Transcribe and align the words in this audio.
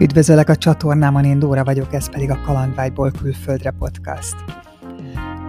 Üdvözöllek 0.00 0.48
a 0.48 0.56
csatornámon, 0.56 1.24
én 1.24 1.38
Dóra 1.38 1.64
vagyok, 1.64 1.94
ez 1.94 2.10
pedig 2.10 2.30
a 2.30 2.40
Kalandvágyból 2.40 3.10
külföldre 3.10 3.70
podcast. 3.70 4.34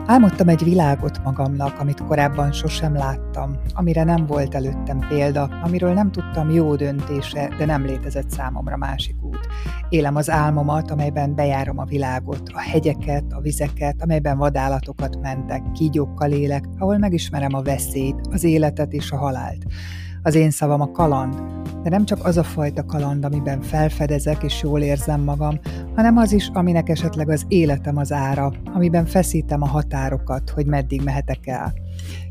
Álmodtam 0.05 0.47
egy 0.47 0.63
világot 0.63 1.23
magamnak, 1.23 1.79
amit 1.79 2.03
korábban 2.03 2.51
sosem 2.51 2.93
láttam, 2.93 3.59
amire 3.73 4.03
nem 4.03 4.25
volt 4.25 4.55
előttem 4.55 4.99
példa, 5.07 5.49
amiről 5.63 5.93
nem 5.93 6.11
tudtam 6.11 6.49
jó 6.49 6.75
döntése, 6.75 7.49
de 7.57 7.65
nem 7.65 7.85
létezett 7.85 8.29
számomra 8.29 8.77
másik 8.77 9.15
út. 9.21 9.47
Élem 9.89 10.15
az 10.15 10.29
álmomat, 10.29 10.91
amelyben 10.91 11.35
bejárom 11.35 11.77
a 11.77 11.85
világot, 11.85 12.49
a 12.53 12.59
hegyeket, 12.59 13.25
a 13.29 13.41
vizeket, 13.41 14.01
amelyben 14.01 14.37
vadállatokat 14.37 15.21
mentek, 15.21 15.71
kígyókkal 15.71 16.31
élek, 16.31 16.65
ahol 16.77 16.97
megismerem 16.97 17.53
a 17.53 17.61
veszélyt, 17.61 18.27
az 18.29 18.43
életet 18.43 18.93
és 18.93 19.11
a 19.11 19.17
halált. 19.17 19.65
Az 20.23 20.35
én 20.35 20.51
szavam 20.51 20.81
a 20.81 20.91
kaland, 20.91 21.41
de 21.83 21.89
nem 21.89 22.05
csak 22.05 22.25
az 22.25 22.37
a 22.37 22.43
fajta 22.43 22.85
kaland, 22.85 23.25
amiben 23.25 23.61
felfedezek 23.61 24.43
és 24.43 24.61
jól 24.61 24.81
érzem 24.81 25.21
magam, 25.21 25.59
hanem 25.95 26.17
az 26.17 26.31
is, 26.31 26.49
aminek 26.53 26.89
esetleg 26.89 27.29
az 27.29 27.45
életem 27.47 27.97
az 27.97 28.11
ára, 28.11 28.51
amiben 28.73 29.05
feszítem 29.05 29.61
a 29.61 29.67
határokat, 29.67 30.49
hogy 30.49 30.65
meddig 30.65 31.01
mehetek 31.01 31.47
el. 31.47 31.73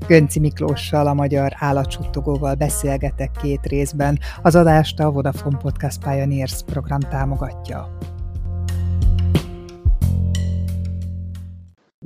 Gönci 0.06 0.40
Miklóssal, 0.40 1.06
a 1.06 1.14
magyar 1.14 1.52
állatsuttogóval 1.56 2.54
beszélgetek 2.54 3.30
két 3.42 3.66
részben, 3.66 4.18
az 4.42 4.54
adást 4.54 5.00
a 5.00 5.10
Vodafone 5.10 5.56
Podcast 5.56 6.04
Pioneers 6.04 6.62
program 6.66 7.00
támogatja. 7.00 7.98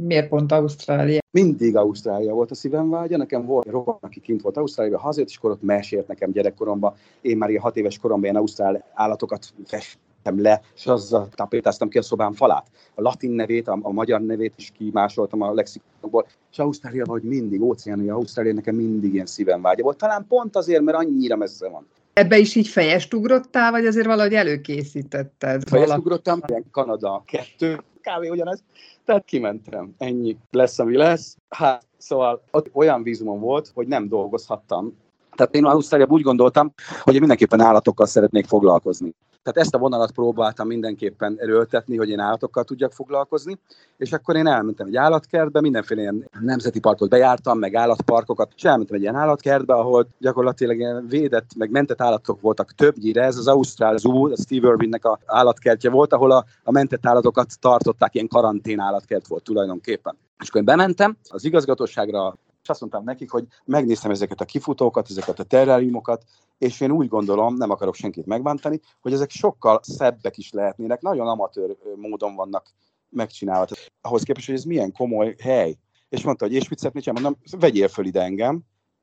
Miért 0.05 0.29
pont 0.29 0.52
Ausztrália? 0.52 1.20
Mindig 1.30 1.77
Ausztrália 1.77 2.33
volt 2.33 2.51
a 2.51 2.55
szívem 2.55 2.91
vágya. 2.91 3.16
Nekem 3.16 3.47
volt 3.47 3.66
rokon, 3.66 3.97
aki 4.01 4.20
kint 4.20 4.43
volt 4.43 4.56
Ausztráliában, 4.56 5.01
hazért, 5.01 5.29
és 5.29 5.37
akkor 5.37 5.51
ott 5.51 5.62
mesélt 5.62 6.09
nekem 6.09 6.30
gyerekkoromban. 6.30 6.95
Én 7.20 7.37
már 7.37 7.51
ilyen 7.51 7.62
hat 7.62 7.77
éves 7.77 7.98
koromban 7.98 8.24
ilyen 8.24 8.37
ausztrál 8.37 8.85
állatokat 8.95 9.46
festem 9.66 10.43
le, 10.43 10.60
és 10.74 10.87
azzal 10.87 11.29
tapétáztam 11.35 11.88
ki 11.88 11.99
a 11.99 12.02
szobám 12.02 12.32
falát. 12.32 12.66
A 12.95 13.02
latin 13.02 13.30
nevét, 13.30 13.68
a, 13.68 13.79
a 13.82 13.93
magyar 13.93 14.21
nevét 14.21 14.54
is 14.57 14.73
kimásoltam 14.79 15.40
a 15.40 15.52
lexikonokból, 15.52 16.27
és 16.51 16.59
Ausztrália, 16.59 17.05
hogy 17.07 17.23
mindig, 17.23 17.62
óceánia, 17.62 18.15
Ausztrália 18.15 18.55
nekem 18.55 18.74
mindig 18.74 19.15
ilyen 19.15 19.27
szívem 19.27 19.62
vágya 19.62 19.82
volt. 19.82 19.99
Talán 19.99 20.27
pont 20.29 20.57
azért, 20.57 20.82
mert 20.82 20.99
annyira 20.99 21.37
messze 21.37 21.68
van. 21.68 21.87
Ebbe 22.12 22.38
is 22.38 22.55
így 22.55 22.68
fejest 22.68 23.15
ugrottál, 23.15 23.71
vagy 23.71 23.87
azért 23.87 24.07
valahogy 24.07 24.34
előkészítetted? 24.34 25.68
Fejest 25.68 25.96
ugrottam, 25.96 26.40
ilyen 26.46 26.65
Kanada 26.71 27.23
kettő, 27.27 27.79
kávé 28.03 28.29
ugyanez, 28.29 28.63
tehát 29.05 29.25
kimentem, 29.25 29.95
ennyi 29.99 30.37
lesz, 30.51 30.79
ami 30.79 30.97
lesz. 30.97 31.37
Hát, 31.49 31.87
szóval 31.97 32.43
ott 32.51 32.71
olyan 32.73 33.03
vízumom 33.03 33.41
volt, 33.41 33.71
hogy 33.75 33.87
nem 33.87 34.09
dolgozhattam. 34.09 34.97
Tehát 35.37 35.55
én 35.55 35.65
Ausztráliában 35.65 36.17
úgy 36.17 36.23
gondoltam, 36.23 36.73
hogy 37.01 37.13
én 37.13 37.19
mindenképpen 37.19 37.61
állatokkal 37.61 38.07
szeretnék 38.07 38.47
foglalkozni. 38.47 39.15
Tehát 39.43 39.59
ezt 39.59 39.74
a 39.74 39.79
vonalat 39.79 40.10
próbáltam 40.10 40.66
mindenképpen 40.66 41.37
erőltetni, 41.38 41.96
hogy 41.96 42.09
én 42.09 42.18
állatokkal 42.18 42.65
tudjak 42.65 42.93
foglalkozni, 42.93 43.59
és 43.96 44.12
akkor 44.12 44.37
én 44.37 44.46
elmentem 44.46 44.87
egy 44.87 44.96
állatkertbe, 44.96 45.60
mindenféle 45.60 46.01
ilyen 46.01 46.29
nemzeti 46.40 46.80
parkot 46.80 47.09
bejártam, 47.09 47.59
meg 47.59 47.74
állatparkokat, 47.74 48.52
és 48.57 48.65
elmentem 48.65 48.96
egy 48.96 49.02
ilyen 49.02 49.15
állatkertbe, 49.15 49.74
ahol 49.74 50.07
gyakorlatilag 50.18 50.76
ilyen 50.76 51.07
védett, 51.09 51.51
meg 51.57 51.71
mentett 51.71 52.02
állatok 52.02 52.40
voltak 52.40 52.73
többnyire. 52.73 53.23
Ez 53.23 53.37
az 53.37 53.49
Ausztrál 53.49 53.96
Zoo, 53.96 54.32
a 54.32 54.37
Steve 54.37 54.68
Irwinnek 54.68 55.04
a 55.04 55.18
állatkertje 55.26 55.90
volt, 55.90 56.12
ahol 56.12 56.30
a, 56.30 56.45
a 56.62 56.71
mentett 56.71 57.06
állatokat 57.06 57.60
tartották, 57.60 58.15
ilyen 58.15 58.29
karantén 58.29 58.80
állatkert 58.80 59.27
volt 59.27 59.45
tulajdonképpen. 59.45 60.16
És 60.43 60.49
akkor 60.49 60.60
én 60.60 60.66
bementem 60.66 61.16
az 61.29 61.45
igazgatóságra, 61.45 62.34
és 62.63 62.68
azt 62.68 62.80
mondtam 62.80 63.05
nekik, 63.05 63.30
hogy 63.30 63.46
megnéztem 63.65 64.10
ezeket 64.10 64.41
a 64.41 64.44
kifutókat, 64.44 65.10
ezeket 65.10 65.38
a 65.38 65.44
terráriumokat, 65.44 66.25
és 66.59 66.81
én 66.81 66.91
úgy 66.91 67.09
gondolom, 67.09 67.55
nem 67.55 67.71
akarok 67.71 67.94
senkit 67.94 68.27
megbántani, 68.27 68.81
hogy 69.00 69.12
ezek 69.12 69.31
sokkal 69.31 69.81
szebbek 69.82 70.38
is 70.38 70.53
lehetnének, 70.53 71.00
nagyon 71.00 71.28
amatőr 71.28 71.77
módon 71.97 72.34
vannak 72.34 72.73
megcsinálva. 73.09 73.67
Ahhoz 74.00 74.23
képest, 74.23 74.47
hogy 74.47 74.55
ez 74.55 74.65
milyen 74.65 74.93
komoly 74.93 75.34
hely. 75.39 75.77
És 76.09 76.23
mondta, 76.23 76.45
hogy 76.45 76.55
és 76.55 76.69
mit 76.69 76.78
szeretnél 76.78 77.03
csinálni? 77.03 77.23
Mondom, 77.23 77.61
vegyél 77.61 77.89
föl 77.89 78.06
ide 78.06 78.23
engem, 78.23 78.61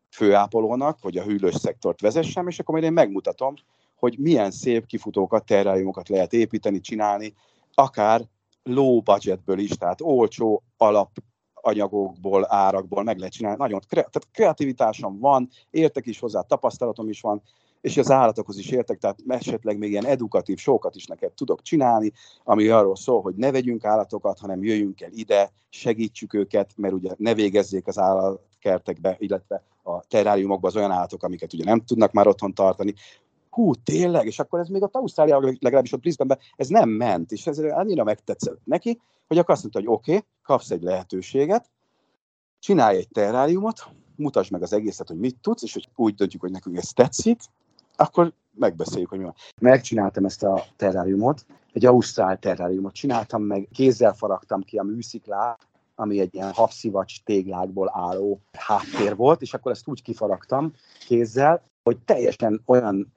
főápolónak, 0.10 0.98
hogy 1.02 1.18
a 1.18 1.24
hűlős 1.24 1.56
szektort 1.56 2.02
vezessem, 2.02 2.48
és 2.48 2.60
akkor 2.60 2.74
majd 2.74 2.86
én 2.86 2.94
megmutatom, 2.94 3.54
hogy 3.96 4.18
milyen 4.18 4.52
szép 4.52 4.86
kifutókat, 4.86 5.46
terráriumokat 5.46 6.10
lehet 6.10 6.34
építeni, 6.34 6.80
csinálni, 6.80 7.34
akár 7.74 8.22
low 8.64 9.02
budgetből 9.02 9.60
is, 9.60 9.70
tehát 9.70 10.02
olcsó 10.02 10.64
alap 10.78 11.10
anyagokból, 11.70 12.46
árakból 12.50 13.04
meg 13.04 13.18
lehet 13.18 13.34
csinálni. 13.34 13.58
Nagyon 13.58 13.80
tehát 13.90 14.28
kreativitásom 14.32 15.20
van, 15.20 15.50
értek 15.70 16.06
is 16.06 16.20
hozzá, 16.20 16.42
tapasztalatom 16.42 17.10
is 17.10 17.22
van, 17.22 17.42
és 17.82 17.98
az 17.98 18.12
állatokhoz 18.12 18.58
is 18.58 18.70
értek, 18.70 18.98
tehát 18.98 19.20
esetleg 19.28 19.78
még 19.78 19.90
ilyen 19.90 20.06
edukatív 20.06 20.58
sokat 20.58 20.96
is 20.96 21.06
neked 21.06 21.32
tudok 21.32 21.62
csinálni, 21.62 22.12
ami 22.44 22.68
arról 22.68 22.96
szól, 22.96 23.22
hogy 23.22 23.36
ne 23.36 23.52
vegyünk 23.52 23.86
állatokat, 23.86 24.40
hanem 24.40 24.64
jöjjünk 24.64 25.02
el 25.02 25.12
ide, 25.12 25.52
segítsük 25.70 26.34
őket, 26.34 26.72
mert 26.76 26.94
ugye 26.94 27.12
ne 27.18 27.34
végezzék 27.34 27.88
az 27.88 27.98
állatkertekbe, 27.98 29.16
illetve 29.20 29.64
a 29.84 30.00
terráriumokba 30.08 30.68
az 30.68 30.76
olyan 30.76 30.92
állatok, 30.92 31.24
amiket 31.24 31.54
ugye 31.54 31.64
nem 31.64 31.86
tudnak 31.86 32.12
már 32.12 32.28
otthon 32.28 32.54
tartani, 32.54 32.94
hú, 33.50 33.74
tényleg, 33.74 34.26
és 34.26 34.40
akkor 34.40 34.60
ez 34.60 34.68
még 34.68 34.84
a 34.84 34.90
Ausztráliában, 34.92 35.58
legalábbis 35.60 35.94
ott 35.94 36.00
Brisbane 36.00 36.38
ez 36.56 36.68
nem 36.68 36.90
ment, 36.90 37.32
és 37.32 37.48
ez 37.48 37.58
annyira 37.58 38.04
megtetszett 38.04 38.62
neki, 38.64 39.02
hogy 39.30 39.38
akkor 39.38 39.54
azt 39.54 39.62
mondta, 39.62 39.80
hogy 39.80 39.90
oké, 39.90 40.16
okay, 40.16 40.26
kapsz 40.44 40.72
egy 40.72 40.82
lehetőséget, 40.82 41.70
csinálj 42.60 42.98
egy 42.98 43.10
terráriumot, 43.10 43.88
mutasd 44.16 44.52
meg 44.52 44.62
az 44.62 44.74
egészet, 44.74 45.08
hogy 45.08 45.20
mit 45.20 45.38
tudsz, 45.42 45.64
és 45.64 45.74
hogy 45.74 45.90
úgy 45.96 46.16
döntjük, 46.16 46.42
hogy 46.42 46.52
nekünk 46.52 46.78
ez 46.78 46.88
tetszik, 46.88 47.42
akkor 47.96 48.34
megbeszéljük, 48.52 49.10
hogy 49.10 49.18
mi 49.18 49.24
van. 49.24 49.36
Megcsináltam 49.62 50.26
ezt 50.26 50.44
a 50.44 50.64
terráriumot, 50.76 51.46
egy 51.74 51.86
ausztrál 51.86 52.38
terráriumot 52.38 52.94
csináltam 52.94 53.44
meg, 53.44 53.68
kézzel 53.74 54.14
faragtam 54.14 54.62
ki 54.62 54.78
a 54.78 54.84
műsziklát, 54.84 55.68
ami 55.96 56.20
egy 56.20 56.34
ilyen 56.34 56.52
habszivacs 56.52 57.24
téglákból 57.24 57.92
álló 57.94 58.42
háttér 58.52 59.16
volt, 59.16 59.42
és 59.42 59.54
akkor 59.54 59.72
ezt 59.72 59.88
úgy 59.88 60.02
kifaragtam 60.02 60.74
kézzel, 61.08 61.64
hogy 61.84 61.98
teljesen 61.98 62.62
olyan 62.66 63.14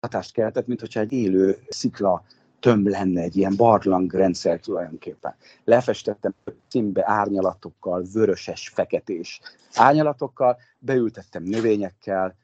hatást 0.00 0.32
keltett, 0.32 0.66
mint 0.66 0.80
hogyha 0.80 1.00
egy 1.00 1.12
élő 1.12 1.58
szikla 1.68 2.22
tömb 2.62 2.86
lenne, 2.86 3.20
egy 3.20 3.36
ilyen 3.36 3.56
barlangrendszer 3.56 4.60
tulajdonképpen. 4.60 5.34
Lefestettem 5.64 6.34
színbe 6.68 7.02
árnyalatokkal, 7.06 8.04
vöröses, 8.12 8.68
feketés 8.68 9.40
árnyalatokkal, 9.74 10.58
beültettem 10.78 11.42
növényekkel, 11.42 12.36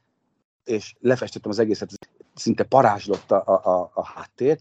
és 0.65 0.95
lefestettem 1.01 1.51
az 1.51 1.59
egészet, 1.59 1.91
szinte 2.35 2.65
parázslott 2.65 3.31
a, 3.31 3.47
a, 3.47 3.91
a 3.95 4.05
háttér, 4.05 4.59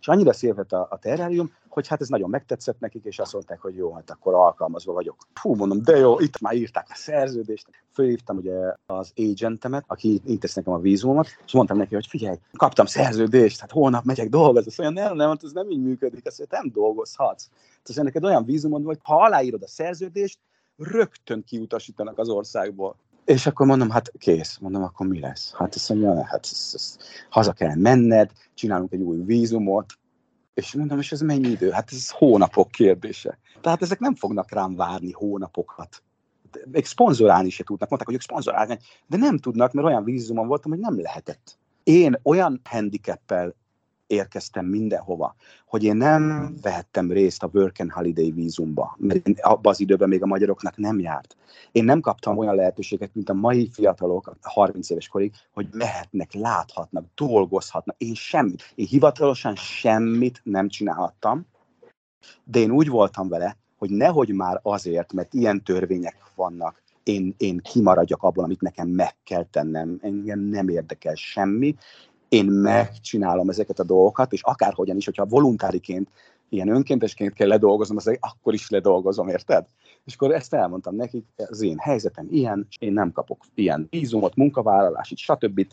és 0.00 0.08
annyira 0.08 0.32
szép 0.32 0.56
lett 0.56 0.72
a, 0.72 0.86
a 0.90 0.98
terrárium, 0.98 1.52
hogy 1.68 1.88
hát 1.88 2.00
ez 2.00 2.08
nagyon 2.08 2.30
megtetszett 2.30 2.80
nekik, 2.80 3.04
és 3.04 3.18
azt 3.18 3.32
mondták, 3.32 3.60
hogy 3.60 3.76
jó, 3.76 3.92
hát 3.92 4.10
akkor 4.10 4.34
alkalmazva 4.34 4.92
vagyok. 4.92 5.16
Fú, 5.34 5.54
mondom, 5.54 5.82
de 5.82 5.96
jó, 5.96 6.20
itt 6.20 6.40
már 6.40 6.54
írták 6.54 6.86
a 6.88 6.94
szerződést. 6.94 7.66
Fölhívtam 7.92 8.36
ugye 8.36 8.74
az 8.86 9.12
agentemet, 9.16 9.84
aki 9.86 10.20
intéz 10.24 10.54
nekem 10.54 10.72
a 10.72 10.78
vízumomat, 10.78 11.26
és 11.46 11.52
mondtam 11.52 11.76
neki, 11.76 11.94
hogy 11.94 12.06
figyelj, 12.06 12.36
kaptam 12.52 12.86
szerződést, 12.86 13.60
hát 13.60 13.70
holnap 13.70 14.04
megyek 14.04 14.28
dolgozni. 14.28 14.68
Azt 14.68 14.78
mondja, 14.78 15.04
nem, 15.04 15.16
nem, 15.16 15.28
hát 15.28 15.44
ez 15.44 15.52
nem 15.52 15.70
így 15.70 15.82
működik, 15.82 16.26
azt 16.26 16.38
mondja, 16.38 16.58
nem 16.58 16.70
dolgozhatsz. 16.72 17.48
Tehát 17.82 18.02
neked 18.02 18.24
olyan 18.24 18.44
vízumod 18.44 18.84
hogy 18.84 18.98
ha 19.02 19.22
aláírod 19.22 19.62
a 19.62 19.68
szerződést, 19.68 20.38
rögtön 20.76 21.44
kiutasítanak 21.44 22.18
az 22.18 22.28
országból. 22.28 22.96
És 23.24 23.46
akkor 23.46 23.66
mondom, 23.66 23.90
hát 23.90 24.12
kész. 24.18 24.58
Mondom, 24.58 24.82
akkor 24.82 25.06
mi 25.06 25.20
lesz? 25.20 25.52
Hát 25.54 25.74
azt 25.74 25.88
mondja, 25.88 26.24
hát 26.24 26.48
ez, 26.52 26.70
ez, 26.74 26.96
haza 27.30 27.52
kell 27.52 27.74
menned, 27.74 28.30
csinálunk 28.54 28.92
egy 28.92 29.00
új 29.00 29.22
vízumot, 29.24 29.92
és 30.54 30.74
mondom, 30.74 30.98
és 30.98 31.12
ez 31.12 31.20
mennyi 31.20 31.48
idő? 31.48 31.70
Hát 31.70 31.92
ez 31.92 32.10
hónapok 32.10 32.70
kérdése. 32.70 33.38
Tehát 33.60 33.82
ezek 33.82 33.98
nem 33.98 34.14
fognak 34.14 34.50
rám 34.50 34.76
várni 34.76 35.12
hónapokat. 35.12 36.02
Még 36.64 36.84
szponzorálni 36.84 37.50
se 37.50 37.64
tudnak. 37.64 37.88
Mondták, 37.88 38.08
hogy 38.08 38.16
ők 38.16 38.22
szponzorálni, 38.22 38.78
de 39.06 39.16
nem 39.16 39.38
tudnak, 39.38 39.72
mert 39.72 39.86
olyan 39.86 40.04
vízumon 40.04 40.46
voltam, 40.46 40.70
hogy 40.70 40.80
nem 40.80 41.00
lehetett. 41.00 41.58
Én 41.82 42.20
olyan 42.22 42.60
handicappel 42.64 43.54
érkeztem 44.06 44.66
mindenhova, 44.66 45.34
hogy 45.66 45.84
én 45.84 45.96
nem 45.96 46.54
vehettem 46.62 47.10
részt 47.10 47.42
a 47.42 47.50
Work 47.52 47.78
and 47.78 47.90
Holiday 47.90 48.30
vízumba, 48.30 48.96
mert 48.98 49.40
abban 49.40 49.72
az 49.72 49.80
időben 49.80 50.08
még 50.08 50.22
a 50.22 50.26
magyaroknak 50.26 50.76
nem 50.76 50.98
járt. 50.98 51.36
Én 51.72 51.84
nem 51.84 52.00
kaptam 52.00 52.38
olyan 52.38 52.54
lehetőséget, 52.54 53.14
mint 53.14 53.28
a 53.28 53.34
mai 53.34 53.68
fiatalok, 53.72 54.36
30 54.42 54.90
éves 54.90 55.08
korig, 55.08 55.32
hogy 55.52 55.68
mehetnek, 55.72 56.32
láthatnak, 56.32 57.04
dolgozhatnak. 57.14 57.96
Én 57.98 58.14
semmit, 58.14 58.72
én 58.74 58.86
hivatalosan 58.86 59.54
semmit 59.56 60.40
nem 60.44 60.68
csinálhattam, 60.68 61.46
de 62.44 62.58
én 62.58 62.70
úgy 62.70 62.88
voltam 62.88 63.28
vele, 63.28 63.56
hogy 63.78 63.90
nehogy 63.90 64.28
már 64.28 64.60
azért, 64.62 65.12
mert 65.12 65.34
ilyen 65.34 65.62
törvények 65.62 66.16
vannak, 66.34 66.82
én, 67.02 67.34
én 67.36 67.58
kimaradjak 67.58 68.22
abból, 68.22 68.44
amit 68.44 68.60
nekem 68.60 68.88
meg 68.88 69.14
kell 69.24 69.44
tennem, 69.44 69.98
engem 70.02 70.40
nem 70.40 70.68
érdekel 70.68 71.14
semmi, 71.14 71.74
én 72.34 72.44
megcsinálom 72.44 73.48
ezeket 73.48 73.78
a 73.78 73.84
dolgokat, 73.84 74.32
és 74.32 74.42
akárhogyan 74.42 74.96
is, 74.96 75.04
hogyha 75.04 75.24
voluntáriként, 75.24 76.08
ilyen 76.48 76.68
önkéntesként 76.68 77.32
kell 77.32 77.48
ledolgoznom, 77.48 77.96
az 77.96 78.16
akkor 78.20 78.54
is 78.54 78.70
ledolgozom, 78.70 79.28
érted? 79.28 79.66
És 80.04 80.14
akkor 80.14 80.34
ezt 80.34 80.54
elmondtam 80.54 80.96
nekik, 80.96 81.24
az 81.36 81.62
én 81.62 81.78
helyzetem 81.78 82.26
ilyen, 82.30 82.66
én 82.78 82.92
nem 82.92 83.12
kapok 83.12 83.44
ilyen 83.54 83.86
vízumot, 83.90 84.34
munkavállalásit, 84.34 85.18
stb. 85.18 85.66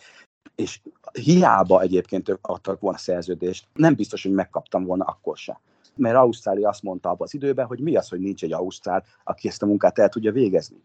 és 0.56 0.82
hiába 1.12 1.82
egyébként 1.82 2.30
ők 2.30 2.48
adtak 2.48 2.80
volna 2.80 2.98
szerződést, 2.98 3.68
nem 3.74 3.96
biztos, 3.96 4.24
hogy 4.24 4.32
megkaptam 4.32 4.84
volna 4.84 5.04
akkor 5.04 5.38
se. 5.38 5.60
Mert 5.96 6.16
Ausztrália 6.16 6.70
azt 6.70 6.84
mondta 6.84 7.10
abban 7.10 7.28
az 7.28 7.34
időben, 7.34 7.66
hogy 7.66 7.80
mi 7.80 7.96
az, 7.96 8.10
hogy 8.10 8.20
nincs 8.20 8.44
egy 8.44 8.54
Ausztrál, 8.54 9.04
aki 9.24 9.48
ezt 9.48 9.64
a 9.64 9.66
munkát 9.66 10.00
el 10.00 10.10
tudja 10.10 10.32
végezni. 10.32 10.78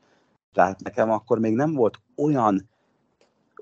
Tehát 0.52 0.82
nekem 0.82 1.10
akkor 1.10 1.38
még 1.38 1.54
nem 1.54 1.74
volt 1.74 2.00
olyan 2.16 2.68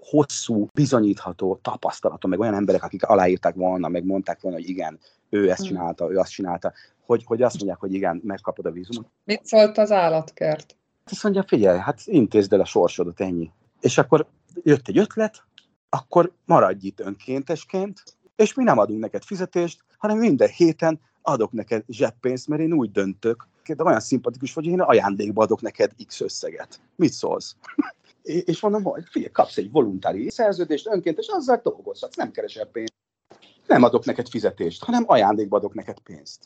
hosszú, 0.04 0.68
bizonyítható 0.72 1.58
tapasztalatom, 1.62 2.30
meg 2.30 2.40
olyan 2.40 2.54
emberek, 2.54 2.82
akik 2.82 3.02
aláírták 3.02 3.54
volna, 3.54 3.88
meg 3.88 4.04
mondták 4.04 4.40
volna, 4.40 4.58
hogy 4.58 4.68
igen, 4.68 4.98
ő 5.28 5.50
ezt 5.50 5.58
hmm. 5.58 5.68
csinálta, 5.68 6.10
ő 6.10 6.18
azt 6.18 6.30
csinálta, 6.30 6.72
hogy, 7.06 7.24
hogy 7.24 7.42
azt 7.42 7.56
mondják, 7.56 7.80
hogy 7.80 7.94
igen, 7.94 8.20
megkapod 8.24 8.66
a 8.66 8.70
vízumot. 8.70 9.10
Mit 9.24 9.46
szólt 9.46 9.78
az 9.78 9.90
állatkert? 9.90 10.76
Azt 11.10 11.22
mondja, 11.22 11.44
figyelj, 11.46 11.78
hát 11.78 12.00
intézd 12.04 12.52
el 12.52 12.60
a 12.60 12.64
sorsodat, 12.64 13.20
ennyi. 13.20 13.50
És 13.80 13.98
akkor 13.98 14.26
jött 14.62 14.88
egy 14.88 14.98
ötlet, 14.98 15.42
akkor 15.88 16.32
maradj 16.44 16.86
itt 16.86 17.00
önkéntesként, 17.00 18.02
és 18.36 18.54
mi 18.54 18.64
nem 18.64 18.78
adunk 18.78 19.00
neked 19.00 19.22
fizetést, 19.22 19.84
hanem 19.98 20.18
minden 20.18 20.48
héten 20.48 21.00
adok 21.22 21.52
neked 21.52 21.84
zseppénzt, 21.88 22.48
mert 22.48 22.62
én 22.62 22.72
úgy 22.72 22.90
döntök, 22.90 23.48
de 23.66 23.82
olyan 23.82 24.00
szimpatikus 24.00 24.54
vagy, 24.54 24.64
hogy 24.64 24.72
én 24.72 24.80
ajándékba 24.80 25.42
adok 25.42 25.60
neked 25.60 25.90
X 26.06 26.20
összeget. 26.20 26.80
Mit 26.96 27.12
szólsz? 27.12 27.56
És 28.24 28.60
mondom, 28.60 28.82
hogy 28.82 29.04
figyelj, 29.10 29.32
kapsz 29.32 29.56
egy 29.56 29.70
voluntári 29.70 30.30
szerződést 30.30 30.88
önként, 30.88 31.18
és 31.18 31.26
azzal 31.28 31.60
dolgozhatsz, 31.62 32.16
nem 32.16 32.30
keresel 32.30 32.66
pénzt. 32.66 32.94
Nem 33.66 33.82
adok 33.82 34.04
neked 34.04 34.28
fizetést, 34.28 34.84
hanem 34.84 35.04
ajándékba 35.06 35.56
adok 35.56 35.74
neked 35.74 35.98
pénzt. 35.98 36.44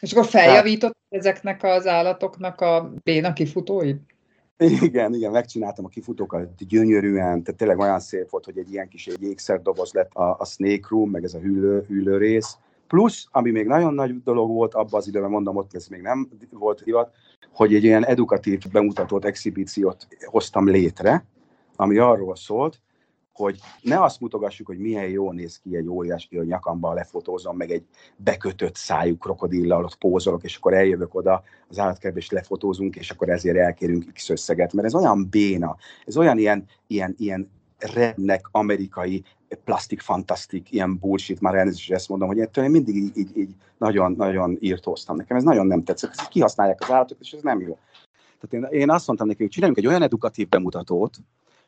És 0.00 0.12
akkor 0.12 0.26
feljavított 0.26 0.96
Tehát... 1.08 1.26
ezeknek 1.26 1.62
az 1.62 1.86
állatoknak 1.86 2.60
a 2.60 2.92
béna 3.02 3.32
kifutóit? 3.32 4.00
Igen, 4.56 5.14
igen, 5.14 5.30
megcsináltam 5.30 5.84
a 5.84 5.88
kifutókat 5.88 6.66
gyönyörűen, 6.66 7.42
tehát 7.42 7.56
tényleg 7.56 7.78
olyan 7.78 8.00
szép 8.00 8.30
volt, 8.30 8.44
hogy 8.44 8.58
egy 8.58 8.72
ilyen 8.72 8.88
kis 8.88 9.06
egy 9.06 9.22
ékszerdoboz 9.22 9.92
lett 9.92 10.14
a, 10.14 10.36
a 10.38 10.44
Snake 10.44 10.86
Room, 10.88 11.10
meg 11.10 11.24
ez 11.24 11.34
a 11.34 11.38
hűlő, 11.38 11.84
hűlő 11.88 12.16
rész. 12.16 12.56
Plusz, 12.86 13.26
ami 13.30 13.50
még 13.50 13.66
nagyon 13.66 13.94
nagy 13.94 14.22
dolog 14.22 14.50
volt 14.50 14.74
abban 14.74 15.00
az 15.00 15.06
időben, 15.06 15.30
mondom, 15.30 15.56
ott 15.56 15.74
ez 15.74 15.86
még 15.86 16.00
nem 16.00 16.28
volt 16.50 16.84
divat, 16.84 17.14
hogy 17.52 17.74
egy 17.74 17.84
ilyen 17.84 18.06
edukatív 18.06 18.62
bemutatót, 18.72 19.24
exhibíciót 19.24 20.06
hoztam 20.24 20.68
létre, 20.68 21.24
ami 21.76 21.98
arról 21.98 22.36
szólt, 22.36 22.80
hogy 23.32 23.58
ne 23.82 24.02
azt 24.02 24.20
mutogassuk, 24.20 24.66
hogy 24.66 24.78
milyen 24.78 25.08
jól 25.08 25.34
néz 25.34 25.58
ki 25.58 25.76
egy 25.76 25.88
óriás 25.88 26.28
hogy 26.36 26.46
nyakamban 26.46 26.94
lefotózom, 26.94 27.56
meg 27.56 27.70
egy 27.70 27.84
bekötött 28.16 28.74
szájú 28.74 29.18
krokodillal 29.18 29.84
ott 29.84 29.98
pózolok, 29.98 30.44
és 30.44 30.56
akkor 30.56 30.74
eljövök 30.74 31.14
oda 31.14 31.42
az 31.68 31.78
állatkertbe, 31.78 32.20
és 32.20 32.30
lefotózunk, 32.30 32.96
és 32.96 33.10
akkor 33.10 33.28
ezért 33.28 33.56
elkérünk 33.56 34.12
X 34.12 34.28
összeget, 34.28 34.72
mert 34.72 34.86
ez 34.86 34.94
olyan 34.94 35.28
béna, 35.30 35.76
ez 36.06 36.16
olyan 36.16 36.38
ilyen, 36.38 36.64
ilyen, 36.86 37.14
ilyen 37.18 37.50
rednek 37.80 38.48
amerikai 38.50 39.24
plastik 39.64 40.00
fantasztik, 40.00 40.72
ilyen 40.72 40.98
bullshit, 40.98 41.40
már 41.40 41.54
elnézést, 41.54 41.86
hogy 41.86 41.96
ezt 41.96 42.08
mondom, 42.08 42.28
hogy 42.28 42.40
ettől 42.40 42.64
én 42.64 42.70
mindig 42.70 42.96
így, 42.96 43.16
így, 43.16 43.36
így 43.36 43.54
nagyon, 43.78 44.12
nagyon 44.12 44.56
írtóztam. 44.60 45.16
Nekem 45.16 45.36
ez 45.36 45.42
nagyon 45.42 45.66
nem 45.66 45.82
tetszett. 45.82 46.10
Ezt 46.10 46.28
kihasználják 46.28 46.80
az 46.80 46.90
állatok, 46.90 47.18
és 47.20 47.32
ez 47.32 47.42
nem 47.42 47.60
jó. 47.60 47.78
Tehát 48.40 48.72
én, 48.72 48.80
én 48.80 48.90
azt 48.90 49.06
mondtam 49.06 49.28
neki, 49.28 49.42
hogy 49.42 49.50
csináljunk 49.50 49.78
egy 49.78 49.86
olyan 49.86 50.02
edukatív 50.02 50.48
bemutatót, 50.48 51.16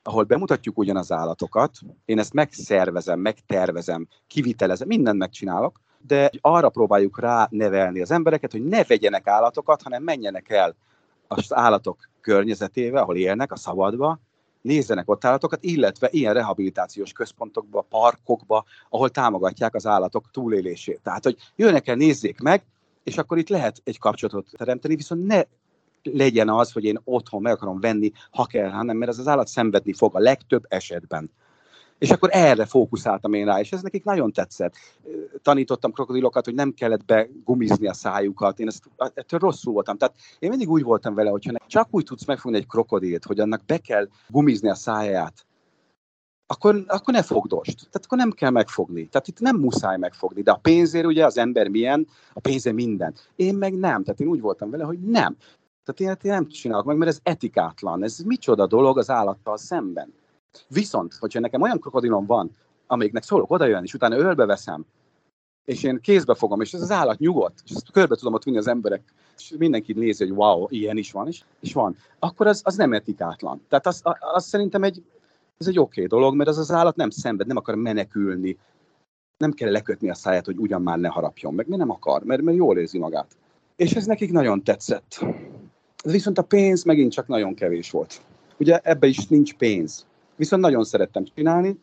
ahol 0.03 0.25
bemutatjuk 0.25 0.79
ugyan 0.79 0.97
az 0.97 1.13
állatokat, 1.13 1.73
én 2.05 2.19
ezt 2.19 2.33
megszervezem, 2.33 3.21
megtervezem, 3.21 4.09
kivitelezem, 4.27 4.89
mindent 4.89 5.19
megcsinálok, 5.19 5.81
de 6.07 6.31
arra 6.41 6.69
próbáljuk 6.69 7.21
rá 7.21 7.47
nevelni 7.51 8.01
az 8.01 8.11
embereket, 8.11 8.53
hogy 8.53 8.65
ne 8.65 8.85
vegyenek 8.85 9.27
állatokat, 9.27 9.83
hanem 9.83 10.03
menjenek 10.03 10.51
el 10.51 10.77
az 11.27 11.55
állatok 11.55 12.09
környezetébe, 12.21 13.01
ahol 13.01 13.17
élnek, 13.17 13.53
a 13.53 13.57
szabadba, 13.57 14.21
nézzenek 14.63 15.11
ott 15.11 15.25
állatokat, 15.25 15.65
illetve 15.65 16.09
ilyen 16.11 16.35
rehabilitációs 16.35 17.13
központokba, 17.13 17.87
parkokba, 17.89 18.65
ahol 18.91 19.11
támogatják 19.11 19.75
az 19.75 19.87
állatok 19.87 20.31
túlélését. 20.31 21.01
Tehát, 21.03 21.25
hogy 21.25 21.37
jönnek 21.57 21.89
el, 21.89 21.95
nézzék 21.95 22.41
meg, 22.41 22.65
és 23.05 23.19
akkor 23.19 23.39
itt 23.39 23.49
lehet 23.49 23.81
egy 23.85 23.99
kapcsolatot 23.99 24.51
teremteni, 24.57 24.97
viszont 24.97 25.27
ne 25.27 25.43
legyen 26.03 26.49
az, 26.49 26.73
hogy 26.73 26.85
én 26.85 27.01
otthon 27.05 27.43
meg 27.43 27.53
akarom 27.53 27.81
venni, 27.81 28.13
ha 28.31 28.47
kell, 28.47 28.71
hanem 28.71 28.97
mert 28.97 29.11
ez 29.11 29.19
az 29.19 29.29
állat 29.29 29.49
szenvedni 29.49 29.93
fog 29.93 30.17
a 30.17 30.19
legtöbb 30.19 30.65
esetben. 30.69 31.31
És 32.03 32.11
akkor 32.11 32.29
erre 32.33 32.65
fókuszáltam 32.67 33.33
én 33.33 33.45
rá, 33.45 33.61
és 33.61 33.73
ez 33.73 33.83
nekik 33.83 34.05
nagyon 34.05 34.33
tetszett. 34.33 34.75
Tanítottam 35.43 35.93
krokodilokat, 35.93 36.45
hogy 36.45 36.55
nem 36.55 36.73
kellett 36.73 37.05
begumizni 37.05 37.87
a 37.87 37.93
szájukat, 37.93 38.61
én 38.61 38.67
ezt, 38.67 38.85
ettől 38.97 39.41
rosszul 39.41 39.73
voltam. 39.73 39.97
Tehát 39.97 40.15
én 40.39 40.49
mindig 40.49 40.71
úgy 40.71 40.83
voltam 40.83 41.15
vele, 41.15 41.31
hogyha 41.31 41.53
csak 41.67 41.89
úgy 41.91 42.05
tudsz 42.05 42.25
megfogni 42.25 42.59
egy 42.59 42.67
krokodilt, 42.67 43.25
hogy 43.25 43.41
annak 43.41 43.65
be 43.67 43.79
kell 43.79 44.09
gumizni 44.29 44.69
a 44.69 44.75
száját, 44.75 45.47
akkor, 46.47 46.85
akkor 46.87 47.15
ne 47.15 47.23
fogdost. 47.23 47.77
Tehát 47.77 48.05
akkor 48.05 48.19
nem 48.19 48.31
kell 48.31 48.51
megfogni. 48.51 49.07
Tehát 49.07 49.29
itt 49.29 49.41
nem 49.41 49.57
muszáj 49.57 49.99
megfogni. 49.99 50.43
De 50.43 50.51
a 50.51 50.59
pénzért 50.63 51.07
ugye 51.07 51.25
az 51.25 51.39
ember 51.39 51.69
milyen, 51.69 52.07
a 52.33 52.41
pénze 52.41 52.73
minden. 52.73 53.15
Én 53.37 53.55
meg 53.55 53.75
nem. 53.75 54.03
Tehát 54.03 54.21
én 54.21 54.29
úgy 54.29 54.41
voltam 54.41 54.71
vele, 54.71 54.85
hogy 54.85 55.01
nem. 55.01 55.37
Tehát 55.85 56.21
én, 56.23 56.31
én 56.31 56.37
nem 56.37 56.49
csinálok 56.49 56.85
meg, 56.85 56.97
mert 56.97 57.11
ez 57.11 57.21
etikátlan. 57.23 58.03
Ez 58.03 58.19
micsoda 58.19 58.67
dolog 58.67 58.99
az 58.99 59.11
állattal 59.11 59.57
szemben. 59.57 60.13
Viszont, 60.69 61.15
hogyha 61.15 61.41
nekem 61.41 61.63
olyan 61.63 61.81
krokodilom 61.81 62.27
van, 62.27 62.51
amelyiknek 62.87 63.23
szólok 63.23 63.51
oda 63.51 63.65
jön, 63.65 63.83
és 63.83 63.95
utána 63.95 64.17
ölbe 64.17 64.47
veszem, 64.47 64.85
és 65.65 65.83
én 65.83 66.01
kézbe 66.01 66.35
fogom, 66.35 66.61
és 66.61 66.73
ez 66.73 66.81
az 66.81 66.91
állat 66.91 67.19
nyugodt, 67.19 67.61
és 67.65 67.71
ezt 67.71 67.91
körbe 67.91 68.17
tudom 68.17 68.35
ott 68.35 68.43
vinni 68.43 68.57
az 68.57 68.67
emberek, 68.67 69.03
és 69.39 69.55
mindenki 69.59 69.93
nézi, 69.93 70.25
hogy 70.25 70.37
wow, 70.37 70.67
ilyen 70.69 70.97
is 70.97 71.13
van, 71.13 71.27
és, 71.27 71.43
és 71.61 71.73
van, 71.73 71.97
akkor 72.19 72.47
az, 72.47 72.61
az 72.65 72.77
nem 72.77 72.93
etikátlan. 72.93 73.63
Tehát 73.69 73.87
az, 73.87 74.03
az 74.35 74.45
szerintem 74.45 74.83
egy, 74.83 75.03
ez 75.59 75.67
egy 75.67 75.79
oké 75.79 76.05
okay 76.05 76.19
dolog, 76.19 76.35
mert 76.35 76.49
az 76.49 76.59
az 76.59 76.71
állat 76.71 76.97
nem 76.97 77.11
szenved, 77.11 77.47
nem 77.47 77.57
akar 77.57 77.75
menekülni, 77.75 78.59
nem 79.37 79.53
kell 79.53 79.71
lekötni 79.71 80.11
a 80.11 80.15
száját, 80.15 80.45
hogy 80.45 80.59
ugyan 80.59 80.83
már 80.83 80.99
ne 80.99 81.09
harapjon 81.09 81.55
meg, 81.55 81.67
mert 81.69 81.81
nem 81.81 81.91
akar, 81.91 82.23
mert, 82.23 82.43
mert 82.43 82.57
jól 82.57 82.79
érzi 82.79 82.99
magát. 82.99 83.37
És 83.77 83.93
ez 83.93 84.07
nekik 84.07 84.33
nagyon 84.33 84.63
tetszett. 84.63 85.25
Viszont 86.05 86.39
a 86.39 86.43
pénz 86.43 86.85
megint 86.85 87.13
csak 87.13 87.27
nagyon 87.27 87.55
kevés 87.55 87.91
volt. 87.91 88.21
Ugye 88.59 88.81
ebbe 88.83 89.07
is 89.07 89.27
nincs 89.27 89.55
pénz. 89.55 90.07
Viszont 90.37 90.63
nagyon 90.63 90.85
szerettem 90.85 91.25
csinálni, 91.35 91.79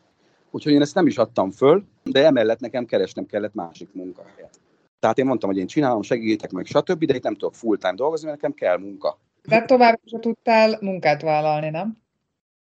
úgyhogy 0.52 0.74
én 0.74 0.82
ezt 0.82 0.96
nem 0.96 1.08
is 1.08 1.18
adtam 1.18 1.52
föl, 1.52 1.84
de 2.04 2.26
emellett 2.26 2.60
nekem 2.60 2.86
keresnem 2.86 3.26
kellett 3.26 3.54
másik 3.54 3.94
munkahelyet. 3.94 4.60
Tehát 5.00 5.18
én 5.18 5.26
mondtam, 5.26 5.50
hogy 5.50 5.60
én 5.60 5.68
csinálom, 5.68 6.02
segítek 6.02 6.52
meg, 6.52 6.66
stb., 6.66 7.06
de 7.06 7.16
itt 7.16 7.24
nem 7.24 7.34
tudok 7.34 7.56
full-time 7.56 7.96
dolgozni, 7.96 8.28
mert 8.28 8.42
nekem 8.42 8.58
kell 8.58 8.78
munka. 8.78 9.18
De 9.42 9.66
tovább 9.66 10.00
is 10.04 10.12
tudtál 10.20 10.78
munkát 10.82 11.22
vállalni, 11.22 11.70
nem? 11.70 11.98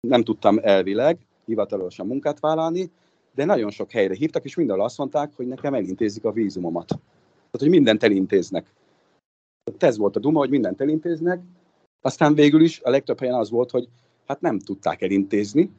Nem 0.07 0.23
tudtam 0.23 0.59
elvileg 0.61 1.17
hivatalosan 1.45 2.07
munkát 2.07 2.39
vállalni, 2.39 2.91
de 3.35 3.45
nagyon 3.45 3.71
sok 3.71 3.91
helyre 3.91 4.13
hívtak, 4.13 4.43
és 4.43 4.55
mindenhol 4.55 4.85
azt 4.85 4.97
mondták, 4.97 5.31
hogy 5.35 5.47
nekem 5.47 5.73
elintézik 5.73 6.25
a 6.25 6.31
vízumomat. 6.31 6.87
Tehát, 6.87 7.59
hogy 7.59 7.69
mindent 7.69 8.03
elintéznek. 8.03 8.73
Ez 9.79 9.97
volt 9.97 10.15
a 10.15 10.19
duma, 10.19 10.39
hogy 10.39 10.49
mindent 10.49 10.81
elintéznek, 10.81 11.41
aztán 12.01 12.33
végül 12.33 12.61
is 12.61 12.81
a 12.83 12.89
legtöbb 12.89 13.19
helyen 13.19 13.35
az 13.35 13.49
volt, 13.49 13.71
hogy 13.71 13.87
hát 14.27 14.41
nem 14.41 14.59
tudták 14.59 15.01
elintézni, 15.01 15.71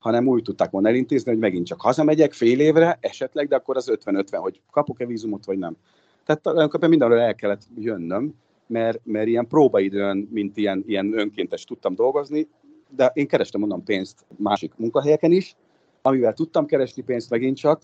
hanem 0.00 0.26
úgy 0.26 0.42
tudták 0.42 0.70
volna 0.70 0.88
elintézni, 0.88 1.30
hogy 1.30 1.40
megint 1.40 1.66
csak 1.66 1.80
hazamegyek 1.80 2.32
fél 2.32 2.60
évre, 2.60 2.98
esetleg, 3.00 3.48
de 3.48 3.56
akkor 3.56 3.76
az 3.76 3.90
50-50, 3.92 4.38
hogy 4.40 4.60
kapok-e 4.70 5.06
vízumot, 5.06 5.44
vagy 5.44 5.58
nem. 5.58 5.76
Tehát 6.24 6.42
tulajdonképpen 6.42 6.88
mindenről 6.88 7.18
el 7.18 7.34
kellett 7.34 7.62
jönnöm, 7.76 8.34
mert, 8.66 9.00
mert 9.04 9.26
ilyen 9.26 9.46
próbaidőn, 9.46 10.28
mint 10.30 10.56
ilyen, 10.56 10.84
ilyen 10.86 11.18
önkéntes 11.18 11.64
tudtam 11.64 11.94
dolgozni, 11.94 12.48
de 12.90 13.10
én 13.14 13.26
kerestem 13.26 13.60
mondom 13.60 13.84
pénzt 13.84 14.26
másik 14.36 14.72
munkahelyeken 14.76 15.32
is, 15.32 15.56
amivel 16.02 16.32
tudtam 16.32 16.66
keresni 16.66 17.02
pénzt 17.02 17.30
megint 17.30 17.56
csak, 17.56 17.82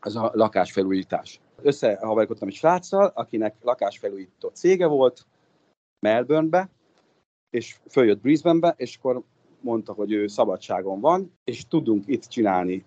az 0.00 0.16
a 0.16 0.30
lakásfelújítás. 0.34 1.40
Összehavarkodtam 1.62 2.48
egy 2.48 2.54
sráccal, 2.54 3.12
akinek 3.14 3.54
lakásfelújító 3.62 4.48
cége 4.48 4.86
volt 4.86 5.26
Melbournebe, 6.00 6.70
és 7.52 7.76
följött 7.90 8.20
Brisbanebe, 8.20 8.74
és 8.76 8.96
akkor 8.96 9.22
mondta, 9.60 9.92
hogy 9.92 10.12
ő 10.12 10.26
szabadságon 10.26 11.00
van, 11.00 11.32
és 11.44 11.66
tudunk 11.68 12.04
itt 12.06 12.24
csinálni 12.24 12.84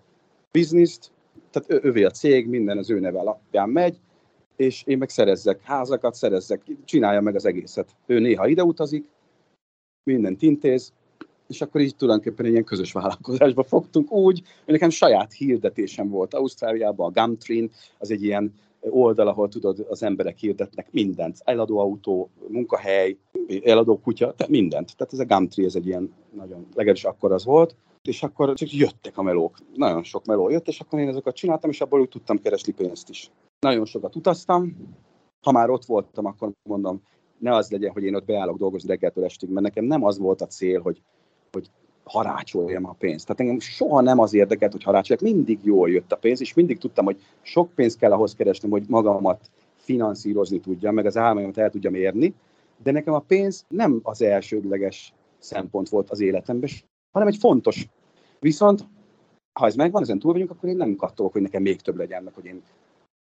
bizniszt, 0.51 1.11
tehát 1.51 1.71
ő, 1.71 1.87
ővé 1.87 2.03
a 2.03 2.09
cég, 2.09 2.47
minden 2.47 2.77
az 2.77 2.89
ő 2.89 2.99
neve 2.99 3.19
alapján 3.19 3.69
megy, 3.69 3.99
és 4.55 4.83
én 4.85 4.97
meg 4.97 5.09
szerezzek 5.09 5.61
házakat, 5.61 6.15
szerezzek, 6.15 6.61
csinálja 6.85 7.21
meg 7.21 7.35
az 7.35 7.45
egészet. 7.45 7.95
Ő 8.05 8.19
néha 8.19 8.47
ide 8.47 8.63
utazik, 8.63 9.09
mindent 10.03 10.41
intéz, 10.41 10.93
és 11.47 11.61
akkor 11.61 11.81
így 11.81 11.95
tulajdonképpen 11.95 12.45
ilyen 12.45 12.63
közös 12.63 12.91
vállalkozásba 12.91 13.63
fogtunk 13.63 14.11
úgy, 14.11 14.41
hogy 14.63 14.73
nekem 14.73 14.89
saját 14.89 15.33
hirdetésem 15.33 16.09
volt 16.09 16.33
Ausztráliában, 16.33 17.13
a 17.13 17.21
Gumtree, 17.21 17.67
az 17.97 18.11
egy 18.11 18.23
ilyen 18.23 18.53
oldal, 18.89 19.27
ahol 19.27 19.47
tudod, 19.47 19.85
az 19.89 20.03
emberek 20.03 20.37
hirdetnek 20.37 20.91
mindent. 20.91 21.37
Eladó 21.43 21.77
autó, 21.77 22.29
munkahely, 22.47 23.17
eladó 23.63 23.99
kutya, 23.99 24.33
tehát 24.33 24.51
mindent. 24.51 24.97
Tehát 24.97 25.13
ez 25.13 25.19
a 25.19 25.25
Gumtree, 25.25 25.65
ez 25.65 25.75
egy 25.75 25.87
ilyen 25.87 26.13
nagyon, 26.33 26.67
legalábbis 26.73 27.03
akkor 27.03 27.31
az 27.31 27.45
volt. 27.45 27.75
És 28.01 28.23
akkor 28.23 28.53
csak 28.53 28.71
jöttek 28.71 29.17
a 29.17 29.21
melók. 29.21 29.57
Nagyon 29.73 30.03
sok 30.03 30.25
meló 30.25 30.49
jött, 30.49 30.67
és 30.67 30.79
akkor 30.79 30.99
én 30.99 31.07
ezeket 31.07 31.35
csináltam, 31.35 31.69
és 31.69 31.81
abból 31.81 31.99
úgy 31.99 32.09
tudtam 32.09 32.37
keresni 32.37 32.73
pénzt 32.73 33.09
is. 33.09 33.31
Nagyon 33.59 33.85
sokat 33.85 34.15
utaztam. 34.15 34.75
Ha 35.41 35.51
már 35.51 35.69
ott 35.69 35.85
voltam, 35.85 36.25
akkor 36.25 36.51
mondom, 36.69 37.01
ne 37.37 37.55
az 37.55 37.71
legyen, 37.71 37.91
hogy 37.91 38.03
én 38.03 38.15
ott 38.15 38.25
beállok 38.25 38.57
dolgozni 38.57 38.89
reggeltől 38.89 39.23
estig, 39.23 39.49
mert 39.49 39.65
nekem 39.65 39.85
nem 39.85 40.03
az 40.03 40.17
volt 40.17 40.41
a 40.41 40.47
cél, 40.47 40.81
hogy, 40.81 41.01
hogy 41.51 41.69
harácsoljam 42.05 42.85
a 42.85 42.95
pénzt. 42.99 43.25
Tehát 43.25 43.41
engem 43.41 43.59
soha 43.59 44.01
nem 44.01 44.19
az 44.19 44.33
érdekelt, 44.33 44.71
hogy 44.71 44.83
harácsoljak, 44.83 45.23
mindig 45.23 45.59
jól 45.61 45.89
jött 45.89 46.11
a 46.11 46.17
pénz, 46.17 46.41
és 46.41 46.53
mindig 46.53 46.77
tudtam, 46.77 47.05
hogy 47.05 47.21
sok 47.41 47.71
pénzt 47.75 47.97
kell 47.97 48.11
ahhoz 48.11 48.35
keresni, 48.35 48.69
hogy 48.69 48.83
magamat 48.87 49.49
finanszírozni 49.75 50.59
tudjam, 50.59 50.93
meg 50.93 51.05
az 51.05 51.17
álmaimat 51.17 51.57
el 51.57 51.69
tudjam 51.69 51.93
érni, 51.93 52.33
de 52.83 52.91
nekem 52.91 53.13
a 53.13 53.19
pénz 53.19 53.65
nem 53.67 53.99
az 54.03 54.21
elsődleges 54.21 55.13
szempont 55.39 55.89
volt 55.89 56.09
az 56.09 56.19
életemben, 56.19 56.69
hanem 57.11 57.27
egy 57.27 57.37
fontos. 57.37 57.87
Viszont 58.39 58.85
ha 59.59 59.65
ez 59.65 59.75
megvan, 59.75 60.01
ezen 60.01 60.19
túl 60.19 60.31
vagyunk, 60.31 60.51
akkor 60.51 60.69
én 60.69 60.75
nem 60.75 60.95
kattolok, 60.95 61.31
hogy 61.31 61.41
nekem 61.41 61.61
még 61.61 61.81
több 61.81 61.97
legyen, 61.97 62.23
meg 62.23 62.33
hogy 62.33 62.45
én 62.45 62.61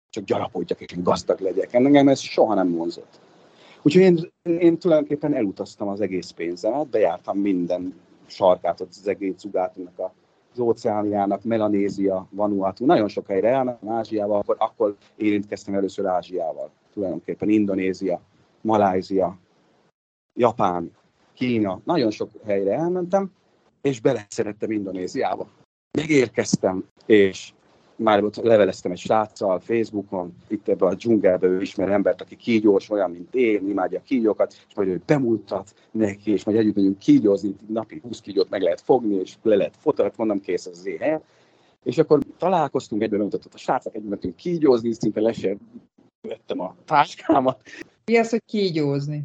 csak 0.09 0.23
gyarapodjak 0.23 0.81
és 0.81 0.91
én 0.97 1.03
gazdag 1.03 1.39
legyek. 1.39 1.73
Engem 1.73 2.07
ez 2.07 2.19
soha 2.19 2.53
nem 2.53 2.71
vonzott. 2.71 3.19
Úgyhogy 3.81 4.01
én, 4.01 4.31
én 4.59 4.77
tulajdonképpen 4.77 5.33
elutaztam 5.33 5.87
az 5.87 6.01
egész 6.01 6.29
pénzemet, 6.29 6.87
bejártam 6.87 7.37
minden 7.37 7.93
sarkát, 8.25 8.81
az 8.81 9.07
egész 9.07 9.35
Cugátunak, 9.37 10.11
az 10.53 10.59
óceániának, 10.59 11.43
Melanézia, 11.43 12.27
Vanuatu, 12.29 12.85
nagyon 12.85 13.07
sok 13.07 13.27
helyre 13.27 13.49
elmentem 13.49 13.89
Ázsiával, 13.89 14.39
akkor, 14.39 14.55
akkor 14.59 14.95
érintkeztem 15.15 15.73
először 15.73 16.05
Ázsiával, 16.05 16.71
tulajdonképpen 16.93 17.49
Indonézia, 17.49 18.21
Malázia, 18.61 19.37
Japán, 20.33 20.91
Kína, 21.33 21.81
nagyon 21.83 22.11
sok 22.11 22.29
helyre 22.45 22.73
elmentem, 22.73 23.31
és 23.81 24.01
beleszerettem 24.01 24.71
Indonéziába. 24.71 25.47
Megérkeztem, 25.97 26.85
és 27.05 27.53
már 28.03 28.23
ott 28.23 28.35
leveleztem 28.35 28.91
egy 28.91 28.97
sráccal 28.97 29.59
Facebookon, 29.59 30.35
itt 30.47 30.67
ebbe 30.67 30.85
a 30.85 30.93
dzsungelbe 30.93 31.47
ő 31.47 31.61
ismer 31.61 31.89
embert, 31.89 32.21
aki 32.21 32.35
kígyós, 32.35 32.89
olyan, 32.89 33.11
mint 33.11 33.35
én, 33.35 33.69
imádja 33.69 33.99
a 33.99 34.03
kígyókat, 34.05 34.53
és 34.67 34.75
majd 34.75 34.87
ő 34.87 35.01
bemutat 35.05 35.73
neki, 35.91 36.31
és 36.31 36.43
majd 36.43 36.57
együtt 36.57 36.75
megyünk 36.75 36.97
kígyózni, 36.97 37.55
napi 37.67 37.99
20 38.03 38.21
kígyót 38.21 38.49
meg 38.49 38.61
lehet 38.61 38.81
fogni, 38.81 39.15
és 39.15 39.35
le 39.41 39.55
lehet 39.55 39.75
fotót, 39.77 40.17
mondom, 40.17 40.39
kész 40.39 40.65
az, 40.65 40.85
én. 40.85 41.19
És 41.83 41.97
akkor 41.97 42.19
találkoztunk, 42.37 43.01
egyben 43.01 43.17
bemutatott 43.17 43.53
a 43.53 43.57
srácnak, 43.57 43.95
egyben 43.95 44.09
mentünk 44.09 44.35
kígyózni, 44.35 44.93
szinte 44.93 45.21
le 45.21 45.33
vettem 46.27 46.59
a 46.59 46.75
táskámat. 46.85 47.61
Mi 48.05 48.17
az, 48.17 48.29
hogy 48.29 48.43
kígyózni? 48.45 49.23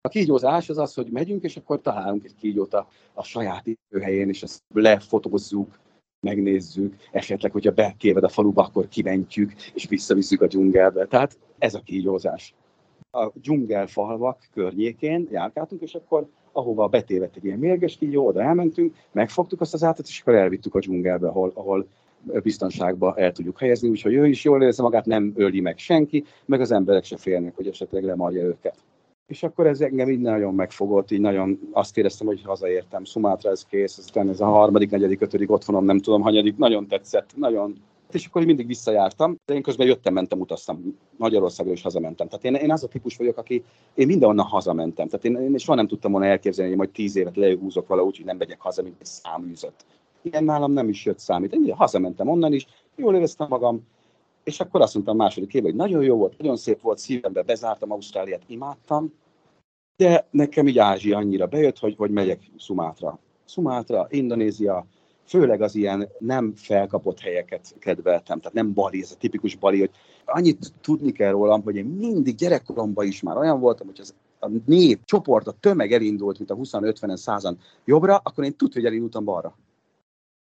A 0.00 0.08
kígyózás 0.08 0.68
az 0.68 0.78
az, 0.78 0.94
hogy 0.94 1.10
megyünk, 1.10 1.44
és 1.44 1.56
akkor 1.56 1.80
találunk 1.80 2.24
egy 2.24 2.34
kígyót 2.34 2.74
a, 2.74 2.88
a 3.12 3.22
saját 3.22 3.66
időhelyén, 3.66 4.28
és 4.28 4.42
ezt 4.42 4.62
lefotózzuk, 4.74 5.78
megnézzük, 6.24 6.94
esetleg, 7.10 7.52
hogyha 7.52 7.70
bekéved 7.70 8.24
a 8.24 8.28
faluba, 8.28 8.62
akkor 8.62 8.88
kimentjük, 8.88 9.52
és 9.74 9.88
visszavisszük 9.88 10.40
a 10.40 10.46
dzsungelbe. 10.46 11.06
Tehát 11.06 11.38
ez 11.58 11.74
a 11.74 11.80
kígyózás. 11.84 12.54
A 13.10 13.30
dzsungelfalvak 13.34 14.38
környékén 14.54 15.28
járkáltunk, 15.30 15.82
és 15.82 15.94
akkor 15.94 16.26
ahova 16.52 16.88
betévedt 16.88 17.36
egy 17.36 17.44
ilyen 17.44 17.58
mérges 17.58 17.96
kígyó, 17.96 18.26
oda 18.26 18.42
elmentünk, 18.42 18.94
megfogtuk 19.12 19.60
azt 19.60 19.74
az 19.74 19.84
átat, 19.84 20.06
és 20.06 20.20
akkor 20.20 20.34
elvittük 20.34 20.74
a 20.74 20.78
dzsungelbe, 20.78 21.28
ahol, 21.28 21.52
ahol 21.54 21.86
biztonságba 22.42 23.14
el 23.16 23.32
tudjuk 23.32 23.58
helyezni, 23.58 23.88
úgyhogy 23.88 24.14
ő 24.14 24.26
is 24.26 24.44
jól 24.44 24.62
érzi 24.62 24.82
magát, 24.82 25.06
nem 25.06 25.32
öli 25.36 25.60
meg 25.60 25.78
senki, 25.78 26.24
meg 26.44 26.60
az 26.60 26.72
emberek 26.72 27.04
se 27.04 27.16
félnek, 27.16 27.56
hogy 27.56 27.66
esetleg 27.66 28.04
lemarja 28.04 28.42
őket. 28.42 28.76
És 29.26 29.42
akkor 29.42 29.66
ez 29.66 29.80
engem 29.80 30.10
így 30.10 30.20
nagyon 30.20 30.54
megfogott, 30.54 31.10
így 31.10 31.20
nagyon 31.20 31.58
azt 31.72 31.98
éreztem, 31.98 32.26
hogy 32.26 32.42
hazaértem, 32.44 33.04
Szumátra 33.04 33.50
ez 33.50 33.64
kész, 33.64 33.98
aztán 33.98 34.28
ez 34.28 34.40
a 34.40 34.46
harmadik, 34.46 34.90
negyedik, 34.90 35.20
ötödik 35.20 35.50
otthonom, 35.50 35.84
nem 35.84 35.98
tudom, 35.98 36.22
hanyadik, 36.22 36.56
nagyon 36.56 36.88
tetszett, 36.88 37.30
nagyon 37.36 37.82
és 38.14 38.26
akkor 38.26 38.44
mindig 38.44 38.66
visszajártam, 38.66 39.36
de 39.44 39.54
én 39.54 39.62
közben 39.62 39.86
jöttem, 39.86 40.12
mentem, 40.12 40.40
utaztam. 40.40 40.98
Magyarországról 41.16 41.74
is 41.74 41.82
hazamentem. 41.82 42.28
Tehát 42.28 42.44
én, 42.44 42.54
én 42.54 42.72
az 42.72 42.84
a 42.84 42.88
típus 42.88 43.16
vagyok, 43.16 43.36
aki 43.38 43.64
én 43.94 44.06
mindenhonnan 44.06 44.46
hazamentem. 44.46 45.08
Tehát 45.08 45.24
én, 45.24 45.36
én 45.36 45.58
soha 45.58 45.76
nem 45.76 45.86
tudtam 45.86 46.10
volna 46.12 46.26
elképzelni, 46.26 46.70
hogy 46.70 46.78
majd 46.78 46.90
tíz 46.90 47.16
évet 47.16 47.36
lehúzok 47.36 47.88
valahogy, 47.88 48.16
hogy 48.16 48.26
nem 48.26 48.36
megyek 48.36 48.60
haza, 48.60 48.82
mint 48.82 48.96
egy 48.98 49.06
száműzött. 49.06 49.84
Ilyen 50.22 50.44
nálam 50.44 50.72
nem 50.72 50.88
is 50.88 51.04
jött 51.04 51.18
számít. 51.18 51.52
Én 51.52 51.74
hazamentem 51.74 52.28
onnan 52.28 52.52
is, 52.52 52.66
jól 52.96 53.14
éreztem 53.14 53.46
magam, 53.50 53.86
és 54.44 54.60
akkor 54.60 54.80
azt 54.80 54.94
mondtam 54.94 55.16
második 55.16 55.54
évben, 55.54 55.70
hogy 55.70 55.80
nagyon 55.80 56.02
jó 56.02 56.16
volt, 56.16 56.38
nagyon 56.38 56.56
szép 56.56 56.80
volt, 56.80 56.98
szívembe 56.98 57.42
bezártam 57.42 57.90
Ausztráliát, 57.90 58.42
imádtam, 58.46 59.12
de 59.96 60.26
nekem 60.30 60.68
így 60.68 60.78
Ázsia 60.78 61.16
annyira 61.16 61.46
bejött, 61.46 61.78
hogy, 61.78 61.94
hogy 61.96 62.10
megyek 62.10 62.50
Szumátra. 62.58 63.18
Szumátra, 63.44 64.06
Indonézia, 64.10 64.86
főleg 65.24 65.62
az 65.62 65.74
ilyen 65.74 66.08
nem 66.18 66.52
felkapott 66.56 67.20
helyeket 67.20 67.74
kedveltem, 67.78 68.38
tehát 68.38 68.54
nem 68.54 68.72
Bali, 68.72 69.02
ez 69.02 69.12
a 69.14 69.18
tipikus 69.18 69.56
Bali, 69.56 69.78
hogy 69.78 69.90
annyit 70.24 70.72
tudni 70.80 71.12
kell 71.12 71.30
rólam, 71.30 71.62
hogy 71.62 71.76
én 71.76 71.84
mindig 71.84 72.34
gyerekkoromban 72.34 73.06
is 73.06 73.22
már 73.22 73.36
olyan 73.36 73.60
voltam, 73.60 73.86
hogy 73.86 74.00
az 74.00 74.14
a 74.40 74.48
nép, 74.66 75.04
csoport, 75.04 75.46
a 75.46 75.54
tömeg 75.60 75.92
elindult, 75.92 76.38
mint 76.38 76.50
a 76.50 76.56
20-50-en, 76.56 77.16
100 77.16 77.54
jobbra, 77.84 78.20
akkor 78.24 78.44
én 78.44 78.56
tudtam, 78.56 78.82
hogy 78.82 78.90
elindultam 78.90 79.24
balra. 79.24 79.56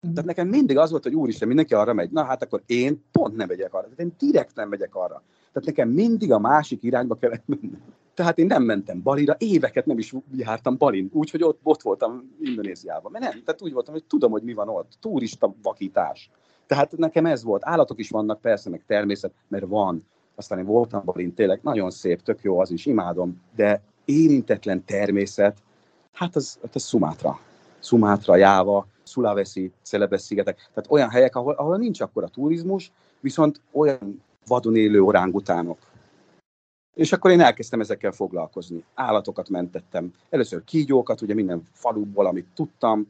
Tehát 0.09 0.25
nekem 0.25 0.47
mindig 0.47 0.77
az 0.77 0.91
volt, 0.91 1.03
hogy 1.03 1.15
úristen, 1.15 1.47
mindenki 1.47 1.73
arra 1.73 1.93
megy. 1.93 2.11
Na 2.11 2.23
hát 2.23 2.43
akkor 2.43 2.61
én 2.65 3.03
pont 3.11 3.35
nem 3.35 3.47
megyek 3.47 3.73
arra. 3.73 3.83
Tehát 3.83 3.99
én 3.99 4.13
direkt 4.17 4.55
nem 4.55 4.69
megyek 4.69 4.95
arra. 4.95 5.23
Tehát 5.51 5.67
nekem 5.67 5.89
mindig 5.89 6.31
a 6.31 6.39
másik 6.39 6.83
irányba 6.83 7.15
kellett 7.15 7.43
menni. 7.45 7.71
Tehát 8.13 8.37
én 8.37 8.45
nem 8.45 8.63
mentem 8.63 9.01
Balira, 9.01 9.35
éveket 9.37 9.85
nem 9.85 9.97
is 9.97 10.13
jártam 10.35 10.77
Balin, 10.77 11.09
úgyhogy 11.13 11.43
ott, 11.43 11.59
ott 11.63 11.81
voltam 11.81 12.35
Indonéziában. 12.41 13.11
Mert 13.11 13.23
nem, 13.23 13.43
tehát 13.43 13.61
úgy 13.61 13.73
voltam, 13.73 13.93
hogy 13.93 14.03
tudom, 14.03 14.31
hogy 14.31 14.43
mi 14.43 14.53
van 14.53 14.69
ott. 14.69 14.91
Turista 14.99 15.53
vakítás. 15.61 16.29
Tehát 16.65 16.97
nekem 16.97 17.25
ez 17.25 17.43
volt. 17.43 17.61
Állatok 17.65 17.99
is 17.99 18.09
vannak, 18.09 18.41
persze, 18.41 18.69
meg 18.69 18.83
természet, 18.87 19.33
mert 19.47 19.65
van. 19.67 20.05
Aztán 20.35 20.59
én 20.59 20.65
voltam 20.65 21.01
Balin, 21.05 21.33
tényleg 21.33 21.59
nagyon 21.63 21.91
szép, 21.91 22.21
tök 22.21 22.41
jó, 22.41 22.59
az 22.59 22.71
is 22.71 22.85
imádom. 22.85 23.41
De 23.55 23.81
érintetlen 24.05 24.85
természet, 24.85 25.57
hát 26.11 26.35
az, 26.35 26.57
hát 26.61 26.75
az 26.75 26.87
Sumatra. 26.87 27.39
Sumatra, 27.79 28.35
Jáva, 28.35 28.87
Sulawesi, 29.03 29.71
Celebes 29.81 30.21
szigetek, 30.21 30.69
tehát 30.73 30.91
olyan 30.91 31.09
helyek, 31.09 31.35
ahol, 31.35 31.53
ahol 31.53 31.77
nincs 31.77 32.01
akkora 32.01 32.27
turizmus, 32.27 32.91
viszont 33.19 33.61
olyan 33.71 34.23
vadon 34.47 34.75
élő 34.75 35.01
orángutánok. 35.01 35.77
És 36.93 37.11
akkor 37.11 37.31
én 37.31 37.41
elkezdtem 37.41 37.79
ezekkel 37.79 38.11
foglalkozni. 38.11 38.83
Állatokat 38.93 39.49
mentettem. 39.49 40.13
Először 40.29 40.63
kígyókat, 40.63 41.21
ugye 41.21 41.33
minden 41.33 41.67
faluból, 41.71 42.25
amit 42.25 42.47
tudtam, 42.55 43.07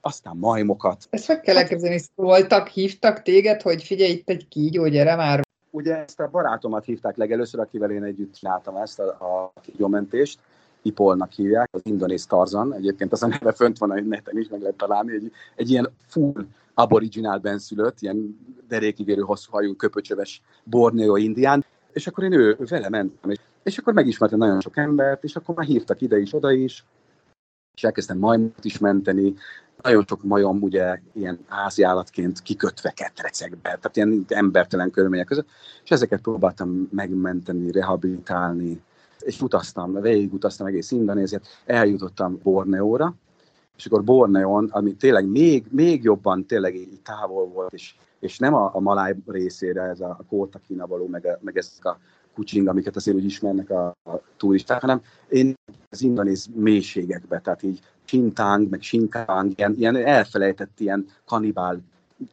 aztán 0.00 0.36
majmokat. 0.36 1.06
Ezt 1.10 1.26
hogy 1.26 1.40
kell 1.40 1.56
elkezdeni? 1.56 1.98
Szóltak, 2.16 2.68
hívtak 2.68 3.22
téged, 3.22 3.62
hogy 3.62 3.82
figyelj, 3.82 4.10
itt 4.10 4.28
egy 4.28 4.48
kígyó, 4.48 4.88
gyere 4.88 5.16
már. 5.16 5.44
Ugye 5.70 5.96
ezt 5.96 6.20
a 6.20 6.28
barátomat 6.30 6.84
hívták 6.84 7.16
legelőször, 7.16 7.60
akivel 7.60 7.90
én 7.90 8.02
együtt 8.02 8.34
csináltam 8.34 8.76
ezt 8.76 8.98
a, 8.98 9.04
a 9.04 9.52
kígyómentést, 9.60 10.38
Ipolnak 10.86 11.32
hívják, 11.32 11.68
az 11.72 11.80
indonéz 11.84 12.26
Tarzan, 12.26 12.74
egyébként 12.74 13.12
az 13.12 13.22
a 13.22 13.26
neve 13.26 13.52
fönt 13.52 13.78
van 13.78 13.90
a 13.90 14.00
neten 14.00 14.38
is, 14.38 14.48
meg 14.48 14.60
lehet 14.60 14.76
találni, 14.76 15.12
egy, 15.12 15.32
egy 15.54 15.70
ilyen 15.70 15.90
full 16.06 16.46
aboriginál 16.74 17.38
benszülött, 17.38 18.00
ilyen 18.00 18.38
derékigérő 18.68 19.20
hosszú 19.20 19.52
hajú, 19.52 19.76
köpöcsöves 19.76 20.42
Borneo 20.64 21.16
indián, 21.16 21.64
és 21.92 22.06
akkor 22.06 22.24
én 22.24 22.32
ő, 22.32 22.56
vele 22.68 22.88
mentem, 22.88 23.30
és, 23.30 23.38
és 23.62 23.78
akkor 23.78 23.92
megismertem 23.92 24.38
nagyon 24.38 24.60
sok 24.60 24.76
embert, 24.76 25.24
és 25.24 25.36
akkor 25.36 25.54
már 25.54 25.66
hívtak 25.66 26.00
ide 26.00 26.18
is, 26.18 26.34
oda 26.34 26.52
is, 26.52 26.84
és 27.74 27.84
elkezdtem 27.84 28.18
majmot 28.18 28.64
is 28.64 28.78
menteni, 28.78 29.34
nagyon 29.82 30.04
sok 30.08 30.22
majom 30.22 30.62
ugye 30.62 31.00
ilyen 31.12 31.38
háziállatként 31.46 32.42
kikötve 32.42 32.90
ketrecekbe, 32.90 33.60
tehát 33.62 33.96
ilyen 33.96 34.24
embertelen 34.28 34.90
körülmények 34.90 35.26
között, 35.26 35.48
és 35.84 35.90
ezeket 35.90 36.20
próbáltam 36.20 36.88
megmenteni, 36.90 37.70
rehabilitálni, 37.70 38.82
és 39.26 39.40
utaztam, 39.42 39.98
utaztam 40.30 40.66
egész 40.66 40.90
Indonéziát, 40.90 41.46
eljutottam 41.64 42.40
Borneóra, 42.42 43.14
és 43.76 43.86
akkor 43.86 44.04
Borneon, 44.04 44.68
ami 44.70 44.94
tényleg 44.94 45.26
még, 45.26 45.64
még 45.70 46.02
jobban 46.02 46.46
tényleg 46.46 46.74
így 46.74 47.00
távol 47.02 47.46
volt, 47.46 47.72
és, 47.72 47.94
és 48.20 48.38
nem 48.38 48.54
a, 48.54 48.70
a 48.74 48.80
maláj 48.80 49.16
részére, 49.26 49.82
ez 49.82 50.00
a, 50.00 50.08
a 50.08 50.24
Kóta 50.28 50.58
kínavaló, 50.66 51.06
meg, 51.06 51.38
meg 51.40 51.56
ezek 51.56 51.84
a 51.84 51.98
kucsing, 52.34 52.68
amiket 52.68 52.96
azért 52.96 53.16
úgy 53.16 53.24
ismernek 53.24 53.70
a, 53.70 53.86
a 53.86 54.20
turisták, 54.36 54.80
hanem 54.80 55.02
én 55.28 55.54
az 55.90 56.02
indonéz 56.02 56.48
mélységekbe, 56.54 57.40
tehát 57.40 57.62
így 57.62 57.80
Sintang, 58.04 58.68
meg 58.70 58.82
Sinkang, 58.82 59.52
ilyen, 59.56 59.74
ilyen 59.78 59.96
elfelejtett 59.96 60.80
ilyen 60.80 61.06
kanibál 61.24 61.80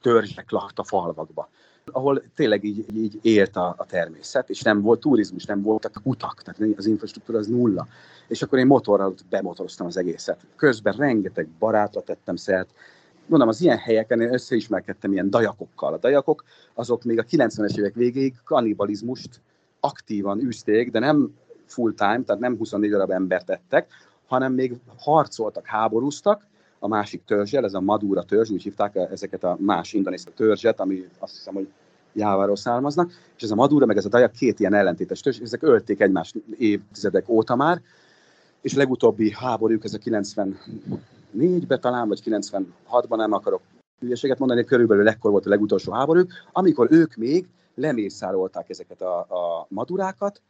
törzsek 0.02 0.52
lakta 0.52 0.84
falvakba 0.84 1.50
ahol 1.92 2.24
tényleg 2.36 2.64
így, 2.64 2.86
így 2.96 3.20
élt 3.22 3.56
a, 3.56 3.76
a 3.78 3.86
természet, 3.86 4.50
és 4.50 4.62
nem 4.62 4.82
volt 4.82 5.00
turizmus, 5.00 5.46
nem 5.46 5.62
voltak 5.62 6.00
utak, 6.04 6.42
tehát 6.42 6.78
az 6.78 6.86
infrastruktúra 6.86 7.38
az 7.38 7.48
nulla. 7.48 7.88
És 8.28 8.42
akkor 8.42 8.60
én 8.60 8.66
motorral 8.66 9.14
bemotoroztam 9.30 9.88
az 9.88 9.98
egészet. 9.98 10.46
Közben 10.56 10.94
rengeteg 10.94 11.48
barátra 11.60 12.02
tettem 12.02 12.36
szert, 12.36 12.70
mondom, 13.26 13.48
az 13.48 13.62
ilyen 13.62 13.78
helyeken 13.78 14.22
én 14.22 14.34
összeismerkedtem 14.34 15.12
ilyen 15.12 15.30
dajakokkal. 15.30 15.94
A 15.94 15.98
dajakok 15.98 16.44
azok 16.74 17.04
még 17.04 17.20
a 17.20 17.24
90-es 17.24 17.78
évek 17.78 17.94
végéig 17.94 18.34
kannibalizmust 18.44 19.42
aktívan 19.80 20.40
űzték, 20.40 20.92
de 20.92 21.00
nem 21.00 21.34
full 21.66 21.94
time, 21.94 22.22
tehát 22.24 22.42
nem 22.42 22.58
24 22.58 22.90
darab 22.90 23.12
embert 23.12 23.46
tettek, 23.46 23.88
hanem 24.28 24.54
még 24.54 24.76
harcoltak, 24.98 25.66
háborúztak, 25.66 26.48
a 26.84 26.88
másik 26.88 27.24
törzsel, 27.26 27.64
ez 27.64 27.74
a 27.74 27.82
Madura 27.82 28.24
törzs, 28.24 28.50
úgy 28.50 28.64
hívták 28.64 28.96
ezeket 28.96 29.44
a 29.44 29.58
más 29.60 29.94
indonész 29.94 30.28
törzset, 30.36 30.80
ami 30.80 31.08
azt 31.20 31.36
hiszem, 31.36 31.54
hogy 31.54 31.68
Jáváról 32.14 32.56
származnak, 32.56 33.12
és 33.36 33.44
ez 33.44 33.52
a 33.52 33.56
Madura, 33.56 33.86
meg 33.86 33.98
ez 33.98 34.06
a 34.06 34.10
Dayak 34.10 34.32
két 34.32 34.60
ilyen 34.60 34.74
ellentétes 34.74 35.20
törzs, 35.20 35.40
ezek 35.40 35.64
ölték 35.64 36.00
egymást 36.00 36.36
évtizedek 36.58 37.30
óta 37.30 37.56
már, 37.56 37.82
és 38.62 38.74
legutóbbi 38.74 39.32
háborúk, 39.32 39.84
ez 39.84 39.94
a 39.94 39.98
90 39.98 40.58
94-ben 41.36 41.82
talán, 41.82 42.08
vagy 42.08 42.22
96-ban 42.26 43.16
nem 43.16 43.32
akarok 43.32 43.62
hülyeséget 44.00 44.40
mondani, 44.40 44.64
körülbelül 44.64 45.08
ekkor 45.08 45.32
volt 45.32 45.46
a 45.46 45.50
legutolsó 45.50 45.92
háború, 45.92 46.22
amikor 46.52 46.88
ők 46.92 47.16
még 47.16 47.48
lemészárolták 47.76 48.70
ezeket 48.70 49.02
a, 49.02 49.20
a 49.20 49.66
madurákat, 49.70 50.42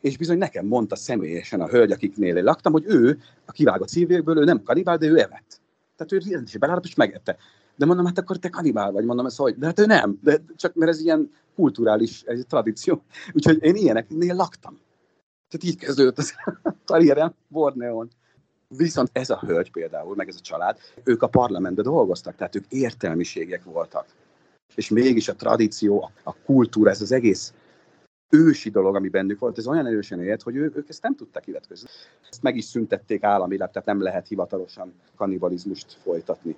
és 0.00 0.16
bizony 0.16 0.38
nekem 0.38 0.66
mondta 0.66 0.96
személyesen 0.96 1.60
a 1.60 1.68
hölgy, 1.68 1.90
akiknél 1.90 2.36
én 2.36 2.44
laktam, 2.44 2.72
hogy 2.72 2.84
ő 2.86 3.18
a 3.44 3.52
kivágott 3.52 3.88
szívéből, 3.88 4.38
ő 4.38 4.44
nem 4.44 4.62
kanibál, 4.62 4.96
de 4.96 5.06
ő 5.06 5.18
evett. 5.18 5.61
Tehát 6.04 6.26
ő 6.26 6.30
rendesen 6.30 6.60
belállott, 6.60 6.84
és 6.84 6.94
megette. 6.94 7.36
De 7.76 7.86
mondom, 7.86 8.06
hát 8.06 8.18
akkor 8.18 8.36
te 8.36 8.48
kanibál 8.48 8.92
vagy, 8.92 9.04
mondom 9.04 9.26
ezt, 9.26 9.36
hogy 9.36 9.56
de 9.58 9.66
hát 9.66 9.78
ő 9.78 9.86
nem, 9.86 10.18
de 10.22 10.42
csak 10.56 10.74
mert 10.74 10.90
ez 10.90 11.00
ilyen 11.00 11.30
kulturális 11.54 12.22
ez 12.22 12.38
egy 12.38 12.46
tradíció. 12.46 13.02
Úgyhogy 13.34 13.62
én 13.62 13.74
ilyeneknél 13.74 14.34
laktam. 14.34 14.78
Tehát 15.48 15.74
így 15.74 15.78
kezdődött 15.78 16.18
az 16.18 16.34
karrierem 16.84 17.34
Borneon. 17.48 18.10
Viszont 18.68 19.10
ez 19.12 19.30
a 19.30 19.42
hölgy 19.46 19.70
például, 19.70 20.14
meg 20.14 20.28
ez 20.28 20.36
a 20.38 20.40
család, 20.40 20.78
ők 21.04 21.22
a 21.22 21.26
parlamentben 21.26 21.84
dolgoztak, 21.84 22.36
tehát 22.36 22.54
ők 22.54 22.64
értelmiségek 22.68 23.64
voltak. 23.64 24.06
És 24.74 24.88
mégis 24.88 25.28
a 25.28 25.34
tradíció, 25.34 26.10
a 26.24 26.34
kultúra, 26.34 26.90
ez 26.90 27.00
az 27.00 27.12
egész 27.12 27.52
ősi 28.34 28.70
dolog, 28.70 28.94
ami 28.94 29.08
bennük 29.08 29.38
volt, 29.38 29.58
ez 29.58 29.66
olyan 29.66 29.86
erősen 29.86 30.22
élt, 30.22 30.42
hogy 30.42 30.56
ő, 30.56 30.72
ők 30.74 30.88
ezt 30.88 31.02
nem 31.02 31.14
tudták 31.14 31.46
illetkozni. 31.46 31.88
Ezt 32.30 32.42
meg 32.42 32.56
is 32.56 32.64
szüntették 32.64 33.22
államilag, 33.22 33.70
tehát 33.70 33.88
nem 33.88 34.02
lehet 34.02 34.28
hivatalosan 34.28 34.92
kannibalizmust 35.16 35.96
folytatni. 36.02 36.56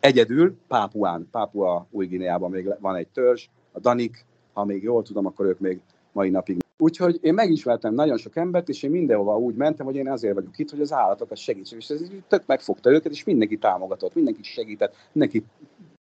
Egyedül 0.00 0.56
Pápuán, 0.68 1.28
Pápua 1.30 1.86
új 1.90 2.06
Guineában 2.06 2.50
még 2.50 2.74
van 2.78 2.96
egy 2.96 3.08
törzs, 3.08 3.48
a 3.72 3.80
Danik, 3.80 4.24
ha 4.52 4.64
még 4.64 4.82
jól 4.82 5.02
tudom, 5.02 5.26
akkor 5.26 5.46
ők 5.46 5.58
még 5.58 5.80
mai 6.12 6.30
napig. 6.30 6.58
Úgyhogy 6.78 7.18
én 7.22 7.34
megismertem 7.34 7.94
nagyon 7.94 8.16
sok 8.16 8.36
embert, 8.36 8.68
és 8.68 8.82
én 8.82 8.90
mindenhova 8.90 9.38
úgy 9.38 9.54
mentem, 9.54 9.86
hogy 9.86 9.96
én 9.96 10.08
azért 10.08 10.34
vagyok 10.34 10.58
itt, 10.58 10.70
hogy 10.70 10.80
az 10.80 10.92
állatokat 10.92 11.36
segítsem. 11.36 11.78
És 11.78 11.88
ez 11.88 12.00
tök 12.28 12.46
megfogta 12.46 12.90
őket, 12.90 13.12
és 13.12 13.24
mindenki 13.24 13.56
támogatott, 13.56 14.14
mindenki 14.14 14.42
segített, 14.42 14.94
mindenki 15.12 15.44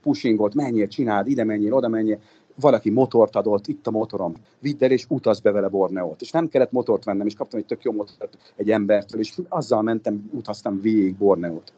pushingolt, 0.03 0.55
menjél, 0.55 0.89
csináld, 0.89 1.29
ide 1.29 1.45
menjél, 1.45 1.73
oda 1.73 1.89
menjél. 1.89 2.19
Valaki 2.61 2.91
motort 2.91 3.37
adott, 3.37 3.67
itt 3.67 3.87
a 3.87 3.91
motorom, 3.91 4.35
vidd 4.59 4.85
el 4.85 4.91
és 4.91 5.07
utazz 5.09 5.41
be 5.41 5.51
vele 5.51 5.69
Borneót. 5.69 6.21
És 6.21 6.31
nem 6.31 6.49
kellett 6.49 6.73
motort 6.73 7.05
vennem, 7.05 7.27
és 7.27 7.35
kaptam 7.35 7.59
egy 7.59 7.67
tök 7.67 7.83
jó 7.83 7.93
motort 7.93 8.53
egy 8.57 8.71
embertől, 8.71 9.21
és 9.21 9.39
azzal 9.49 9.83
mentem, 9.83 10.31
utaztam 10.33 10.81
végig 10.81 11.17
Borneót. 11.17 11.73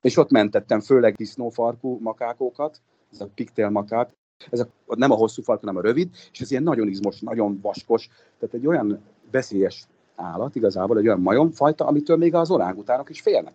És 0.00 0.16
ott 0.16 0.30
mentettem 0.30 0.80
főleg 0.80 1.14
disznófarkú 1.14 1.98
makákokat, 2.00 2.80
ez 3.12 3.20
a 3.20 3.28
pigtail 3.34 3.70
makák, 3.70 4.10
ez 4.50 4.60
a, 4.60 4.68
nem 4.86 5.10
a 5.10 5.14
hosszú 5.14 5.42
fark, 5.42 5.60
hanem 5.60 5.76
a 5.76 5.80
rövid, 5.80 6.08
és 6.32 6.40
ez 6.40 6.50
ilyen 6.50 6.62
nagyon 6.62 6.88
izmos, 6.88 7.20
nagyon 7.20 7.58
vaskos, 7.62 8.08
tehát 8.38 8.54
egy 8.54 8.66
olyan 8.66 9.00
veszélyes 9.30 9.86
állat 10.16 10.54
igazából, 10.54 10.98
egy 10.98 11.06
olyan 11.06 11.20
majomfajta, 11.20 11.86
amitől 11.86 12.16
még 12.16 12.34
az 12.34 12.50
orángutánok 12.50 13.10
is 13.10 13.20
félnek. 13.20 13.54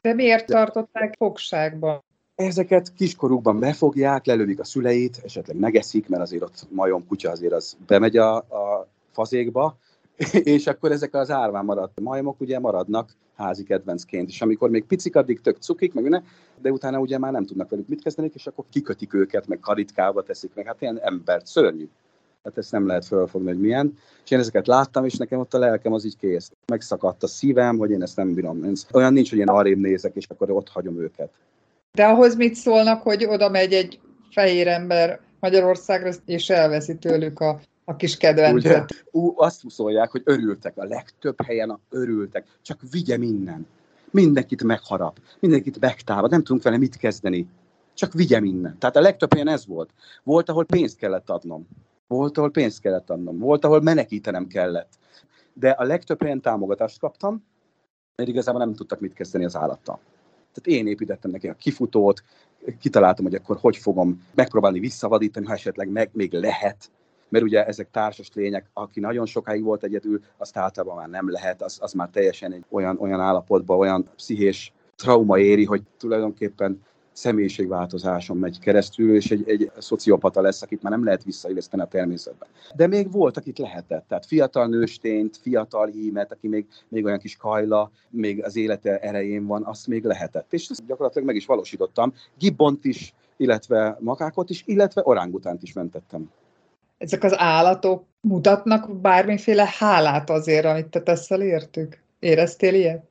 De 0.00 0.14
miért 0.14 0.46
tartották 0.46 1.14
fogságban? 1.18 2.02
Ezeket 2.38 2.92
kiskorukban 2.94 3.58
befogják, 3.58 4.26
lelövik 4.26 4.60
a 4.60 4.64
szüleit, 4.64 5.20
esetleg 5.24 5.56
megeszik, 5.56 6.08
mert 6.08 6.22
azért 6.22 6.42
ott 6.42 6.66
majom 6.70 7.06
kutya 7.06 7.30
azért 7.30 7.52
az 7.52 7.76
bemegy 7.86 8.16
a, 8.16 8.36
a 8.36 8.88
fazékba, 9.12 9.76
és 10.54 10.66
akkor 10.66 10.92
ezek 10.92 11.14
az 11.14 11.30
árván 11.30 11.64
maradt 11.64 12.00
majmok 12.00 12.40
ugye 12.40 12.58
maradnak 12.58 13.14
házi 13.36 13.62
kedvencként, 13.62 14.28
és 14.28 14.42
amikor 14.42 14.70
még 14.70 14.84
picik, 14.84 15.16
addig 15.16 15.40
tök 15.40 15.56
cukik, 15.56 15.94
meg 15.94 16.02
minden, 16.02 16.24
de 16.60 16.70
utána 16.70 16.98
ugye 16.98 17.18
már 17.18 17.32
nem 17.32 17.44
tudnak 17.44 17.70
velük 17.70 17.88
mit 17.88 18.02
kezdeni, 18.02 18.30
és 18.34 18.46
akkor 18.46 18.64
kikötik 18.70 19.14
őket, 19.14 19.46
meg 19.46 19.58
karitkába 19.60 20.22
teszik, 20.22 20.50
meg 20.54 20.66
hát 20.66 20.80
ilyen 20.80 21.00
embert, 21.00 21.46
szörnyű. 21.46 21.88
Hát 22.44 22.58
ezt 22.58 22.72
nem 22.72 22.86
lehet 22.86 23.06
felfogni, 23.06 23.48
hogy 23.48 23.60
milyen. 23.60 23.98
És 24.24 24.30
én 24.30 24.38
ezeket 24.38 24.66
láttam, 24.66 25.04
és 25.04 25.14
nekem 25.14 25.38
ott 25.38 25.54
a 25.54 25.58
lelkem 25.58 25.92
az 25.92 26.04
így 26.04 26.16
kész. 26.16 26.52
Megszakadt 26.66 27.22
a 27.22 27.26
szívem, 27.26 27.78
hogy 27.78 27.90
én 27.90 28.02
ezt 28.02 28.16
nem 28.16 28.34
bírom. 28.34 28.72
Olyan 28.92 29.12
nincs, 29.12 29.30
hogy 29.30 29.38
én 29.38 29.48
arrébb 29.48 29.78
nézek, 29.78 30.14
és 30.14 30.26
akkor 30.28 30.50
ott 30.50 30.68
hagyom 30.68 31.00
őket. 31.00 31.30
De 31.98 32.04
ahhoz 32.04 32.36
mit 32.36 32.54
szólnak, 32.54 33.02
hogy 33.02 33.24
oda 33.24 33.48
megy 33.48 33.72
egy 33.72 34.00
fehér 34.30 34.66
ember 34.66 35.20
Magyarországra, 35.40 36.10
és 36.24 36.50
elveszi 36.50 36.96
tőlük 36.96 37.40
a 37.40 37.60
a 37.84 37.96
kis 37.96 38.16
kedvencet. 38.16 38.90
Ugye, 38.90 39.02
ú, 39.10 39.32
azt 39.36 39.62
szólják, 39.68 40.10
hogy 40.10 40.22
örültek, 40.24 40.76
a 40.76 40.84
legtöbb 40.84 41.42
helyen 41.42 41.70
a 41.70 41.80
örültek, 41.90 42.46
csak 42.62 42.80
vigye 42.90 43.16
minden. 43.16 43.66
Mindenkit 44.10 44.62
megharap, 44.62 45.18
mindenkit 45.40 45.80
megtámad, 45.80 46.30
nem 46.30 46.42
tudunk 46.42 46.62
vele 46.62 46.76
mit 46.76 46.96
kezdeni. 46.96 47.46
Csak 47.94 48.12
vigye 48.12 48.40
minden. 48.40 48.78
Tehát 48.78 48.96
a 48.96 49.00
legtöbb 49.00 49.32
helyen 49.32 49.48
ez 49.48 49.66
volt. 49.66 49.90
Volt, 50.22 50.48
ahol 50.48 50.64
pénzt 50.64 50.96
kellett 50.96 51.30
adnom. 51.30 51.68
Volt, 52.06 52.38
ahol 52.38 52.50
pénzt 52.50 52.80
kellett 52.80 53.10
adnom. 53.10 53.38
Volt, 53.38 53.64
ahol 53.64 53.80
menekítenem 53.80 54.46
kellett. 54.46 54.92
De 55.52 55.70
a 55.70 55.84
legtöbb 55.84 56.22
helyen 56.22 56.40
támogatást 56.40 56.98
kaptam, 56.98 57.44
mert 58.16 58.28
igazából 58.28 58.60
nem 58.60 58.74
tudtak 58.74 59.00
mit 59.00 59.12
kezdeni 59.12 59.44
az 59.44 59.56
állattal. 59.56 60.00
Tehát 60.60 60.80
én 60.80 60.86
építettem 60.86 61.30
neki 61.30 61.48
a 61.48 61.54
kifutót, 61.54 62.22
kitaláltam, 62.80 63.24
hogy 63.24 63.34
akkor 63.34 63.56
hogy 63.60 63.76
fogom 63.76 64.22
megpróbálni 64.34 64.78
visszavadítani, 64.78 65.46
ha 65.46 65.52
esetleg 65.52 65.88
meg 65.88 66.10
még 66.12 66.32
lehet. 66.32 66.90
Mert 67.28 67.44
ugye 67.44 67.66
ezek 67.66 67.90
társas 67.90 68.30
lények, 68.34 68.66
aki 68.72 69.00
nagyon 69.00 69.26
sokáig 69.26 69.62
volt 69.62 69.84
egyedül, 69.84 70.20
azt 70.36 70.56
általában 70.56 70.96
már 70.96 71.08
nem 71.08 71.30
lehet, 71.30 71.62
az, 71.62 71.78
az 71.80 71.92
már 71.92 72.08
teljesen 72.12 72.52
egy 72.52 72.64
olyan, 72.68 72.98
olyan 73.00 73.20
állapotban, 73.20 73.78
olyan 73.78 74.08
pszichés 74.16 74.72
trauma 74.96 75.38
éri, 75.38 75.64
hogy 75.64 75.82
tulajdonképpen 75.98 76.82
személyiségváltozáson 77.18 78.36
megy 78.36 78.58
keresztül, 78.58 79.14
és 79.14 79.30
egy, 79.30 79.48
egy 79.48 79.70
szociopata 79.78 80.40
lesz, 80.40 80.62
akit 80.62 80.82
már 80.82 80.92
nem 80.92 81.04
lehet 81.04 81.24
visszailleszteni 81.24 81.82
a 81.82 81.86
természetben. 81.86 82.48
De 82.76 82.86
még 82.86 83.12
volt, 83.12 83.36
akit 83.36 83.58
lehetett. 83.58 84.04
Tehát 84.08 84.26
fiatal 84.26 84.66
nőstényt, 84.66 85.36
fiatal 85.36 85.86
hímet, 85.86 86.32
aki 86.32 86.48
még, 86.48 86.66
még 86.88 87.04
olyan 87.04 87.18
kis 87.18 87.36
kajla, 87.36 87.90
még 88.10 88.44
az 88.44 88.56
élete 88.56 88.98
erején 88.98 89.46
van, 89.46 89.64
azt 89.64 89.86
még 89.86 90.04
lehetett. 90.04 90.52
És 90.52 90.68
ezt 90.68 90.86
gyakorlatilag 90.86 91.26
meg 91.26 91.36
is 91.36 91.46
valósítottam. 91.46 92.12
Gibbont 92.38 92.84
is, 92.84 93.14
illetve 93.36 93.96
makákot 94.00 94.50
is, 94.50 94.62
illetve 94.66 95.02
orángutánt 95.04 95.62
is 95.62 95.72
mentettem 95.72 96.30
ezek 96.98 97.24
az 97.24 97.38
állatok 97.38 98.04
mutatnak 98.20 99.00
bármiféle 99.00 99.68
hálát 99.78 100.30
azért, 100.30 100.64
amit 100.64 100.86
te 100.86 101.00
teszel 101.00 101.42
értük? 101.42 102.02
Éreztél 102.18 102.74
ilyet? 102.74 103.04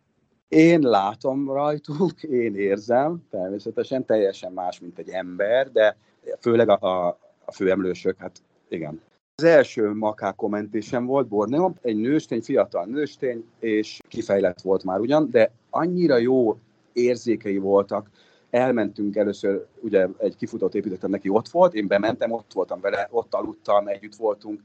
Én 0.47 0.79
látom 0.79 1.51
rajtuk, 1.51 2.23
én 2.43 2.55
érzem, 2.55 3.23
természetesen 3.29 4.05
teljesen 4.05 4.51
más, 4.51 4.79
mint 4.79 4.97
egy 4.97 5.09
ember, 5.09 5.71
de 5.71 5.97
főleg 6.39 6.69
a, 6.69 6.77
a, 6.81 7.17
a 7.45 7.51
főemlősök, 7.51 8.17
hát 8.17 8.41
igen. 8.69 9.01
Az 9.35 9.43
első 9.43 9.93
makák 9.93 10.35
kommentésem 10.35 11.05
volt 11.05 11.27
Borneo, 11.27 11.71
egy 11.81 11.95
nőstény, 11.95 12.41
fiatal 12.41 12.85
nőstény, 12.85 13.45
és 13.59 13.99
kifejlett 14.07 14.61
volt 14.61 14.83
már 14.83 14.99
ugyan, 14.99 15.29
de 15.29 15.51
annyira 15.69 16.17
jó 16.17 16.57
érzékei 16.93 17.57
voltak, 17.57 18.09
elmentünk 18.49 19.15
először, 19.15 19.65
ugye 19.79 20.07
egy 20.17 20.35
kifutót 20.35 20.75
építettem 20.75 21.09
neki, 21.09 21.29
ott 21.29 21.47
volt, 21.47 21.73
én 21.73 21.87
bementem, 21.87 22.31
ott 22.31 22.53
voltam 22.53 22.81
vele, 22.81 23.07
ott 23.11 23.33
aludtam, 23.33 23.87
együtt 23.87 24.15
voltunk, 24.15 24.61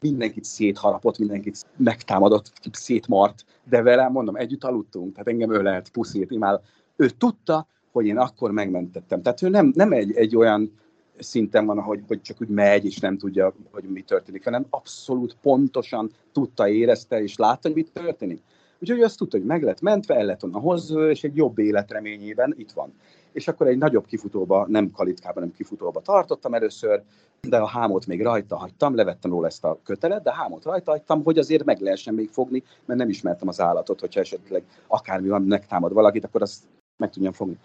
mindenkit 0.00 0.44
szétharapott, 0.44 1.18
mindenkit 1.18 1.66
megtámadott, 1.76 2.52
szétmart, 2.72 3.44
de 3.68 3.82
vele, 3.82 4.08
mondom, 4.08 4.36
együtt 4.36 4.64
aludtunk, 4.64 5.12
tehát 5.12 5.28
engem 5.28 5.52
ölelt, 5.52 5.88
puszít, 5.88 6.30
imád. 6.30 6.60
Ő 6.96 7.08
tudta, 7.08 7.66
hogy 7.92 8.06
én 8.06 8.18
akkor 8.18 8.50
megmentettem. 8.50 9.22
Tehát 9.22 9.42
ő 9.42 9.48
nem, 9.48 9.72
nem 9.74 9.92
egy, 9.92 10.12
egy 10.12 10.36
olyan 10.36 10.78
szinten 11.18 11.66
van, 11.66 11.80
hogy, 11.80 12.00
hogy 12.08 12.22
csak 12.22 12.40
úgy 12.40 12.48
megy, 12.48 12.84
és 12.84 12.98
nem 12.98 13.18
tudja, 13.18 13.54
hogy 13.70 13.84
mi 13.84 14.00
történik, 14.00 14.44
hanem 14.44 14.66
abszolút 14.70 15.36
pontosan 15.42 16.10
tudta, 16.32 16.68
érezte, 16.68 17.22
és 17.22 17.36
látta, 17.36 17.68
hogy 17.68 17.76
mit 17.76 17.90
történik. 17.92 18.42
Úgyhogy 18.78 19.02
azt 19.02 19.18
tudta, 19.18 19.36
hogy 19.36 19.46
meg 19.46 19.62
lett 19.62 19.80
mentve, 19.80 20.14
el 20.14 20.24
lett 20.24 20.44
onnan 20.44 20.60
hozzá, 20.60 21.00
és 21.00 21.24
egy 21.24 21.36
jobb 21.36 21.58
életreményében 21.58 22.54
itt 22.56 22.72
van. 22.72 22.92
És 23.32 23.48
akkor 23.48 23.66
egy 23.66 23.78
nagyobb 23.78 24.06
kifutóba, 24.06 24.66
nem 24.68 24.90
kalitkában, 24.90 25.42
nem 25.42 25.52
kifutóba 25.52 26.00
tartottam 26.00 26.54
először, 26.54 27.02
de 27.40 27.56
a 27.56 27.66
hámot 27.66 28.06
még 28.06 28.22
rajta 28.22 28.56
hagytam, 28.56 28.94
levettem 28.94 29.30
róla 29.30 29.46
ezt 29.46 29.64
a 29.64 29.78
kötelet, 29.82 30.22
de 30.22 30.30
a 30.30 30.34
hámot 30.34 30.64
rajta 30.64 30.90
hagytam, 30.90 31.22
hogy 31.24 31.38
azért 31.38 31.64
meg 31.64 31.80
lehessen 31.80 32.14
még 32.14 32.28
fogni, 32.28 32.62
mert 32.84 32.98
nem 32.98 33.08
ismertem 33.08 33.48
az 33.48 33.60
állatot, 33.60 34.00
hogyha 34.00 34.20
esetleg 34.20 34.62
akármi 34.86 35.28
van, 35.28 35.42
megtámad 35.42 35.92
valakit, 35.92 36.24
akkor 36.24 36.42
azt 36.42 36.62
meg 36.96 37.10
tudjam 37.10 37.32
fogni. 37.32 37.58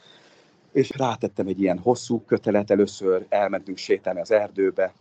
És 0.71 0.91
rátettem 0.97 1.47
egy 1.47 1.61
ilyen 1.61 1.79
hosszú 1.79 2.21
kötelet 2.25 2.71
először, 2.71 3.25
elmentünk 3.29 3.77
sétálni 3.77 4.19
az 4.19 4.31
erdőbe, 4.31 4.93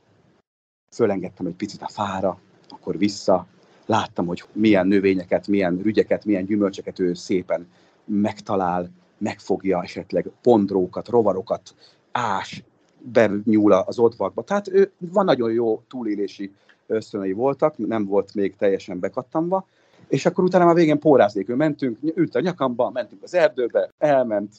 fölengedtem 0.90 1.46
egy 1.46 1.54
picit 1.54 1.82
a 1.82 1.88
fára, 1.88 2.38
akkor 2.68 2.98
vissza, 2.98 3.46
láttam, 3.86 4.26
hogy 4.26 4.44
milyen 4.52 4.86
növényeket, 4.86 5.46
milyen 5.46 5.80
rügyeket, 5.82 6.24
milyen 6.24 6.44
gyümölcseket 6.44 6.98
ő 6.98 7.14
szépen 7.14 7.68
megtalál, 8.04 8.90
megfogja 9.18 9.82
esetleg 9.82 10.30
pondrókat, 10.42 11.08
rovarokat, 11.08 11.74
ás, 12.12 12.64
benyúl 13.12 13.72
az 13.72 13.98
odvakba. 13.98 14.42
Tehát 14.42 14.68
ő 14.68 14.92
van 14.98 15.24
nagyon 15.24 15.52
jó 15.52 15.82
túlélési 15.88 16.52
ösztönei 16.86 17.32
voltak, 17.32 17.78
nem 17.78 18.06
volt 18.06 18.34
még 18.34 18.56
teljesen 18.56 18.98
bekattamva, 18.98 19.66
és 20.08 20.26
akkor 20.26 20.44
utána 20.44 20.64
már 20.64 20.74
végén 20.74 20.98
pórázékül 20.98 21.56
mentünk, 21.56 21.98
ült 22.14 22.34
a 22.34 22.40
nyakamba, 22.40 22.90
mentünk 22.90 23.22
az 23.22 23.34
erdőbe, 23.34 23.90
elment 23.98 24.54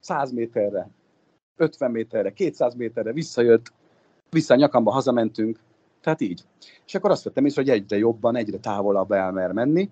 100 0.00 0.32
méterre, 0.32 0.88
50 1.56 1.90
méterre, 1.90 2.32
200 2.32 2.74
méterre, 2.74 3.12
visszajött, 3.12 3.72
vissza 4.30 4.54
a 4.54 4.56
nyakamba 4.56 4.90
hazamentünk, 4.90 5.58
tehát 6.00 6.20
így. 6.20 6.44
És 6.86 6.94
akkor 6.94 7.10
azt 7.10 7.24
vettem 7.24 7.44
észre, 7.44 7.62
hogy 7.62 7.70
egyre 7.70 7.96
jobban, 7.96 8.36
egyre 8.36 8.58
távolabb 8.58 9.12
elmer 9.12 9.52
menni, 9.52 9.90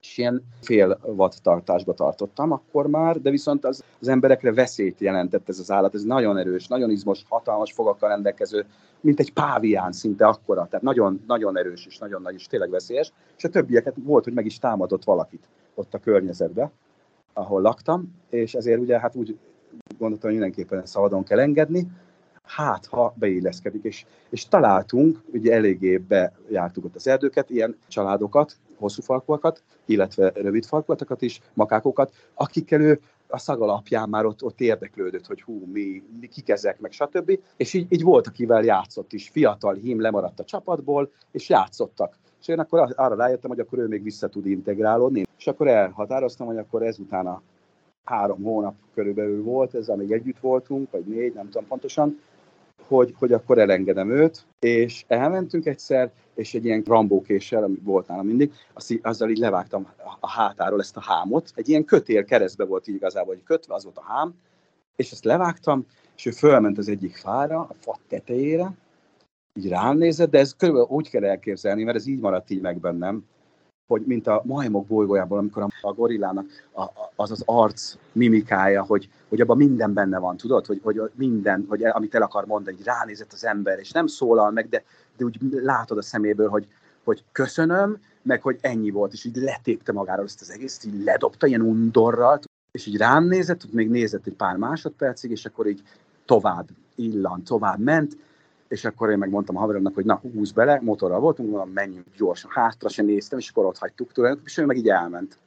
és 0.00 0.18
ilyen 0.18 0.42
fél 0.62 0.98
watt 1.02 1.34
tartásba 1.42 1.94
tartottam 1.94 2.52
akkor 2.52 2.86
már, 2.86 3.20
de 3.20 3.30
viszont 3.30 3.64
az, 3.64 3.84
az 4.00 4.08
emberekre 4.08 4.52
veszélyt 4.52 5.00
jelentett 5.00 5.48
ez 5.48 5.58
az 5.58 5.70
állat, 5.70 5.94
ez 5.94 6.02
nagyon 6.02 6.36
erős, 6.36 6.66
nagyon 6.66 6.90
izmos, 6.90 7.22
hatalmas 7.28 7.72
fogakkal 7.72 8.08
rendelkező, 8.08 8.66
mint 9.00 9.20
egy 9.20 9.32
pávián 9.32 9.92
szinte 9.92 10.26
akkora, 10.26 10.66
tehát 10.70 10.84
nagyon, 10.84 11.24
nagyon 11.26 11.58
erős 11.58 11.86
és 11.86 11.98
nagyon 11.98 12.22
nagy 12.22 12.34
és 12.34 12.46
tényleg 12.46 12.70
veszélyes, 12.70 13.12
és 13.36 13.44
a 13.44 13.48
többieket 13.48 13.94
volt, 14.04 14.24
hogy 14.24 14.32
meg 14.32 14.46
is 14.46 14.58
támadott 14.58 15.04
valakit 15.04 15.48
ott 15.74 15.94
a 15.94 15.98
környezetbe, 15.98 16.70
ahol 17.32 17.60
laktam, 17.60 18.14
és 18.30 18.54
ezért 18.54 18.80
ugye 18.80 19.00
hát 19.00 19.14
úgy 19.14 19.38
gondoltam, 19.98 20.30
hogy 20.30 20.38
mindenképpen 20.40 20.86
szabadon 20.86 21.24
kell 21.24 21.38
engedni, 21.38 21.86
hát 22.42 22.86
ha 22.86 23.14
beilleszkedik, 23.16 23.84
és, 23.84 24.04
és 24.30 24.48
találtunk, 24.48 25.22
ugye 25.32 25.54
eléggé 25.54 25.96
bejártuk 25.96 26.84
ott 26.84 26.94
az 26.94 27.06
erdőket, 27.06 27.50
ilyen 27.50 27.76
családokat, 27.88 28.56
hosszú 28.78 29.02
falkóakat, 29.02 29.62
illetve 29.84 30.32
rövid 30.34 30.64
falkóatokat 30.64 31.22
is, 31.22 31.40
makákokat, 31.54 32.12
akikkel 32.34 32.80
ő 32.80 33.00
a 33.28 33.38
szag 33.38 33.62
alapján 33.62 34.08
már 34.08 34.24
ott, 34.24 34.42
ott 34.42 34.60
érdeklődött, 34.60 35.26
hogy 35.26 35.42
hú, 35.42 35.62
mi, 35.72 36.02
mi 36.20 36.26
kik 36.26 36.48
ezek, 36.48 36.80
meg 36.80 36.92
stb. 36.92 37.38
És 37.56 37.74
így, 37.74 37.92
így 37.92 38.02
volt, 38.02 38.26
akivel 38.26 38.64
játszott 38.64 39.12
is. 39.12 39.28
Fiatal 39.28 39.74
hím 39.74 40.00
lemaradt 40.00 40.40
a 40.40 40.44
csapatból, 40.44 41.10
és 41.30 41.48
játszottak. 41.48 42.16
És 42.40 42.48
én 42.48 42.58
akkor 42.58 42.94
arra 42.96 43.14
rájöttem, 43.14 43.50
hogy 43.50 43.60
akkor 43.60 43.78
ő 43.78 43.86
még 43.86 44.02
vissza 44.02 44.28
tud 44.28 44.46
integrálódni. 44.46 45.24
És 45.38 45.46
akkor 45.46 45.68
elhatároztam, 45.68 46.46
hogy 46.46 46.58
akkor 46.58 46.82
ezután 46.82 47.26
a 47.26 47.42
három 48.04 48.42
hónap 48.42 48.74
körülbelül 48.94 49.42
volt, 49.42 49.74
ez 49.74 49.88
amíg 49.88 50.12
együtt 50.12 50.38
voltunk, 50.38 50.90
vagy 50.90 51.04
négy, 51.04 51.34
nem 51.34 51.44
tudom 51.44 51.66
pontosan, 51.66 52.20
hogy, 52.86 53.14
hogy 53.18 53.32
akkor 53.32 53.58
elengedem 53.58 54.10
őt, 54.10 54.46
és 54.58 55.04
elmentünk 55.08 55.66
egyszer, 55.66 56.10
és 56.38 56.54
egy 56.54 56.64
ilyen 56.64 56.82
rambókéssel, 56.86 57.62
ami 57.62 57.78
volt 57.82 58.08
nálam 58.08 58.26
mindig, 58.26 58.52
azt, 58.72 58.98
azzal 59.02 59.30
így 59.30 59.38
levágtam 59.38 59.86
a 60.20 60.30
hátáról 60.30 60.80
ezt 60.80 60.96
a 60.96 61.00
hámot, 61.00 61.52
egy 61.54 61.68
ilyen 61.68 61.84
kötél 61.84 62.24
keresztbe 62.24 62.64
volt 62.64 62.88
így 62.88 62.94
igazából, 62.94 63.34
hogy 63.34 63.42
kötve, 63.44 63.74
az 63.74 63.84
volt 63.84 63.96
a 63.96 64.02
hám, 64.02 64.34
és 64.96 65.12
ezt 65.12 65.24
levágtam, 65.24 65.86
és 66.16 66.26
ő 66.26 66.30
fölment 66.30 66.78
az 66.78 66.88
egyik 66.88 67.16
fára, 67.16 67.60
a 67.60 67.74
fa 67.80 67.98
tetejére, 68.08 68.72
így 69.54 69.68
rám 69.68 69.96
nézett, 69.96 70.30
de 70.30 70.38
ez 70.38 70.56
körülbelül 70.56 70.88
úgy 70.90 71.10
kell 71.10 71.24
elképzelni, 71.24 71.84
mert 71.84 71.96
ez 71.96 72.06
így 72.06 72.20
maradt 72.20 72.50
így 72.50 72.60
meg 72.60 72.80
bennem, 72.80 73.24
hogy 73.86 74.02
mint 74.06 74.26
a 74.26 74.42
majmok 74.44 74.86
bolygójából, 74.86 75.38
amikor 75.38 75.66
a 75.80 75.92
gorillának 75.92 76.46
az 77.16 77.30
az 77.30 77.42
arc 77.46 77.94
mimikája, 78.12 78.82
hogy, 78.82 79.08
hogy 79.28 79.40
abban 79.40 79.56
minden 79.56 79.92
benne 79.92 80.18
van, 80.18 80.36
tudod, 80.36 80.66
hogy, 80.66 80.80
hogy 80.82 81.00
minden, 81.14 81.64
hogy 81.68 81.84
amit 81.84 82.14
el 82.14 82.22
akar 82.22 82.46
mondani, 82.46 82.76
hogy 82.76 82.84
ránézett 82.84 83.32
az 83.32 83.44
ember, 83.44 83.78
és 83.78 83.90
nem 83.90 84.06
szólal 84.06 84.50
meg, 84.50 84.68
de, 84.68 84.84
de 85.18 85.24
úgy 85.24 85.38
látod 85.50 85.98
a 85.98 86.02
szeméből, 86.02 86.48
hogy, 86.48 86.68
hogy 87.04 87.24
köszönöm, 87.32 87.98
meg 88.22 88.42
hogy 88.42 88.58
ennyi 88.60 88.90
volt, 88.90 89.12
és 89.12 89.24
így 89.24 89.36
letépte 89.36 89.92
magáról 89.92 90.24
ezt 90.24 90.40
az 90.40 90.50
egész, 90.50 90.84
így 90.84 91.02
ledobta 91.04 91.46
ilyen 91.46 91.60
undorral, 91.60 92.40
és 92.70 92.86
így 92.86 92.96
rám 92.96 93.24
nézett, 93.24 93.72
még 93.72 93.90
nézett 93.90 94.26
egy 94.26 94.32
pár 94.32 94.56
másodpercig, 94.56 95.30
és 95.30 95.44
akkor 95.44 95.66
így 95.66 95.82
tovább 96.24 96.68
illant, 96.94 97.44
tovább 97.44 97.78
ment, 97.78 98.16
és 98.68 98.84
akkor 98.84 99.10
én 99.10 99.18
megmondtam 99.18 99.56
a 99.56 99.60
haveromnak, 99.60 99.94
hogy 99.94 100.04
na, 100.04 100.14
húz 100.14 100.52
bele, 100.52 100.80
motorral 100.82 101.20
voltunk, 101.20 101.50
mondom, 101.50 101.70
menjünk 101.70 102.06
gyorsan, 102.16 102.50
hátra 102.54 102.88
sem 102.88 103.06
néztem, 103.06 103.38
és 103.38 103.50
akkor 103.50 103.64
ott 103.64 103.78
hagytuk 103.78 104.12
tőle, 104.12 104.36
és 104.44 104.58
ő 104.58 104.66
meg 104.66 104.76
így 104.76 104.88
elment. 104.88 105.38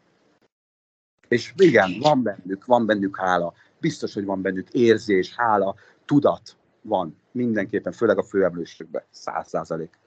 És 1.28 1.54
igen, 1.58 1.92
van 2.00 2.24
bennük, 2.24 2.66
van 2.66 2.86
bennük 2.86 3.18
hála, 3.18 3.54
biztos, 3.80 4.14
hogy 4.14 4.26
van 4.26 4.42
bennük 4.42 4.70
érzés, 4.70 5.36
hála, 5.36 5.76
tudat 6.06 6.56
van 6.82 7.16
mindenképpen, 7.32 7.92
főleg 7.92 8.18
a 8.18 8.24
főemlősökben, 8.24 9.04
száz 9.10 9.48
százalék 9.48 10.00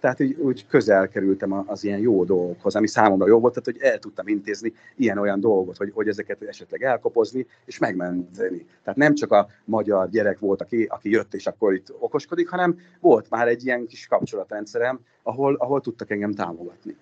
tehát 0.00 0.20
úgy, 0.20 0.36
úgy 0.38 0.66
közel 0.66 1.08
kerültem 1.08 1.64
az 1.66 1.84
ilyen 1.84 1.98
jó 1.98 2.24
dolgokhoz, 2.24 2.76
ami 2.76 2.88
számomra 2.88 3.26
jó 3.26 3.40
volt, 3.40 3.54
tehát 3.54 3.80
hogy 3.80 3.90
el 3.90 3.98
tudtam 3.98 4.28
intézni 4.28 4.72
ilyen-olyan 4.96 5.40
dolgot, 5.40 5.76
hogy, 5.76 5.90
hogy 5.94 6.08
ezeket 6.08 6.42
esetleg 6.42 6.82
elkopozni 6.82 7.46
és 7.64 7.78
megmenteni. 7.78 8.66
Tehát 8.82 8.98
nem 8.98 9.14
csak 9.14 9.32
a 9.32 9.48
magyar 9.64 10.10
gyerek 10.10 10.38
volt, 10.38 10.60
aki, 10.60 10.84
aki 10.84 11.10
jött 11.10 11.34
és 11.34 11.46
akkor 11.46 11.74
itt 11.74 11.94
okoskodik, 11.98 12.48
hanem 12.48 12.78
volt 13.00 13.30
már 13.30 13.48
egy 13.48 13.64
ilyen 13.64 13.86
kis 13.86 14.06
kapcsolatrendszerem, 14.06 15.00
ahol, 15.22 15.54
ahol 15.54 15.80
tudtak 15.80 16.10
engem 16.10 16.32
támogatni. 16.32 16.96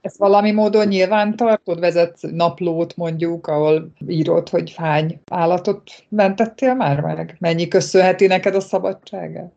Ezt 0.00 0.16
valami 0.16 0.50
módon 0.50 0.86
nyilván 0.86 1.36
tartod, 1.36 1.80
vezet 1.80 2.18
naplót 2.20 2.96
mondjuk, 2.96 3.46
ahol 3.46 3.92
írod, 4.06 4.48
hogy 4.48 4.74
hány 4.74 5.20
állatot 5.30 5.90
mentettél 6.08 6.74
már 6.74 7.00
meg? 7.00 7.36
Mennyi 7.40 7.68
köszönheti 7.68 8.26
neked 8.26 8.54
a 8.54 8.60
szabadságát? 8.60 9.52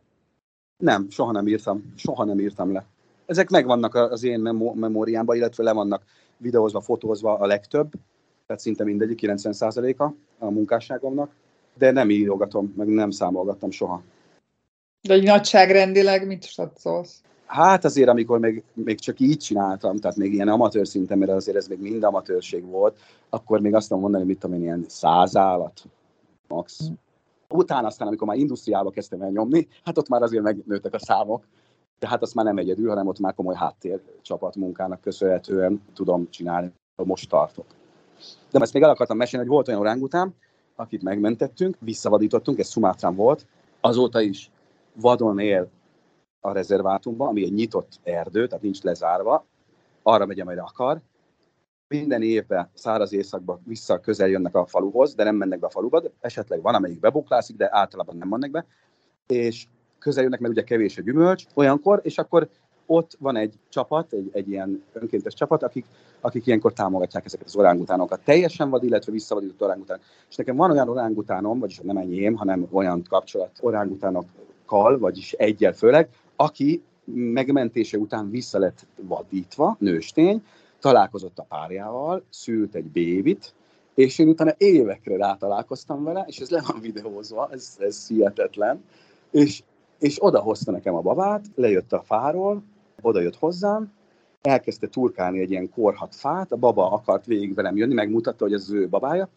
Nem, 0.77 1.07
soha 1.09 1.31
nem 1.31 1.47
írtam, 1.47 1.93
soha 1.95 2.23
nem 2.23 2.39
írtam 2.39 2.71
le. 2.71 2.85
Ezek 3.25 3.49
megvannak 3.49 3.95
az 3.95 4.23
én 4.23 4.39
memóriámban, 4.73 5.35
illetve 5.35 5.63
le 5.63 5.71
vannak 5.71 6.03
videózva, 6.37 6.81
fotózva 6.81 7.37
a 7.37 7.45
legtöbb, 7.45 7.91
tehát 8.45 8.61
szinte 8.61 8.83
mindegyik, 8.83 9.19
90%-a 9.21 10.03
a 10.39 10.49
munkásságomnak, 10.49 11.31
de 11.77 11.91
nem 11.91 12.09
írogatom, 12.09 12.73
meg 12.77 12.87
nem 12.87 13.11
számolgattam 13.11 13.71
soha. 13.71 14.01
De 15.01 15.13
egy 15.13 15.23
nagyságrendileg 15.23 16.27
mit 16.27 16.45
satszolsz? 16.45 17.21
Hát 17.51 17.85
azért, 17.85 18.09
amikor 18.09 18.39
még, 18.39 18.63
még 18.73 18.99
csak 18.99 19.19
így 19.19 19.37
csináltam, 19.37 19.97
tehát 19.97 20.17
még 20.17 20.33
ilyen 20.33 20.47
amatőr 20.47 20.87
szinten, 20.87 21.17
mert 21.17 21.31
azért 21.31 21.57
ez 21.57 21.67
még 21.67 21.79
mind 21.79 22.03
amatőrség 22.03 22.65
volt, 22.65 22.99
akkor 23.29 23.59
még 23.59 23.75
azt 23.75 23.87
tudom 23.87 24.01
mondani, 24.01 24.23
mit 24.23 24.39
tudom 24.39 24.55
én, 24.55 24.61
ilyen 24.61 24.85
száz 24.87 25.35
állat, 25.35 25.83
max. 26.47 26.87
Hm. 26.87 26.93
Utána 27.57 27.87
aztán, 27.87 28.07
amikor 28.07 28.27
már 28.27 28.37
industriába 28.37 28.89
kezdtem 28.89 29.21
el 29.21 29.29
nyomni, 29.29 29.67
hát 29.83 29.97
ott 29.97 30.07
már 30.07 30.21
azért 30.21 30.43
megnőttek 30.43 30.93
a 30.93 30.99
számok, 30.99 31.43
de 31.99 32.07
hát 32.07 32.21
azt 32.21 32.35
már 32.35 32.45
nem 32.45 32.57
egyedül, 32.57 32.89
hanem 32.89 33.07
ott 33.07 33.19
már 33.19 33.33
komoly 33.33 33.55
háttér 33.55 34.01
csapat 34.21 34.55
munkának 34.55 35.01
köszönhetően 35.01 35.81
tudom 35.93 36.29
csinálni, 36.29 36.71
most 36.95 37.29
tartok. 37.29 37.65
De 38.51 38.59
ezt 38.59 38.73
még 38.73 38.83
el 38.83 38.89
akartam 38.89 39.17
mesélni, 39.17 39.45
hogy 39.45 39.55
volt 39.55 39.67
olyan 39.67 39.79
orángután, 39.79 40.35
akit 40.75 41.03
megmentettünk, 41.03 41.77
visszavadítottunk, 41.79 42.59
ez 42.59 42.67
Szumátrán 42.67 43.15
volt, 43.15 43.45
azóta 43.81 44.21
is 44.21 44.51
vadon 44.93 45.39
él 45.39 45.69
a 46.41 46.51
rezervátumban, 46.51 47.27
ami 47.27 47.43
egy 47.43 47.53
nyitott 47.53 47.99
erdő, 48.03 48.47
tehát 48.47 48.63
nincs 48.63 48.81
lezárva, 48.81 49.45
arra 50.03 50.25
megy, 50.25 50.39
amelyre 50.39 50.61
akar, 50.61 51.01
minden 51.87 52.21
évben 52.21 52.69
száraz 52.73 53.13
éjszakban 53.13 53.61
vissza 53.65 53.99
közel 53.99 54.27
jönnek 54.27 54.55
a 54.55 54.65
faluhoz, 54.65 55.15
de 55.15 55.23
nem 55.23 55.35
mennek 55.35 55.59
be 55.59 55.65
a 55.65 55.69
faluba, 55.69 56.03
esetleg 56.19 56.61
van, 56.61 56.75
amelyik 56.75 56.99
bebuklászik, 56.99 57.55
de 57.55 57.69
általában 57.71 58.17
nem 58.17 58.27
mennek 58.27 58.51
be, 58.51 58.65
és 59.27 59.65
közel 59.99 60.23
jönnek, 60.23 60.39
mert 60.39 60.53
ugye 60.53 60.63
kevés 60.63 60.97
a 60.97 61.01
gyümölcs 61.01 61.45
olyankor, 61.53 61.99
és 62.03 62.17
akkor 62.17 62.49
ott 62.85 63.17
van 63.19 63.35
egy 63.35 63.53
csapat, 63.69 64.13
egy, 64.13 64.29
egy 64.33 64.49
ilyen 64.49 64.83
önkéntes 64.93 65.33
csapat, 65.33 65.63
akik, 65.63 65.85
akik 66.21 66.45
ilyenkor 66.45 66.73
támogatják 66.73 67.25
ezeket 67.25 67.45
az 67.45 67.55
orángutánokat. 67.55 68.21
Teljesen 68.23 68.69
vad, 68.69 68.83
illetve 68.83 69.11
visszavadított 69.11 69.61
orángutánok. 69.61 70.03
És 70.29 70.35
nekem 70.35 70.55
van 70.55 70.71
olyan 70.71 70.89
orángutánom, 70.89 71.59
vagyis 71.59 71.79
nem 71.79 71.97
enyém, 71.97 72.35
hanem 72.35 72.67
olyan 72.71 73.03
kapcsolat 73.09 73.51
orángutánokkal, 73.59 74.99
vagyis 74.99 75.31
egyel 75.31 75.73
főleg, 75.73 76.09
aki 76.41 76.83
megmentése 77.13 77.97
után 77.97 78.29
vissza 78.29 78.59
lett 78.59 78.87
vadítva, 79.01 79.75
nőstény, 79.79 80.43
találkozott 80.79 81.39
a 81.39 81.45
párjával, 81.49 82.23
szült 82.29 82.75
egy 82.75 82.85
bévit, 82.85 83.53
és 83.93 84.19
én 84.19 84.27
utána 84.27 84.53
évekre 84.57 85.17
rátalálkoztam 85.17 86.03
vele, 86.03 86.23
és 86.27 86.39
ez 86.39 86.49
le 86.49 86.63
van 86.67 86.81
videózva, 86.81 87.49
ez, 87.51 87.75
ez 87.79 88.07
hihetetlen, 88.07 88.83
és, 89.31 89.63
és 89.99 90.23
odahozta 90.23 90.71
nekem 90.71 90.95
a 90.95 91.01
babát, 91.01 91.45
lejött 91.55 91.93
a 91.93 92.01
fáról, 92.01 92.63
oda 93.01 93.19
jött 93.19 93.37
hozzám, 93.37 93.91
elkezdte 94.41 94.87
turkálni 94.87 95.39
egy 95.39 95.51
ilyen 95.51 95.69
korhat 95.69 96.15
fát, 96.15 96.51
a 96.51 96.55
baba 96.55 96.91
akart 96.91 97.25
végig 97.25 97.53
velem 97.53 97.77
jönni, 97.77 97.93
megmutatta, 97.93 98.43
hogy 98.43 98.53
ez 98.53 98.61
az 98.61 98.71
ő 98.71 98.89
babája, 98.89 99.29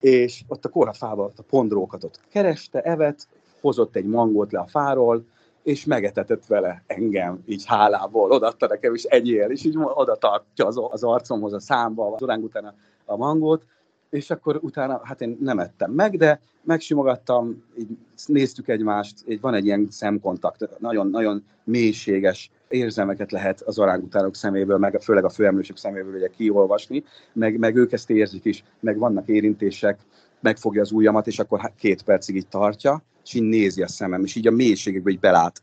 és 0.00 0.42
ott 0.46 0.64
a 0.64 0.68
korhat 0.68 0.96
fával 0.96 1.32
a 1.36 1.42
pondrókat 1.42 2.04
ott 2.04 2.20
kereste, 2.28 2.80
evet, 2.80 3.28
hozott 3.60 3.96
egy 3.96 4.06
mangót 4.06 4.52
le 4.52 4.58
a 4.58 4.66
fáról, 4.66 5.24
és 5.68 5.84
megetetett 5.84 6.46
vele 6.46 6.82
engem, 6.86 7.42
így 7.46 7.64
hálából, 7.66 8.30
odaadta 8.30 8.66
nekem, 8.66 8.94
és 8.94 9.02
egyél, 9.02 9.50
és 9.50 9.64
így 9.64 9.76
oda 9.78 10.16
tartja 10.16 10.66
az, 10.66 10.80
az 10.90 11.04
arcomhoz 11.04 11.52
a 11.52 11.60
számba, 11.60 12.14
az 12.14 12.22
oráng 12.22 12.44
utána 12.44 12.74
a 13.04 13.16
mangót, 13.16 13.62
és 14.10 14.30
akkor 14.30 14.58
utána, 14.62 15.00
hát 15.04 15.20
én 15.20 15.38
nem 15.40 15.58
ettem 15.58 15.90
meg, 15.90 16.16
de 16.16 16.40
megsimogattam, 16.62 17.64
így 17.78 17.88
néztük 18.26 18.68
egymást, 18.68 19.14
így 19.28 19.40
van 19.40 19.54
egy 19.54 19.64
ilyen 19.64 19.86
szemkontakt, 19.90 20.78
nagyon-nagyon 20.78 21.44
mélységes 21.64 22.50
érzelmeket 22.68 23.32
lehet 23.32 23.60
az 23.60 23.78
orángutánok 23.78 24.34
szeméből, 24.34 24.78
meg 24.78 24.98
főleg 25.00 25.24
a 25.24 25.30
főemlősök 25.30 25.76
szeméből 25.76 26.14
ugye 26.14 26.28
kiolvasni, 26.36 27.04
meg, 27.32 27.58
meg 27.58 27.76
ők 27.76 27.92
ezt 27.92 28.10
érzik 28.10 28.44
is, 28.44 28.64
meg 28.80 28.98
vannak 28.98 29.28
érintések, 29.28 29.98
megfogja 30.40 30.80
az 30.80 30.92
ujjamat, 30.92 31.26
és 31.26 31.38
akkor 31.38 31.72
két 31.76 32.02
percig 32.02 32.36
így 32.36 32.48
tartja, 32.48 33.02
és 33.24 33.34
így 33.34 33.42
nézi 33.42 33.82
a 33.82 33.88
szemem, 33.88 34.24
és 34.24 34.34
így 34.34 34.46
a 34.46 34.50
mélységekbe 34.50 35.10
így 35.10 35.20
belát. 35.20 35.62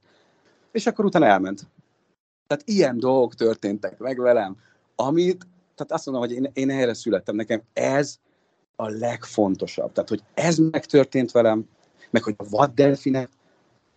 És 0.71 0.87
akkor 0.87 1.05
utána 1.05 1.25
elment. 1.25 1.67
Tehát 2.47 2.63
ilyen 2.67 2.99
dolgok 2.99 3.33
történtek 3.33 3.97
meg 3.97 4.19
velem, 4.19 4.55
amit, 4.95 5.47
tehát 5.75 5.91
azt 5.91 6.05
mondom, 6.05 6.23
hogy 6.23 6.35
én, 6.35 6.49
én 6.53 6.69
erre 6.69 6.93
születtem, 6.93 7.35
nekem 7.35 7.61
ez 7.73 8.19
a 8.75 8.89
legfontosabb. 8.89 9.91
Tehát, 9.91 10.09
hogy 10.09 10.23
ez 10.33 10.57
megtörtént 10.57 11.31
velem, 11.31 11.67
meg 12.09 12.23
hogy 12.23 12.33
a 12.37 12.49
vaddelfinek, 12.49 13.29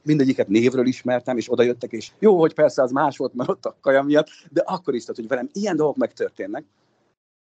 mindegyiket 0.03 0.49
névről 0.49 0.87
ismertem, 0.87 1.37
és 1.37 1.53
oda 1.53 1.62
jöttek, 1.62 1.93
és 1.93 2.11
jó, 2.19 2.38
hogy 2.38 2.55
persze 2.55 2.83
az 2.83 2.91
más 2.91 3.17
volt, 3.17 3.35
mert 3.35 3.49
ott 3.49 3.64
a 3.64 3.77
kaja 3.81 4.03
miatt, 4.03 4.29
de 4.51 4.61
akkor 4.61 4.95
is, 4.95 5.01
tehát, 5.01 5.17
hogy 5.17 5.29
velem 5.29 5.49
ilyen 5.53 5.77
dolgok 5.77 5.97
megtörténnek, 5.97 6.64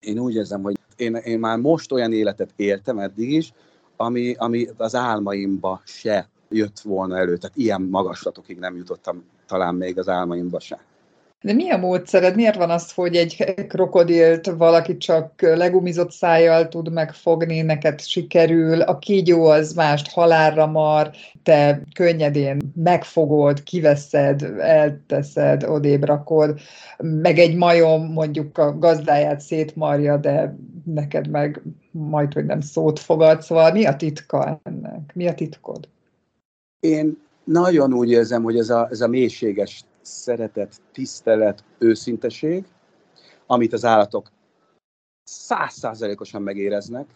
Én 0.01 0.19
úgy 0.19 0.35
érzem, 0.35 0.63
hogy 0.63 0.78
én, 0.99 1.15
én 1.15 1.39
már 1.39 1.59
most 1.59 1.93
olyan 1.93 2.13
életet 2.13 2.53
éltem 2.57 2.99
eddig 2.99 3.33
is, 3.33 3.53
ami, 3.97 4.35
ami 4.39 4.69
az 4.77 4.95
álmaimba 4.95 5.83
se 5.85 6.29
jött 6.49 6.81
volna 6.81 7.19
elő. 7.19 7.37
Tehát 7.37 7.57
ilyen 7.57 7.83
magaslatokig 7.83 8.59
nem 8.59 8.77
jutottam 8.77 9.25
talán 9.47 9.75
még 9.75 9.99
az 9.99 10.09
álmaimba 10.09 10.61
se. 10.61 10.81
De 11.41 11.53
mi 11.53 11.71
a 11.71 11.77
módszered? 11.77 12.35
Miért 12.35 12.57
van 12.57 12.71
az, 12.71 12.93
hogy 12.93 13.17
egy 13.17 13.55
krokodilt 13.69 14.47
valaki 14.47 14.97
csak 14.97 15.41
legumizott 15.41 16.11
szájjal 16.11 16.69
tud 16.69 16.93
megfogni, 16.93 17.61
neked 17.61 18.01
sikerül, 18.01 18.81
a 18.81 18.99
kígyó 18.99 19.45
az 19.45 19.73
mást 19.73 20.11
halálra 20.11 20.67
mar, 20.67 21.11
te 21.43 21.83
könnyedén 21.95 22.59
megfogod, 22.75 23.63
kiveszed, 23.63 24.43
elteszed, 24.59 25.63
odébb 25.63 26.05
rakod, 26.05 26.59
meg 26.99 27.39
egy 27.39 27.57
majom 27.57 28.13
mondjuk 28.13 28.59
a 28.59 28.79
gazdáját 28.79 29.41
szétmarja, 29.41 30.17
de 30.17 30.57
neked 30.85 31.29
meg 31.29 31.63
majd, 31.91 32.33
hogy 32.33 32.45
nem 32.45 32.61
szót 32.61 32.99
fogad, 32.99 33.43
szóval 33.43 33.73
mi 33.73 33.85
a 33.85 33.97
titka 33.97 34.61
ennek? 34.63 35.13
Mi 35.15 35.29
a 35.29 35.35
titkod? 35.35 35.89
Én 36.81 37.19
nagyon 37.45 37.93
úgy 37.93 38.11
érzem, 38.11 38.43
hogy 38.43 38.59
ez 38.59 38.71
a, 38.71 38.89
ez 38.91 39.01
a 39.01 39.09
mélységes 39.09 39.85
szeretet, 40.09 40.81
tisztelet, 40.93 41.65
őszinteség, 41.79 42.65
amit 43.47 43.73
az 43.73 43.85
állatok 43.85 44.31
százszázalékosan 45.25 46.43
megéreznek, 46.43 47.07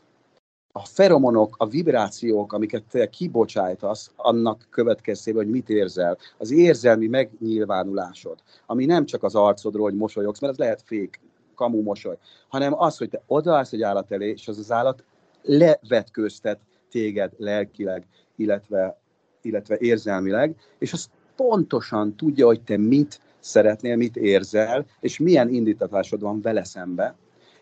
a 0.75 0.85
feromonok, 0.85 1.55
a 1.59 1.67
vibrációk, 1.67 2.53
amiket 2.53 2.85
te 2.91 3.09
kibocsájtasz, 3.09 4.11
annak 4.17 4.67
következtében, 4.71 5.43
hogy 5.43 5.53
mit 5.53 5.71
érzel, 5.71 6.19
az 6.39 6.51
érzelmi 6.51 7.07
megnyilvánulásod, 7.07 8.39
ami 8.67 8.85
nem 8.85 9.07
csak 9.07 9.23
az 9.23 9.35
arcodról, 9.35 9.83
hogy 9.83 9.97
mosolyogsz, 9.99 10.41
mert 10.41 10.53
az 10.53 10.59
lehet 10.59 10.83
fék, 10.83 11.21
kamu 11.55 11.83
mosoly, 11.83 12.19
hanem 12.49 12.81
az, 12.81 12.97
hogy 12.97 13.09
te 13.09 13.23
odaállsz 13.27 13.73
egy 13.73 13.83
állat 13.83 14.13
elé, 14.13 14.29
és 14.31 14.49
az 14.49 14.59
az 14.59 14.73
állat 14.73 15.05
levetkőztet 15.43 16.61
téged 16.91 17.33
lelkileg, 17.37 18.07
illetve, 18.37 19.01
illetve 19.43 19.77
érzelmileg, 19.79 20.57
és 20.79 20.93
azt 20.93 21.11
pontosan 21.37 22.17
tudja, 22.17 22.47
hogy 22.47 22.61
te 22.61 22.77
mit 22.77 23.21
szeretnél, 23.41 23.97
mit 23.97 24.17
érzel, 24.17 24.87
és 25.01 25.19
milyen 25.19 25.49
indítatásod 25.49 26.21
van 26.21 26.41
vele 26.41 26.65
szembe. 26.65 27.15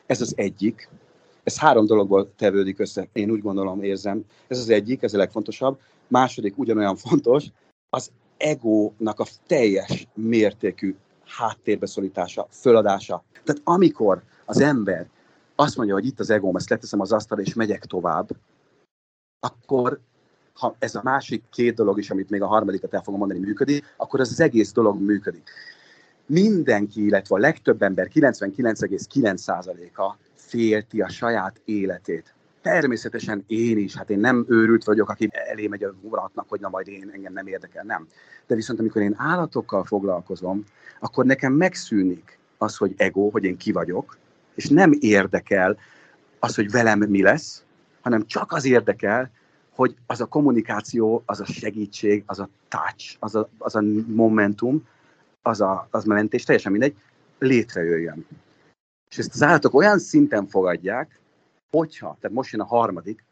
Ez 0.07 0.21
az 0.21 0.33
egyik. 0.37 0.89
Ez 1.43 1.59
három 1.59 1.87
dologból 1.87 2.33
tevődik 2.37 2.79
össze, 2.79 3.09
én 3.13 3.31
úgy 3.31 3.43
gondolom, 3.43 3.83
érzem. 3.83 4.25
Ez 4.49 4.59
az 4.59 4.69
egyik, 4.69 5.03
ez 5.03 5.15
a 5.15 5.19
legfontosabb. 5.19 5.79
Második, 6.09 6.59
ugyanolyan 6.59 6.97
fontos, 6.97 7.47
az 7.89 8.11
egónak 8.37 9.21
a 9.21 9.27
teljes 9.47 10.09
mértékű 10.15 10.95
háttérbeszorítása, 11.25 12.47
föladása. 12.51 13.25
Tehát 13.45 13.63
amikor 13.65 14.23
az 14.45 14.61
ember 14.61 15.09
azt 15.55 15.77
mondja, 15.77 15.95
hogy 15.95 16.07
itt 16.07 16.21
az 16.21 16.31
egóm, 16.31 16.57
ezt 16.57 16.71
leteszem 16.71 17.01
az 17.01 17.13
asztalra, 17.13 17.43
és 17.43 17.55
megyek 17.55 17.85
tovább, 17.85 18.29
akkor 19.41 20.01
ha 20.53 20.77
ez 20.79 20.95
a 20.95 21.01
másik 21.05 21.43
két 21.51 21.75
dolog 21.75 21.99
is, 21.99 22.11
amit 22.11 22.31
még 22.31 22.43
a 22.43 22.47
harmadikat 22.47 22.95
el 22.95 23.03
fogom 23.03 23.19
mondani, 23.19 23.41
működik, 23.41 23.95
akkor 23.97 24.21
az, 24.21 24.31
az 24.31 24.41
egész 24.41 24.73
dolog 24.73 25.01
működik. 25.01 25.51
Mindenki, 26.27 27.05
illetve 27.05 27.37
a 27.37 27.39
legtöbb 27.39 27.83
ember, 27.83 28.09
99,9%-a 28.15 30.17
félti 30.35 31.01
a 31.01 31.09
saját 31.09 31.61
életét. 31.65 32.35
Természetesen 32.63 33.45
én 33.47 33.79
is, 33.79 33.97
hát 33.97 34.11
én 34.11 34.19
nem 34.19 34.45
őrült 34.49 34.85
vagyok, 34.85 35.09
aki 35.09 35.29
elé 35.33 35.67
megy 35.67 35.83
a 35.83 35.95
uratnak, 36.01 36.49
hogy 36.49 36.61
na 36.61 36.69
majd 36.69 36.89
én, 36.89 37.11
engem 37.13 37.33
nem 37.33 37.47
érdekel, 37.47 37.85
nem. 37.85 38.07
De 38.47 38.55
viszont 38.55 38.79
amikor 38.79 39.03
én 39.03 39.15
állatokkal 39.17 39.85
foglalkozom, 39.85 40.65
akkor 41.01 41.25
nekem 41.25 41.53
megszűnik 41.53 42.39
az, 42.59 42.77
hogy 42.77 42.95
ego, 42.97 43.29
hogy 43.29 43.45
én 43.45 43.57
ki 43.57 43.73
vagyok, 43.73 44.19
és 44.55 44.69
nem 44.69 44.93
érdekel 44.99 45.79
az, 46.39 46.55
hogy 46.55 46.71
velem 46.71 46.99
mi 46.99 47.23
lesz, 47.23 47.65
hanem 48.01 48.27
csak 48.27 48.53
az 48.53 48.65
érdekel, 48.65 49.31
hogy 49.81 49.97
az 50.07 50.21
a 50.21 50.27
kommunikáció, 50.27 51.23
az 51.27 51.41
a 51.41 51.45
segítség, 51.45 52.23
az 52.27 52.39
a 52.39 52.49
touch, 52.69 53.17
az 53.19 53.35
a, 53.35 53.49
az 53.59 53.75
a 53.75 53.83
momentum, 54.07 54.87
az 55.43 55.61
a, 55.61 55.89
az 55.91 56.09
a 56.09 56.13
mentés, 56.13 56.45
teljesen 56.45 56.73
mindegy, 56.73 56.97
létrejöjjön. 57.39 58.27
És 59.11 59.19
ezt 59.19 59.35
az 59.35 59.43
állatok 59.43 59.75
olyan 59.75 59.99
szinten 59.99 60.47
fogadják, 60.47 61.21
hogyha, 61.71 62.17
tehát 62.21 62.37
most 62.37 62.53
jön 62.53 62.61
a 62.61 62.65
harmadik, 62.67 63.25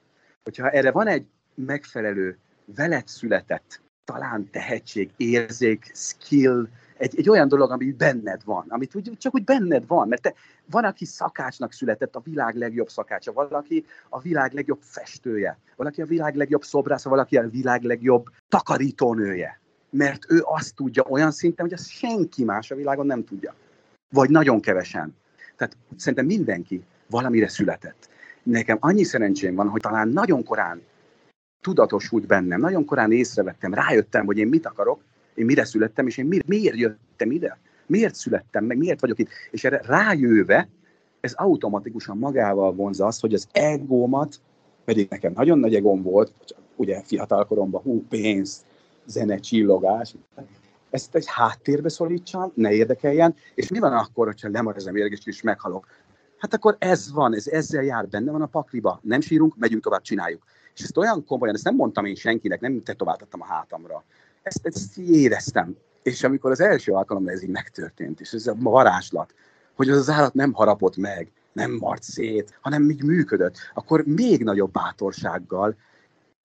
hogyha 0.43 0.71
erre 0.71 0.91
van 0.91 1.07
egy 1.07 1.27
megfelelő, 1.55 2.39
veled 2.65 3.07
született, 3.09 3.81
talán 4.13 4.51
tehetség, 4.51 5.11
érzék, 5.17 5.91
skill, 5.95 6.69
egy, 6.97 7.19
egy 7.19 7.29
olyan 7.29 7.49
dolog, 7.49 7.71
ami 7.71 7.93
benned 7.93 8.41
van, 8.45 8.65
amit 8.69 8.95
úgy, 8.95 9.13
csak 9.19 9.35
úgy 9.35 9.45
benned 9.45 9.87
van, 9.87 10.09
mert 10.09 10.23
te, 10.23 10.35
van, 10.71 10.85
aki 10.85 11.05
szakácsnak 11.05 11.73
született, 11.73 12.15
a 12.17 12.21
világ 12.25 12.55
legjobb 12.57 12.89
szakácsa, 12.89 13.33
valaki 13.33 13.85
a 14.09 14.21
világ 14.21 14.53
legjobb 14.53 14.79
festője, 14.81 15.59
valaki 15.77 16.03
a 16.03 16.07
világ 16.07 16.35
legjobb 16.35 16.63
szobrásza, 16.63 17.09
valaki 17.09 17.37
a 17.37 17.49
világ 17.49 17.83
legjobb 17.83 18.27
takarítónője. 18.49 19.61
Mert 19.91 20.31
ő 20.31 20.41
azt 20.45 20.75
tudja 20.75 21.03
olyan 21.03 21.31
szinten, 21.31 21.65
hogy 21.65 21.75
azt 21.75 21.89
senki 21.89 22.45
más 22.45 22.71
a 22.71 22.75
világon 22.75 23.07
nem 23.07 23.25
tudja. 23.25 23.55
Vagy 24.11 24.31
nagyon 24.31 24.61
kevesen. 24.61 25.17
Tehát 25.57 25.77
szerintem 25.97 26.27
mindenki 26.27 26.83
valamire 27.07 27.49
született. 27.49 28.09
Nekem 28.43 28.77
annyi 28.81 29.05
szerencsém 29.05 29.55
van, 29.55 29.69
hogy 29.69 29.81
talán 29.81 30.09
nagyon 30.09 30.45
korán 30.45 30.83
tudatosult 31.61 32.27
bennem, 32.27 32.61
nagyon 32.61 32.85
korán 32.85 33.13
észrevettem, 33.13 33.75
rájöttem, 33.75 34.27
hogy 34.27 34.39
én 34.39 34.49
mit 34.49 34.67
akarok, 34.67 35.01
én 35.35 35.45
mire 35.45 35.65
születtem, 35.65 36.07
és 36.07 36.17
én 36.17 36.27
miért, 36.27 36.47
miért 36.47 36.77
jöttem 36.77 37.31
ide, 37.31 37.59
miért 37.87 38.15
születtem 38.15 38.65
meg, 38.65 38.77
miért 38.77 39.01
vagyok 39.01 39.19
itt. 39.19 39.29
És 39.51 39.65
erre 39.65 39.81
rájöve, 39.85 40.69
ez 41.21 41.33
automatikusan 41.33 42.19
magával 42.19 42.73
vonza 42.73 43.07
azt, 43.07 43.21
hogy 43.21 43.35
az 43.35 43.49
egómat, 43.53 44.41
pedig 44.85 45.09
nekem 45.11 45.33
nagyon 45.33 45.59
nagy 45.59 45.75
egóm 45.75 46.03
volt, 46.03 46.33
ugye 46.77 47.03
fiatal 47.03 47.47
koromban, 47.47 47.83
hú, 47.83 48.05
pénz, 48.09 48.65
zene, 49.07 49.39
csillogás, 49.39 50.15
ezt 50.91 51.15
egy 51.15 51.27
háttérbe 51.27 51.89
szólítsam, 51.89 52.53
ne 52.55 52.73
érdekeljen, 52.73 53.35
és 53.55 53.69
mi 53.69 53.79
van 53.79 53.93
akkor, 53.93 54.27
hogyha 54.27 54.49
lemarad 54.49 54.79
ez 54.79 54.87
a 54.87 54.93
mérges 54.93 55.21
és 55.25 55.43
meghalok? 55.43 55.87
Hát 56.39 56.55
akkor 56.55 56.77
ez 56.79 57.13
van, 57.13 57.35
ez 57.35 57.47
ezzel 57.47 57.83
jár, 57.83 58.09
benne 58.09 58.31
van 58.31 58.43
a 58.43 58.47
pakliba, 58.47 59.01
nem 59.03 59.21
sírunk, 59.21 59.57
megyünk 59.57 59.83
tovább, 59.83 60.03
csináljuk. 60.03 60.43
És 60.79 60.85
ezt 60.85 60.97
olyan 60.97 61.25
komolyan, 61.25 61.55
ezt 61.55 61.65
nem 61.65 61.75
mondtam 61.75 62.05
én 62.05 62.15
senkinek, 62.15 62.61
nem 62.61 62.83
tetováltattam 62.83 63.41
a 63.41 63.45
hátamra 63.45 64.05
ezt, 64.43 64.67
ezt 64.67 64.99
éreztem. 64.99 65.77
És 66.03 66.23
amikor 66.23 66.51
az 66.51 66.61
első 66.61 66.93
alkalommal 66.93 67.33
ez 67.33 67.43
így 67.43 67.49
megtörtént, 67.49 68.21
és 68.21 68.33
ez 68.33 68.47
a 68.47 68.55
varázslat, 68.59 69.35
hogy 69.75 69.89
az 69.89 69.97
az 69.97 70.11
állat 70.11 70.35
nem 70.35 70.53
harapott 70.53 70.97
meg, 70.97 71.31
nem 71.53 71.77
mart 71.81 72.03
szét, 72.03 72.59
hanem 72.61 72.91
így 72.91 73.03
működött, 73.03 73.57
akkor 73.75 74.05
még 74.07 74.45
nagyobb 74.45 74.73
bátorsággal 74.73 75.77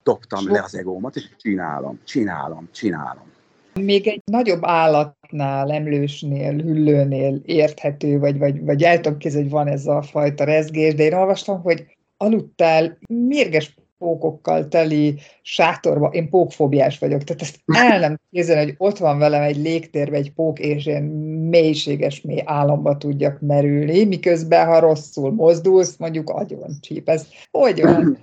dobtam 0.02 0.40
Sok. 0.40 0.50
le 0.50 0.62
az 0.62 0.74
egómat, 0.74 1.16
és 1.16 1.28
csinálom, 1.36 2.00
csinálom, 2.04 2.68
csinálom. 2.72 3.32
Még 3.80 4.06
egy 4.06 4.22
nagyobb 4.24 4.64
állatnál, 4.64 5.72
emlősnél, 5.72 6.52
hüllőnél 6.52 7.40
érthető, 7.44 8.18
vagy, 8.18 8.38
vagy, 8.38 8.64
vagy 8.64 8.82
el 8.82 9.00
tudom 9.00 9.18
hogy 9.20 9.50
van 9.50 9.68
ez 9.68 9.86
a 9.86 10.02
fajta 10.02 10.44
rezgés, 10.44 10.94
de 10.94 11.02
én 11.02 11.14
olvastam, 11.14 11.62
hogy 11.62 11.96
aludtál 12.16 12.98
mérges 13.08 13.74
pókokkal 14.04 14.68
teli 14.68 15.18
sátorba, 15.42 16.08
én 16.08 16.28
pókfóbiás 16.28 16.98
vagyok, 16.98 17.22
tehát 17.22 17.42
ezt 17.42 17.60
el 17.66 17.98
nem 17.98 18.20
képzelni, 18.30 18.64
hogy 18.64 18.74
ott 18.78 18.98
van 18.98 19.18
velem 19.18 19.42
egy 19.42 19.56
légtérbe 19.56 20.16
egy 20.16 20.32
pók, 20.32 20.58
és 20.58 20.86
én 20.86 21.02
mélységes 21.50 22.20
mély 22.20 22.42
álomba 22.44 22.96
tudjak 22.96 23.40
merülni, 23.40 24.04
miközben, 24.04 24.66
ha 24.66 24.78
rosszul 24.78 25.32
mozdulsz, 25.32 25.96
mondjuk 25.96 26.30
agyon 26.30 26.76
csíp. 26.80 27.08
Ez 27.08 27.26
hogy 27.50 27.82
van? 27.82 28.18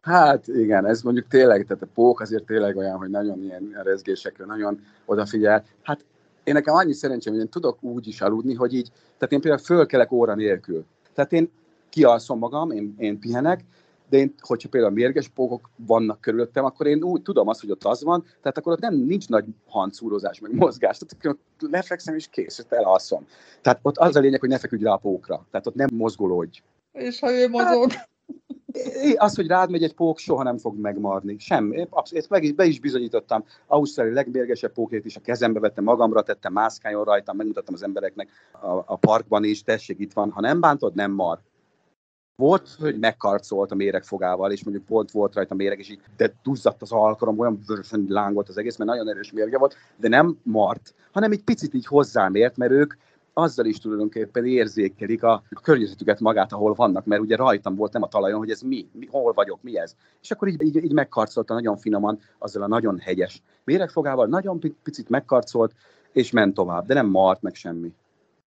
Hát 0.00 0.48
igen, 0.48 0.86
ez 0.86 1.02
mondjuk 1.02 1.28
tényleg, 1.28 1.64
tehát 1.66 1.82
a 1.82 1.88
pók 1.94 2.20
azért 2.20 2.44
tényleg 2.44 2.76
olyan, 2.76 2.96
hogy 2.96 3.10
nagyon 3.10 3.42
ilyen 3.42 3.80
rezgésekre 3.82 4.44
nagyon 4.44 4.80
odafigyel. 5.04 5.64
Hát 5.82 6.04
én 6.44 6.54
nekem 6.54 6.74
annyi 6.74 6.92
szerencsém, 6.92 7.32
hogy 7.32 7.42
én 7.42 7.48
tudok 7.48 7.82
úgy 7.82 8.08
is 8.08 8.20
aludni, 8.20 8.54
hogy 8.54 8.74
így, 8.74 8.88
tehát 9.18 9.32
én 9.32 9.40
például 9.40 9.62
fölkelek 9.62 10.12
óra 10.12 10.34
nélkül. 10.34 10.84
Tehát 11.14 11.32
én 11.32 11.50
kialszom 11.88 12.38
magam, 12.38 12.70
én, 12.70 12.94
én 12.98 13.18
pihenek, 13.18 13.60
de 14.08 14.16
én, 14.16 14.34
hogyha 14.40 14.68
például 14.68 14.92
mérges 14.92 15.28
pókok 15.28 15.70
vannak 15.76 16.20
körülöttem, 16.20 16.64
akkor 16.64 16.86
én 16.86 17.02
úgy 17.02 17.22
tudom 17.22 17.48
azt, 17.48 17.60
hogy 17.60 17.70
ott 17.70 17.84
az 17.84 18.02
van, 18.02 18.24
tehát 18.40 18.58
akkor 18.58 18.72
ott 18.72 18.80
nem 18.80 18.94
nincs 18.94 19.28
nagy 19.28 19.44
hancúrozás, 19.66 20.40
meg 20.40 20.54
mozgás, 20.54 20.98
tehát 20.98 21.36
ott 21.36 21.70
lefekszem 21.70 22.14
és 22.14 22.28
kész, 22.28 22.58
ott 22.58 22.72
elalszom. 22.72 23.26
Tehát 23.60 23.78
ott 23.82 23.96
az 23.96 24.16
a 24.16 24.20
lényeg, 24.20 24.40
hogy 24.40 24.48
ne 24.48 24.58
feküdj 24.58 24.84
rá 24.84 24.92
a 24.92 24.96
pókra, 24.96 25.46
tehát 25.50 25.66
ott 25.66 25.74
nem 25.74 25.88
mozgolódj. 25.92 26.62
És 26.92 27.20
ha 27.20 27.32
ő 27.32 27.48
mozog? 27.48 27.92
Hát, 27.92 28.08
az, 29.16 29.34
hogy 29.34 29.46
rád 29.46 29.70
megy 29.70 29.82
egy 29.82 29.94
pók, 29.94 30.18
soha 30.18 30.42
nem 30.42 30.58
fog 30.58 30.78
megmarni. 30.78 31.36
Semmi. 31.38 31.86
Ezt 32.10 32.28
meg 32.28 32.44
is, 32.44 32.52
be 32.52 32.64
is 32.64 32.80
bizonyítottam. 32.80 33.44
Ausztrália 33.66 34.12
legmérgesebb 34.12 34.72
pókét 34.72 35.04
is 35.04 35.16
a 35.16 35.20
kezembe 35.20 35.60
vettem, 35.60 35.84
magamra 35.84 36.22
tettem, 36.22 36.52
mászkáljon 36.52 37.04
rajtam, 37.04 37.36
megmutattam 37.36 37.74
az 37.74 37.82
embereknek 37.82 38.28
a, 38.52 38.68
a 38.68 38.96
parkban 38.96 39.44
is, 39.44 39.62
tessék, 39.62 39.98
itt 39.98 40.12
van. 40.12 40.30
Ha 40.30 40.40
nem 40.40 40.60
bántod, 40.60 40.94
nem 40.94 41.10
mar. 41.10 41.40
Volt, 42.36 42.76
hogy 42.78 42.98
megkarcolt 42.98 43.70
a 43.70 43.74
méregfogával, 43.74 44.52
és 44.52 44.64
mondjuk 44.64 44.86
pont 44.86 45.10
volt 45.10 45.34
rajta 45.34 45.54
méreg, 45.54 45.78
és 45.78 45.90
így 45.90 46.00
de 46.16 46.34
duzzadt 46.42 46.82
az 46.82 46.92
alkalom, 46.92 47.38
olyan 47.38 47.60
vörösen 47.66 48.04
lángolt 48.08 48.48
az 48.48 48.58
egész, 48.58 48.76
mert 48.76 48.90
nagyon 48.90 49.08
erős 49.08 49.32
mérge 49.32 49.58
volt, 49.58 49.76
de 49.96 50.08
nem 50.08 50.38
mart, 50.42 50.94
hanem 51.12 51.32
egy 51.32 51.42
picit 51.44 51.74
így 51.74 51.86
hozzám 51.86 52.34
ért, 52.34 52.56
mert 52.56 52.72
ők 52.72 52.94
azzal 53.32 53.66
is 53.66 53.78
tulajdonképpen 53.78 54.46
érzékelik 54.46 55.22
a, 55.22 55.32
a 55.50 55.60
környezetüket 55.60 56.20
magát, 56.20 56.52
ahol 56.52 56.74
vannak, 56.74 57.04
mert 57.04 57.22
ugye 57.22 57.36
rajtam 57.36 57.74
volt 57.74 57.92
nem 57.92 58.02
a 58.02 58.08
talajon, 58.08 58.38
hogy 58.38 58.50
ez 58.50 58.60
mi, 58.60 58.88
mi 58.92 59.06
hol 59.06 59.32
vagyok, 59.32 59.62
mi 59.62 59.78
ez. 59.78 59.94
És 60.22 60.30
akkor 60.30 60.48
így, 60.48 60.62
így, 60.62 60.84
így 60.84 60.92
megkarcolta 60.92 61.54
nagyon 61.54 61.76
finoman, 61.76 62.18
azzal 62.38 62.62
a 62.62 62.68
nagyon 62.68 62.98
hegyes 62.98 63.42
méregfogával, 63.64 64.26
nagyon 64.26 64.60
picit 64.82 65.08
megkarcolt, 65.08 65.74
és 66.12 66.30
ment 66.30 66.54
tovább, 66.54 66.86
de 66.86 66.94
nem 66.94 67.06
mart 67.06 67.42
meg 67.42 67.54
semmi. 67.54 67.92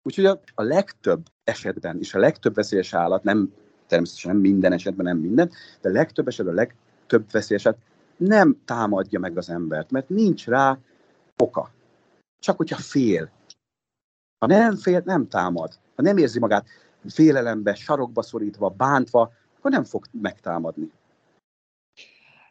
Úgyhogy 0.02 0.24
a 0.54 0.62
legtöbb 0.62 1.22
esetben, 1.44 1.98
és 1.98 2.14
a 2.14 2.18
legtöbb 2.18 2.54
veszélyes 2.54 2.94
állat, 2.94 3.22
nem 3.22 3.52
természetesen 3.86 4.32
nem 4.32 4.40
minden 4.40 4.72
esetben, 4.72 5.04
nem 5.04 5.18
minden, 5.18 5.50
de 5.80 5.90
legtöbb 5.90 6.28
esetben 6.28 6.54
a 6.54 6.56
legtöbb 6.56 7.30
veszélyes 7.30 7.66
állat 7.66 7.80
nem 8.16 8.56
támadja 8.64 9.18
meg 9.18 9.38
az 9.38 9.50
embert, 9.50 9.90
mert 9.90 10.08
nincs 10.08 10.46
rá 10.46 10.78
oka. 11.36 11.70
Csak 12.38 12.56
hogyha 12.56 12.76
fél. 12.76 13.30
Ha 14.38 14.46
nem 14.46 14.76
fél, 14.76 15.02
nem 15.04 15.28
támad. 15.28 15.78
Ha 15.96 16.02
nem 16.02 16.16
érzi 16.16 16.38
magát 16.38 16.66
félelembe, 17.08 17.74
sarokba 17.74 18.22
szorítva, 18.22 18.68
bántva, 18.68 19.32
akkor 19.58 19.70
nem 19.70 19.84
fog 19.84 20.04
megtámadni. 20.20 20.90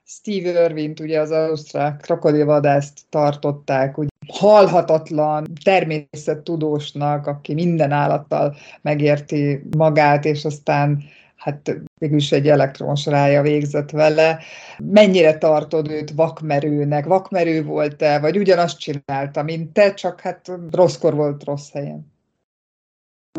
Steve 0.06 0.64
Irwin, 0.66 0.94
ugye 1.02 1.20
az 1.20 1.32
ausztrál 1.32 1.98
krokodilvadászt 1.98 3.00
tartották, 3.10 3.98
úgy 3.98 4.08
halhatatlan 4.28 5.48
természettudósnak, 5.64 7.28
aki 7.28 7.54
minden 7.54 7.92
állattal 7.92 8.56
megérti 8.82 9.64
magát, 9.78 10.26
és 10.26 10.46
aztán 10.46 11.04
hát 11.44 11.80
végülis 12.00 12.32
egy 12.32 12.48
elektromos 12.48 13.06
rája 13.06 13.42
végzett 13.42 13.90
vele. 13.90 14.40
Mennyire 14.78 15.38
tartod 15.38 15.92
őt 15.92 16.12
vakmerőnek? 16.12 17.06
Vakmerő 17.06 17.64
volt-e, 17.64 18.20
vagy 18.20 18.38
ugyanazt 18.38 18.80
csinálta, 18.80 19.44
mint 19.44 19.74
te, 19.74 19.94
csak 19.94 20.20
hát 20.20 20.52
rosszkor 20.72 21.14
volt 21.14 21.44
rossz 21.44 21.72
helyen? 21.72 22.12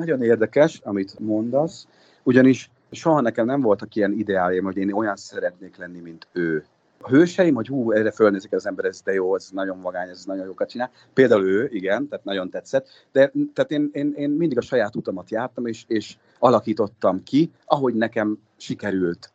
Nagyon 0.01 0.23
érdekes, 0.23 0.81
amit 0.83 1.19
mondasz, 1.19 1.87
ugyanis 2.23 2.71
soha 2.91 3.21
nekem 3.21 3.47
nem 3.47 3.61
voltak 3.61 3.95
ilyen 3.95 4.13
ideáljaim, 4.13 4.65
hogy 4.65 4.77
én 4.77 4.93
olyan 4.93 5.17
szeretnék 5.17 5.77
lenni, 5.77 6.01
mint 6.01 6.27
ő 6.33 6.65
a 7.05 7.09
hőseim, 7.09 7.55
hogy 7.55 7.67
hú, 7.67 7.93
erre 7.93 8.11
fölnézik 8.11 8.53
az 8.53 8.67
ember, 8.67 8.85
ez 8.85 9.01
de 9.03 9.13
jó, 9.13 9.35
ez 9.35 9.49
nagyon 9.53 9.81
vagány, 9.81 10.09
ez 10.09 10.25
nagyon 10.25 10.45
jókat 10.45 10.69
csinál. 10.69 10.91
Például 11.13 11.45
ő, 11.45 11.69
igen, 11.73 12.09
tehát 12.09 12.25
nagyon 12.25 12.51
tetszett. 12.51 12.87
De 13.13 13.33
tehát 13.55 13.71
én, 13.71 13.91
én, 13.93 14.13
én 14.17 14.31
mindig 14.31 14.59
a 14.59 14.61
saját 14.61 14.97
utamat 14.97 15.31
jártam, 15.31 15.67
és, 15.67 15.85
és 15.87 16.17
alakítottam 16.39 17.23
ki, 17.23 17.51
ahogy 17.65 17.95
nekem 17.95 18.39
sikerült. 18.57 19.33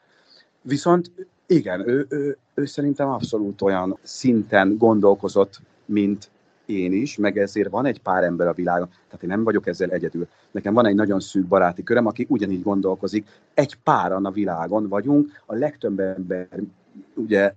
Viszont 0.61 1.11
igen, 1.45 1.87
ő, 1.89 2.05
ő, 2.09 2.37
ő 2.53 2.65
szerintem 2.65 3.09
abszolút 3.09 3.61
olyan 3.61 3.97
szinten 4.03 4.77
gondolkozott, 4.77 5.59
mint 5.85 6.29
én 6.65 6.93
is, 6.93 7.17
meg 7.17 7.37
ezért 7.37 7.69
van 7.69 7.85
egy 7.85 8.01
pár 8.01 8.23
ember 8.23 8.47
a 8.47 8.53
világon, 8.53 8.87
tehát 8.87 9.23
én 9.23 9.29
nem 9.29 9.43
vagyok 9.43 9.67
ezzel 9.67 9.89
egyedül. 9.89 10.27
Nekem 10.51 10.73
van 10.73 10.85
egy 10.85 10.95
nagyon 10.95 11.19
szűk 11.19 11.45
baráti 11.45 11.83
köröm, 11.83 12.05
aki 12.05 12.25
ugyanígy 12.29 12.63
gondolkozik. 12.63 13.27
Egy 13.53 13.75
páran 13.83 14.25
a 14.25 14.31
világon 14.31 14.87
vagyunk, 14.87 15.41
a 15.45 15.55
legtöbb 15.55 15.99
ember 15.99 16.47
ugye 17.15 17.53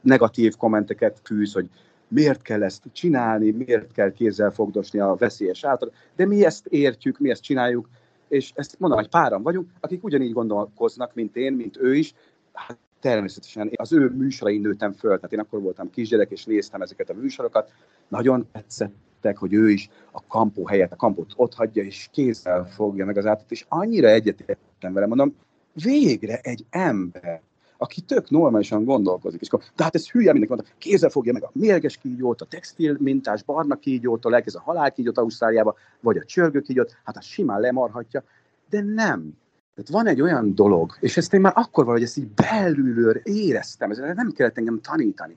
negatív 0.00 0.56
kommenteket 0.56 1.20
fűz, 1.24 1.52
hogy 1.52 1.68
miért 2.08 2.42
kell 2.42 2.62
ezt 2.62 2.82
csinálni, 2.92 3.50
miért 3.50 3.92
kell 3.92 4.12
kézzel 4.12 4.50
fogdosni 4.50 4.98
a 4.98 5.14
veszélyes 5.14 5.64
által, 5.64 5.92
de 6.16 6.26
mi 6.26 6.44
ezt 6.44 6.66
értjük, 6.66 7.18
mi 7.18 7.30
ezt 7.30 7.42
csináljuk, 7.42 7.88
és 8.28 8.52
ezt 8.54 8.78
mondom, 8.78 8.98
hogy 8.98 9.08
páran 9.08 9.42
vagyunk, 9.42 9.70
akik 9.80 10.04
ugyanígy 10.04 10.32
gondolkoznak, 10.32 11.14
mint 11.14 11.36
én, 11.36 11.52
mint 11.52 11.76
ő 11.76 11.94
is, 11.94 12.14
hát 12.52 12.78
természetesen 13.00 13.70
az 13.74 13.92
ő 13.92 14.08
műsorain 14.08 14.60
nőttem 14.60 14.92
föl, 14.92 15.16
tehát 15.16 15.32
én 15.32 15.38
akkor 15.38 15.60
voltam 15.60 15.90
kisgyerek, 15.90 16.30
és 16.30 16.44
néztem 16.44 16.82
ezeket 16.82 17.10
a 17.10 17.14
műsorokat, 17.14 17.72
nagyon 18.08 18.46
tetszettek, 18.52 19.38
hogy 19.38 19.52
ő 19.52 19.70
is 19.70 19.88
a 20.10 20.26
kampó 20.26 20.66
helyett 20.66 20.92
a 20.92 20.96
kampót 20.96 21.32
ott 21.36 21.54
hagyja, 21.54 21.82
és 21.82 22.08
kézzel 22.12 22.66
fogja 22.66 23.04
meg 23.04 23.16
az 23.16 23.26
átat, 23.26 23.50
és 23.50 23.64
annyira 23.68 24.08
egyetértettem 24.08 24.92
vele, 24.92 25.06
mondom, 25.06 25.34
végre 25.72 26.38
egy 26.42 26.64
ember, 26.70 27.42
aki 27.78 28.00
tök 28.00 28.30
normálisan 28.30 28.84
gondolkozik. 28.84 29.40
És 29.40 29.48
akkor, 29.48 29.64
de 29.76 29.84
hát 29.84 29.94
ez 29.94 30.10
hülye, 30.10 30.32
mindenki 30.32 30.54
mondta, 30.54 30.74
kézzel 30.78 31.10
fogja 31.10 31.32
meg 31.32 31.42
a 31.42 31.50
mérges 31.52 31.96
kígyót, 31.96 32.40
a 32.40 32.44
textil 32.44 32.96
mintás 33.00 33.42
barna 33.42 33.76
kígyótól, 33.76 34.34
elkezd 34.34 34.56
a 34.56 34.60
halálkígyót 34.60 35.18
Ausztráliába, 35.18 35.74
vagy 36.00 36.16
a 36.16 36.24
csörgő 36.24 36.60
kígyót, 36.60 36.96
hát 37.04 37.16
az 37.16 37.24
simán 37.24 37.60
lemarhatja, 37.60 38.22
de 38.70 38.82
nem. 38.82 39.32
Tehát 39.74 39.90
van 39.90 40.06
egy 40.06 40.20
olyan 40.20 40.54
dolog, 40.54 40.96
és 41.00 41.16
ezt 41.16 41.34
én 41.34 41.40
már 41.40 41.52
akkor 41.56 41.84
valahogy 41.84 42.06
ezt 42.06 42.16
így 42.16 42.28
belülről 42.28 43.20
éreztem, 43.22 43.90
ezzel 43.90 44.12
nem 44.12 44.32
kellett 44.32 44.58
engem 44.58 44.80
tanítani, 44.80 45.36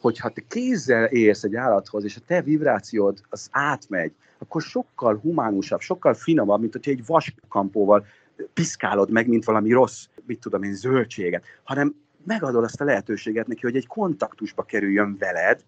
hogy 0.00 0.18
ha 0.18 0.28
te 0.28 0.42
kézzel 0.48 1.04
érsz 1.04 1.44
egy 1.44 1.54
állathoz, 1.54 2.04
és 2.04 2.16
a 2.16 2.20
te 2.26 2.42
vibrációd 2.42 3.20
az 3.28 3.48
átmegy, 3.50 4.12
akkor 4.38 4.62
sokkal 4.62 5.18
humánusabb, 5.22 5.80
sokkal 5.80 6.14
finomabb, 6.14 6.60
mint 6.60 6.72
hogyha 6.72 6.90
egy 6.90 7.06
vaskampóval 7.06 8.06
piszkálod 8.54 9.10
meg, 9.10 9.28
mint 9.28 9.44
valami 9.44 9.72
rossz, 9.72 10.06
mit 10.26 10.40
tudom 10.40 10.62
én, 10.62 10.74
zöldséget, 10.74 11.44
hanem 11.62 11.94
megadod 12.24 12.64
azt 12.64 12.80
a 12.80 12.84
lehetőséget 12.84 13.46
neki, 13.46 13.60
hogy 13.60 13.76
egy 13.76 13.86
kontaktusba 13.86 14.62
kerüljön 14.62 15.16
veled, 15.18 15.64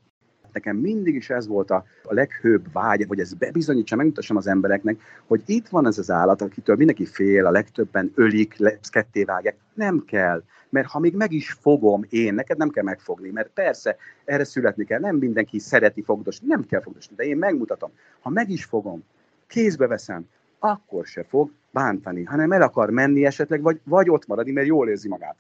nekem 0.53 0.77
mindig 0.77 1.15
is 1.15 1.31
ez 1.31 1.47
volt 1.47 1.71
a, 1.71 1.85
a 2.03 2.15
leghőbb 2.15 2.73
vágy, 2.73 3.05
hogy 3.09 3.21
ez 3.21 3.35
bebizonyítsa, 3.35 3.97
megmutassam 3.97 4.37
az 4.37 4.47
embereknek, 4.47 5.01
hogy 5.27 5.43
itt 5.47 5.69
van 5.69 5.87
ez 5.87 5.99
az 5.99 6.11
állat, 6.11 6.43
akitől 6.43 6.77
mindenki 6.77 7.07
fél, 7.07 7.47
a 7.47 7.51
legtöbben 7.51 8.13
ölik, 8.15 8.57
ketté 8.91 9.25
vágják. 9.25 9.57
Nem 9.75 10.05
kell, 10.05 10.43
mert 10.69 10.89
ha 10.89 10.99
még 10.99 11.15
meg 11.15 11.33
is 11.33 11.53
fogom 11.53 12.05
én, 12.09 12.35
neked 12.35 12.57
nem 12.57 12.71
kell 12.71 12.85
megfogni, 12.85 13.31
mert 13.31 13.51
persze 13.55 13.97
erre 14.25 14.45
születni 14.45 14.85
kell, 14.85 15.01
nem 15.01 15.17
mindenki 15.17 15.59
szereti 15.59 16.03
fogdosni, 16.03 16.47
nem 16.47 16.67
kell 16.67 16.81
fogdosni, 16.81 17.17
de 17.17 17.25
én 17.25 17.37
megmutatom. 17.37 17.91
Ha 18.21 18.31
meg 18.31 18.51
is 18.51 18.65
fogom, 18.65 19.05
kézbe 19.47 19.87
veszem, 19.87 20.29
akkor 20.63 21.07
se 21.07 21.25
fog 21.25 21.53
bántani, 21.71 22.23
hanem 22.23 22.53
el 22.53 22.63
akar 22.63 22.91
menni 22.91 23.25
esetleg, 23.25 23.63
vagy, 23.63 23.81
vagy 23.85 24.11
ott 24.11 24.27
maradni, 24.27 24.53
mert 24.53 24.67
jól 24.67 24.89
érzi 24.89 25.09
magát. 25.09 25.37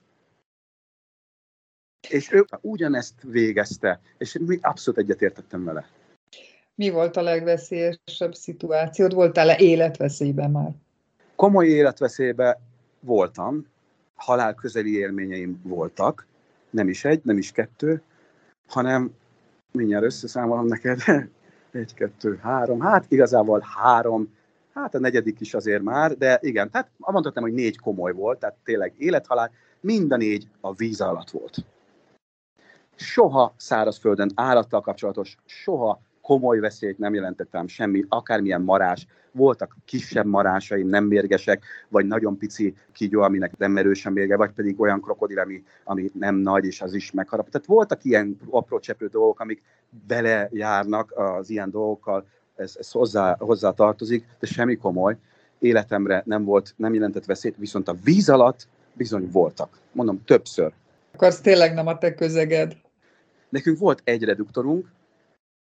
És 2.08 2.32
ő 2.32 2.44
ugyanezt 2.60 3.22
végezte, 3.22 4.00
és 4.18 4.38
mi 4.46 4.58
abszolút 4.60 5.00
egyetértettem 5.00 5.64
vele. 5.64 5.88
Mi 6.74 6.90
volt 6.90 7.16
a 7.16 7.22
legveszélyesebb 7.22 8.34
szituációd? 8.34 9.14
Voltál-e 9.14 9.56
életveszélyben 9.58 10.50
már? 10.50 10.72
Komoly 11.36 11.66
életveszélyben 11.66 12.56
voltam, 13.00 13.66
halál 14.14 14.54
közeli 14.54 14.96
élményeim 14.96 15.60
voltak, 15.62 16.26
nem 16.70 16.88
is 16.88 17.04
egy, 17.04 17.20
nem 17.24 17.38
is 17.38 17.52
kettő, 17.52 18.02
hanem 18.66 19.14
mindjárt 19.70 20.04
összeszámolom 20.04 20.66
neked, 20.66 21.00
egy, 21.70 21.94
kettő, 21.94 22.38
három, 22.42 22.80
hát 22.80 23.04
igazából 23.08 23.64
három 23.76 24.40
Hát 24.74 24.94
a 24.94 24.98
negyedik 24.98 25.40
is 25.40 25.54
azért 25.54 25.82
már, 25.82 26.16
de 26.16 26.38
igen, 26.42 26.70
tehát 26.70 26.90
mondhatnám, 26.96 27.44
hogy 27.44 27.52
négy 27.52 27.78
komoly 27.78 28.12
volt, 28.12 28.38
tehát 28.38 28.56
tényleg 28.64 28.94
élethalál, 28.98 29.50
mind 29.80 30.12
a 30.12 30.16
négy 30.16 30.48
a 30.60 30.72
víz 30.72 31.00
alatt 31.00 31.30
volt. 31.30 31.56
Soha 32.94 33.54
szárazföldön 33.56 34.30
állattal 34.34 34.80
kapcsolatos, 34.80 35.36
soha 35.44 36.00
komoly 36.20 36.58
veszélyt 36.58 36.98
nem 36.98 37.14
jelentettem 37.14 37.66
semmi, 37.66 38.04
akármilyen 38.08 38.62
marás. 38.62 39.06
Voltak 39.32 39.76
kisebb 39.84 40.26
marásaim, 40.26 40.88
nem 40.88 41.04
mérgesek, 41.04 41.64
vagy 41.88 42.06
nagyon 42.06 42.38
pici 42.38 42.74
kígyó, 42.92 43.20
aminek 43.20 43.56
nem 43.56 43.76
erősen 43.76 44.12
mérge, 44.12 44.36
vagy 44.36 44.50
pedig 44.50 44.80
olyan 44.80 45.00
krokodil, 45.00 45.38
ami, 45.38 45.62
ami 45.84 46.10
nem 46.14 46.34
nagy, 46.34 46.64
és 46.64 46.80
az 46.80 46.94
is 46.94 47.10
megharap. 47.10 47.48
Tehát 47.50 47.66
voltak 47.66 48.04
ilyen 48.04 48.38
apró 48.50 48.78
cseprő 48.78 49.06
dolgok, 49.06 49.40
amik 49.40 49.62
belejárnak 50.06 51.12
az 51.16 51.50
ilyen 51.50 51.70
dolgokkal, 51.70 52.26
ez, 52.56 52.76
ez 52.78 52.90
hozzá, 52.90 53.36
hozzá 53.38 53.70
tartozik, 53.70 54.26
de 54.40 54.46
semmi 54.46 54.76
komoly. 54.76 55.16
Életemre 55.58 56.22
nem 56.26 56.44
volt, 56.44 56.74
nem 56.76 56.94
jelentett 56.94 57.24
veszélyt, 57.24 57.56
viszont 57.56 57.88
a 57.88 57.94
víz 58.04 58.28
alatt 58.28 58.68
bizony 58.92 59.28
voltak. 59.30 59.78
Mondom, 59.92 60.24
többször. 60.24 60.72
Akkor 61.12 61.26
az 61.26 61.40
tényleg 61.40 61.74
nem 61.74 61.86
a 61.86 61.98
te 61.98 62.14
közeged. 62.14 62.76
Nekünk 63.48 63.78
volt 63.78 64.00
egy 64.04 64.22
reduktorunk, 64.22 64.86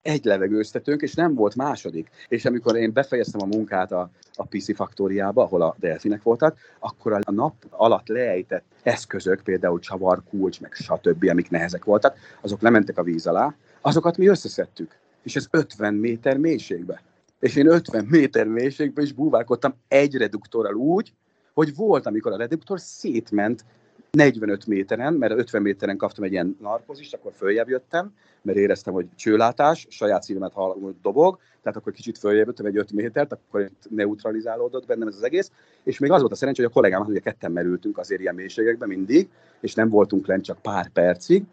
egy 0.02 0.24
levegőztetőnk, 0.24 1.02
és 1.02 1.14
nem 1.14 1.34
volt 1.34 1.54
második. 1.54 2.10
És 2.28 2.44
amikor 2.44 2.76
én 2.76 2.92
befejeztem 2.92 3.40
a 3.42 3.56
munkát 3.56 3.92
a, 3.92 4.10
a 4.34 4.44
PC 4.44 4.74
faktóriába, 4.74 5.42
ahol 5.42 5.62
a 5.62 5.76
delfinek 5.78 6.22
voltak, 6.22 6.58
akkor 6.78 7.12
a 7.12 7.30
nap 7.30 7.54
alatt 7.70 8.08
leejtett 8.08 8.64
eszközök, 8.82 9.42
például 9.42 9.78
csavar, 9.78 10.22
kulcs, 10.30 10.60
meg 10.60 10.74
stb., 10.74 11.28
amik 11.30 11.50
nehezek 11.50 11.84
voltak, 11.84 12.16
azok 12.40 12.60
lementek 12.60 12.98
a 12.98 13.02
víz 13.02 13.26
alá, 13.26 13.54
azokat 13.80 14.16
mi 14.16 14.26
összeszedtük 14.26 14.98
és 15.28 15.36
ez 15.36 15.46
50 15.50 15.94
méter 15.94 16.36
mélységbe. 16.36 17.02
És 17.40 17.56
én 17.56 17.66
50 17.66 18.04
méter 18.04 18.46
mélységbe 18.46 19.02
is 19.02 19.12
búválkodtam 19.12 19.74
egy 19.88 20.14
reduktorral 20.14 20.74
úgy, 20.74 21.12
hogy 21.54 21.74
volt, 21.74 22.06
amikor 22.06 22.32
a 22.32 22.36
reduktor 22.36 22.80
szétment 22.80 23.64
45 24.10 24.66
méteren, 24.66 25.14
mert 25.14 25.32
50 25.32 25.62
méteren 25.62 25.96
kaptam 25.96 26.24
egy 26.24 26.32
ilyen 26.32 26.56
narkozist, 26.60 27.14
akkor 27.14 27.32
följebb 27.32 27.68
jöttem, 27.68 28.12
mert 28.42 28.58
éreztem, 28.58 28.94
hogy 28.94 29.06
csőlátás, 29.14 29.86
saját 29.90 30.22
szívemet 30.22 30.52
hallom, 30.52 30.82
hogy 30.82 30.94
dobog, 31.02 31.38
tehát 31.62 31.78
akkor 31.78 31.92
kicsit 31.92 32.18
följebb 32.18 32.46
jöttem 32.46 32.66
egy 32.66 32.76
5 32.76 32.92
métert, 32.92 33.32
akkor 33.32 33.70
neutralizálódott 33.88 34.86
bennem 34.86 35.08
ez 35.08 35.14
az 35.14 35.22
egész, 35.22 35.50
és 35.82 35.98
még 35.98 36.10
az 36.10 36.20
volt 36.20 36.32
a 36.32 36.36
szerencsé, 36.36 36.62
hogy 36.62 36.70
a 36.70 36.74
kollégám, 36.74 37.06
ugye 37.06 37.20
ketten 37.20 37.52
merültünk 37.52 37.98
azért 37.98 38.20
ilyen 38.20 38.34
mélységekben 38.34 38.88
mindig, 38.88 39.28
és 39.60 39.74
nem 39.74 39.88
voltunk 39.88 40.26
lent 40.26 40.44
csak 40.44 40.62
pár 40.62 40.88
percig, 40.88 41.44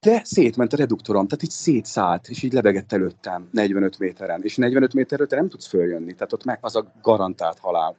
de 0.00 0.20
szétment 0.24 0.72
a 0.72 0.76
reduktorom, 0.76 1.26
tehát 1.26 1.44
így 1.44 1.50
szétszállt, 1.50 2.28
és 2.28 2.42
így 2.42 2.52
lebegett 2.52 2.92
előttem 2.92 3.48
45 3.52 3.98
méteren, 3.98 4.42
és 4.42 4.56
45 4.56 4.94
méterről 4.94 5.26
te 5.26 5.36
nem 5.36 5.48
tudsz 5.48 5.66
följönni, 5.66 6.12
tehát 6.12 6.32
ott 6.32 6.44
meg 6.44 6.58
az 6.60 6.76
a 6.76 6.92
garantált 7.02 7.58
halál. 7.58 7.96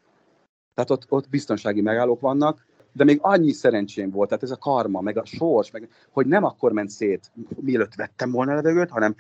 Tehát 0.74 0.90
ott, 0.90 1.06
ott 1.10 1.30
biztonsági 1.30 1.82
megállók 1.82 2.20
vannak, 2.20 2.66
de 2.94 3.04
még 3.04 3.20
annyi 3.22 3.52
szerencsém 3.52 4.12
volt, 4.12 4.28
tehát 4.28 4.44
ez 4.44 4.52
a 4.52 4.58
karma, 4.58 5.02
meg 5.02 5.18
a 5.18 5.26
sors, 5.26 5.72
meg, 5.72 5.90
hogy 6.12 6.28
nem 6.28 6.44
akkor 6.44 6.72
ment 6.72 6.90
szét, 6.90 7.32
mielőtt 7.60 7.96
vettem 7.96 8.32
volna 8.32 8.54
levegőt, 8.54 8.90
hanem 8.90 9.16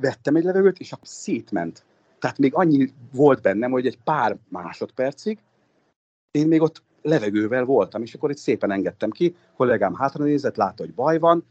vettem 0.00 0.36
egy 0.36 0.44
levegőt, 0.44 0.78
és 0.78 0.92
szétment. 1.02 1.84
Tehát 2.18 2.38
még 2.38 2.54
annyi 2.54 2.92
volt 3.12 3.42
bennem, 3.42 3.70
hogy 3.70 3.86
egy 3.86 3.98
pár 4.04 4.36
másodpercig 4.48 5.38
én 6.30 6.46
még 6.46 6.62
ott 6.62 6.82
levegővel 7.02 7.64
voltam, 7.64 8.02
és 8.02 8.14
akkor 8.14 8.30
itt 8.30 8.36
szépen 8.36 8.70
engedtem 8.70 9.10
ki, 9.10 9.36
kollégám 9.56 9.94
hátra 9.94 10.24
nézett, 10.24 10.56
látta, 10.56 10.82
hogy 10.82 10.94
baj 10.94 11.18
van, 11.18 11.44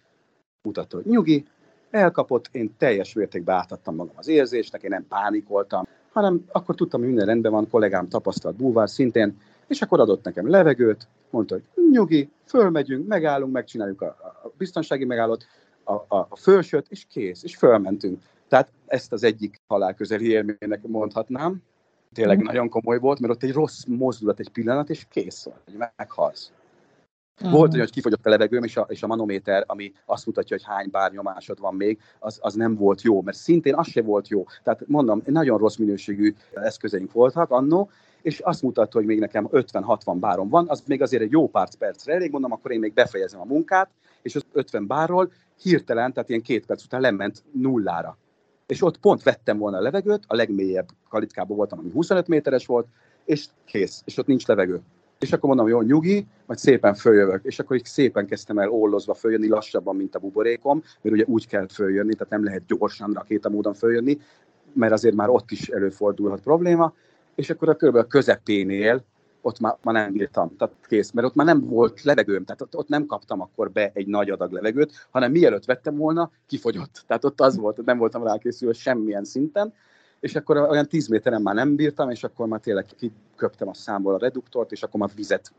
mutatta, 0.63 0.95
hogy 0.95 1.05
nyugi, 1.05 1.45
elkapott, 1.91 2.49
én 2.51 2.73
teljes 2.77 3.13
mértékben 3.13 3.55
átadtam 3.55 3.95
magam 3.95 4.13
az 4.17 4.27
érzésnek, 4.27 4.83
én 4.83 4.89
nem 4.89 5.07
pánikoltam, 5.07 5.87
hanem 6.11 6.45
akkor 6.51 6.75
tudtam, 6.75 6.99
hogy 6.99 7.09
minden 7.09 7.27
rendben 7.27 7.51
van, 7.51 7.69
kollégám 7.69 8.07
tapasztalt 8.07 8.55
búvár 8.55 8.89
szintén, 8.89 9.37
és 9.67 9.81
akkor 9.81 9.99
adott 9.99 10.23
nekem 10.23 10.49
levegőt, 10.49 11.07
mondta, 11.29 11.53
hogy 11.53 11.63
nyugi, 11.91 12.29
fölmegyünk, 12.45 13.07
megállunk, 13.07 13.53
megcsináljuk 13.53 14.01
a, 14.01 14.05
a 14.43 14.51
biztonsági 14.57 15.05
megállót, 15.05 15.45
a, 15.83 15.93
a, 15.93 16.27
a 16.29 16.35
fölsőt, 16.35 16.85
és 16.89 17.05
kész, 17.09 17.43
és 17.43 17.55
fölmentünk. 17.55 18.21
Tehát 18.47 18.69
ezt 18.85 19.13
az 19.13 19.23
egyik 19.23 19.61
halálközeli 19.67 20.29
élménynek 20.29 20.81
mondhatnám. 20.81 21.61
Tényleg 22.13 22.41
mm. 22.41 22.45
nagyon 22.45 22.69
komoly 22.69 22.99
volt, 22.99 23.19
mert 23.19 23.33
ott 23.33 23.43
egy 23.43 23.53
rossz 23.53 23.83
mozdulat, 23.87 24.39
egy 24.39 24.49
pillanat, 24.49 24.89
és 24.89 25.05
kész 25.09 25.43
volt, 25.43 25.61
hogy 25.65 25.77
meghalsz. 25.95 26.51
Mm. 27.47 27.51
Volt 27.51 27.75
hogy 27.75 27.91
kifogyott 27.91 28.25
a 28.25 28.29
levegőm, 28.29 28.63
és 28.63 28.77
a, 28.77 28.85
és 28.89 29.03
a 29.03 29.07
manométer, 29.07 29.63
ami 29.67 29.93
azt 30.05 30.25
mutatja, 30.25 30.57
hogy 30.57 30.65
hány 30.65 30.89
bárnyomásod 30.91 31.59
van 31.59 31.75
még, 31.75 31.99
az, 32.19 32.37
az 32.41 32.53
nem 32.53 32.75
volt 32.75 33.01
jó, 33.01 33.21
mert 33.21 33.37
szintén 33.37 33.75
az 33.75 33.87
se 33.87 34.01
volt 34.01 34.27
jó. 34.27 34.45
Tehát 34.63 34.87
mondom, 34.87 35.21
nagyon 35.25 35.57
rossz 35.57 35.75
minőségű 35.75 36.33
eszközeink 36.53 37.11
voltak 37.11 37.51
annó, 37.51 37.89
és 38.21 38.39
azt 38.39 38.61
mutatta, 38.61 38.97
hogy 38.97 39.07
még 39.07 39.19
nekem 39.19 39.47
50-60 39.51 40.15
bárom 40.19 40.49
van, 40.49 40.69
az 40.69 40.83
még 40.87 41.01
azért 41.01 41.23
egy 41.23 41.31
jó 41.31 41.49
pár 41.49 41.67
percre 41.79 42.13
elég, 42.13 42.31
mondom, 42.31 42.51
akkor 42.51 42.71
én 42.71 42.79
még 42.79 42.93
befejezem 42.93 43.39
a 43.39 43.45
munkát, 43.45 43.89
és 44.21 44.35
az 44.35 44.45
50 44.51 44.87
bárról 44.87 45.31
hirtelen, 45.61 46.13
tehát 46.13 46.29
ilyen 46.29 46.41
két 46.41 46.65
perc 46.65 46.83
után 46.83 47.01
lement 47.01 47.43
nullára. 47.51 48.17
És 48.67 48.81
ott 48.81 48.97
pont 48.97 49.23
vettem 49.23 49.57
volna 49.57 49.77
a 49.77 49.81
levegőt, 49.81 50.23
a 50.27 50.35
legmélyebb 50.35 50.87
kalitkában 51.09 51.57
voltam, 51.57 51.79
ami 51.79 51.89
25 51.91 52.27
méteres 52.27 52.65
volt, 52.65 52.87
és 53.25 53.45
kész, 53.65 54.01
és 54.05 54.17
ott 54.17 54.27
nincs 54.27 54.45
levegő. 54.45 54.81
És 55.23 55.33
akkor 55.33 55.49
mondom, 55.49 55.67
jó, 55.67 55.81
nyugi, 55.81 56.27
majd 56.45 56.59
szépen 56.59 56.93
följövök. 56.93 57.43
És 57.43 57.59
akkor 57.59 57.75
így 57.75 57.85
szépen 57.85 58.25
kezdtem 58.25 58.57
el 58.57 58.69
ollozva 58.69 59.13
följönni, 59.13 59.47
lassabban, 59.47 59.95
mint 59.95 60.15
a 60.15 60.19
buborékom, 60.19 60.83
mert 61.01 61.15
ugye 61.15 61.23
úgy 61.27 61.47
kell 61.47 61.67
följönni, 61.67 62.13
tehát 62.13 62.29
nem 62.29 62.43
lehet 62.43 62.65
gyorsan 62.65 63.25
módon 63.51 63.73
följönni, 63.73 64.17
mert 64.73 64.91
azért 64.91 65.15
már 65.15 65.29
ott 65.29 65.51
is 65.51 65.69
előfordulhat 65.69 66.41
probléma. 66.41 66.93
És 67.35 67.49
akkor 67.49 67.69
a 67.69 67.75
körülbelül 67.75 68.07
a 68.07 68.11
közepénél 68.11 69.03
ott 69.41 69.59
már, 69.59 69.77
már 69.83 69.95
nem 69.95 70.11
bírtam, 70.11 70.55
tehát 70.57 70.75
kész, 70.87 71.11
mert 71.11 71.27
ott 71.27 71.35
már 71.35 71.45
nem 71.45 71.67
volt 71.67 72.01
levegőm, 72.01 72.43
tehát 72.45 72.61
ott, 72.61 72.75
ott 72.75 72.87
nem 72.87 73.05
kaptam 73.05 73.41
akkor 73.41 73.71
be 73.71 73.91
egy 73.93 74.07
nagy 74.07 74.29
adag 74.29 74.51
levegőt, 74.51 75.07
hanem 75.11 75.31
mielőtt 75.31 75.65
vettem 75.65 75.95
volna, 75.95 76.31
kifogyott. 76.47 77.03
Tehát 77.07 77.25
ott 77.25 77.41
az 77.41 77.57
volt, 77.57 77.85
nem 77.85 77.97
voltam 77.97 78.23
rákészülve 78.23 78.73
semmilyen 78.73 79.23
szinten, 79.23 79.73
és 80.23 80.35
akkor 80.35 80.57
olyan 80.57 80.87
10 80.87 81.07
méteren 81.07 81.41
már 81.41 81.55
nem 81.55 81.75
bírtam, 81.75 82.09
és 82.09 82.23
akkor 82.23 82.47
már 82.47 82.59
tényleg 82.59 82.85
kiköptem 82.97 83.67
a 83.67 83.73
számból 83.73 84.13
a 84.13 84.17
reduktort, 84.17 84.71
és 84.71 84.83
akkor 84.83 84.99
már 84.99 85.09
vizet 85.15 85.51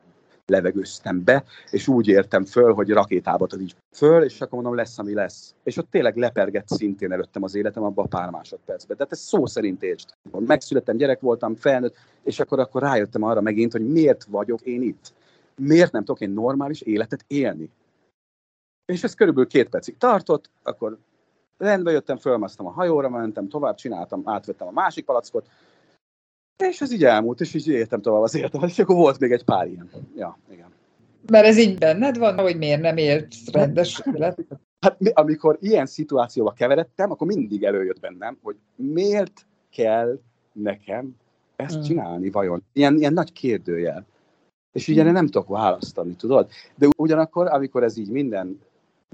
levegőztem 0.47 1.25
be, 1.25 1.45
és 1.71 1.89
úgy 1.89 2.07
értem 2.09 2.45
föl, 2.45 2.73
hogy 2.73 2.91
rakétába 2.91 3.47
ad 3.51 3.61
így 3.61 3.77
föl, 3.91 4.23
és 4.23 4.41
akkor 4.41 4.53
mondom, 4.53 4.75
lesz, 4.75 4.99
ami 4.99 5.15
lesz. 5.15 5.55
És 5.63 5.77
ott 5.77 5.91
tényleg 5.91 6.17
lepergett 6.17 6.69
szintén 6.69 7.13
előttem 7.13 7.43
az 7.43 7.55
életem 7.55 7.83
abba 7.83 8.03
a 8.03 8.07
pár 8.07 8.31
másodpercben. 8.31 8.97
Tehát 8.97 9.13
ez 9.13 9.21
szó 9.21 9.47
szerint 9.47 9.83
értsd. 9.83 10.09
Megszülettem, 10.39 10.97
gyerek 10.97 11.21
voltam, 11.21 11.55
felnőtt, 11.55 11.97
és 12.23 12.41
akkor, 12.41 12.59
akkor 12.59 12.83
rájöttem 12.83 13.23
arra 13.23 13.41
megint, 13.41 13.73
hogy 13.73 13.89
miért 13.89 14.25
vagyok 14.25 14.61
én 14.61 14.83
itt. 14.83 15.13
Miért 15.57 15.93
nem 15.93 16.05
tudok 16.05 16.21
én 16.21 16.31
normális 16.31 16.81
életet 16.81 17.25
élni. 17.27 17.71
És 18.87 19.03
ez 19.05 19.15
körülbelül 19.15 19.49
két 19.49 19.69
percig 19.69 19.97
tartott, 19.97 20.51
akkor 20.63 20.99
rendbe 21.59 21.91
jöttem, 21.91 22.17
fölmasztam 22.17 22.67
a 22.67 22.71
hajóra, 22.71 23.09
mentem 23.09 23.49
tovább, 23.49 23.75
csináltam, 23.77 24.23
átvettem 24.25 24.67
a 24.67 24.71
másik 24.71 25.05
palackot, 25.05 25.47
és 26.57 26.81
ez 26.81 26.93
így 26.93 27.05
elmúlt, 27.05 27.41
és 27.41 27.55
így 27.55 27.69
éltem 27.69 28.01
tovább 28.01 28.23
az 28.23 28.35
életemet, 28.35 28.71
és 28.71 28.79
akkor 28.79 28.97
volt 28.97 29.19
még 29.19 29.33
egy 29.33 29.45
pár 29.45 29.67
ilyen. 29.67 29.91
Ja, 30.17 30.39
igen. 30.51 30.73
Mert 31.31 31.47
ez 31.47 31.59
így 31.59 31.79
benned 31.79 32.19
van, 32.19 32.39
hogy 32.39 32.57
miért 32.57 32.81
nem 32.81 32.97
élsz 32.97 33.51
rendes 33.53 34.03
életet? 34.15 34.47
Hát 34.81 34.97
amikor 35.13 35.59
ilyen 35.61 35.87
szituációba 35.87 36.53
keveredtem, 36.53 37.11
akkor 37.11 37.27
mindig 37.27 37.65
előjött 37.65 38.01
bennem, 38.01 38.39
hogy 38.43 38.57
miért 38.75 39.47
kell 39.71 40.19
nekem 40.53 41.17
ezt 41.57 41.75
hmm. 41.75 41.83
csinálni 41.83 42.31
vajon? 42.31 42.63
Ilyen, 42.73 42.97
ilyen 42.97 43.13
nagy 43.13 43.33
kérdőjel. 43.33 44.07
És 44.73 44.89
ugye 44.89 45.03
hmm. 45.03 45.13
nem 45.13 45.27
tudok 45.27 45.49
választani, 45.49 46.15
tudod? 46.15 46.51
De 46.77 46.89
ugyanakkor, 46.97 47.47
amikor 47.47 47.83
ez 47.83 47.97
így 47.97 48.11
minden 48.11 48.61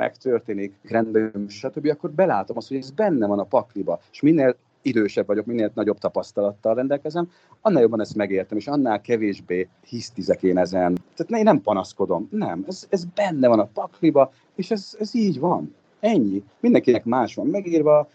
megtörténik, 0.01 0.75
rendben, 0.83 1.47
stb., 1.49 1.87
akkor 1.87 2.11
belátom 2.11 2.57
azt, 2.57 2.69
hogy 2.69 2.77
ez 2.77 2.91
benne 2.91 3.27
van 3.27 3.39
a 3.39 3.45
pakliba, 3.45 4.01
és 4.13 4.21
minél 4.21 4.57
idősebb 4.83 5.27
vagyok, 5.27 5.47
minél 5.47 5.71
nagyobb 5.75 5.99
tapasztalattal 5.99 6.75
rendelkezem, 6.75 7.31
annál 7.61 7.83
jobban 7.83 8.01
ezt 8.01 8.15
megértem, 8.15 8.59
és 8.59 8.67
annál 8.67 9.01
kevésbé 9.01 9.69
hisztizek 9.87 10.43
én 10.43 10.59
ezen. 10.59 10.99
Tehát 11.17 11.33
én 11.33 11.43
nem 11.43 11.61
panaszkodom, 11.61 12.29
nem, 12.31 12.65
ez, 12.69 12.87
ez 12.89 13.05
benne 13.05 13.49
van 13.49 13.59
a 13.59 13.71
pakliba, 13.73 14.33
és 14.55 14.71
ez, 14.71 14.97
ez 14.99 15.15
így 15.15 15.39
van. 15.39 15.75
Ennyi. 16.01 16.43
Mindenkinek 16.61 17.05
más 17.05 17.35
van 17.35 17.47
megírva. 17.47 18.09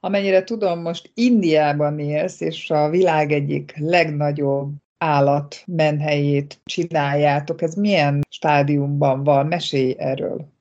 Amennyire 0.00 0.44
tudom, 0.44 0.80
most 0.80 1.10
Indiában 1.14 1.98
élsz, 1.98 2.40
és 2.40 2.70
a 2.70 2.88
világ 2.88 3.32
egyik 3.32 3.74
legnagyobb 3.76 4.72
állat 4.98 5.62
menhelyét 5.66 6.60
csináljátok. 6.64 7.62
Ez 7.62 7.74
milyen 7.74 8.20
stádiumban 8.28 9.24
van? 9.24 9.46
Mesélj 9.46 9.94
erről. 9.98 10.53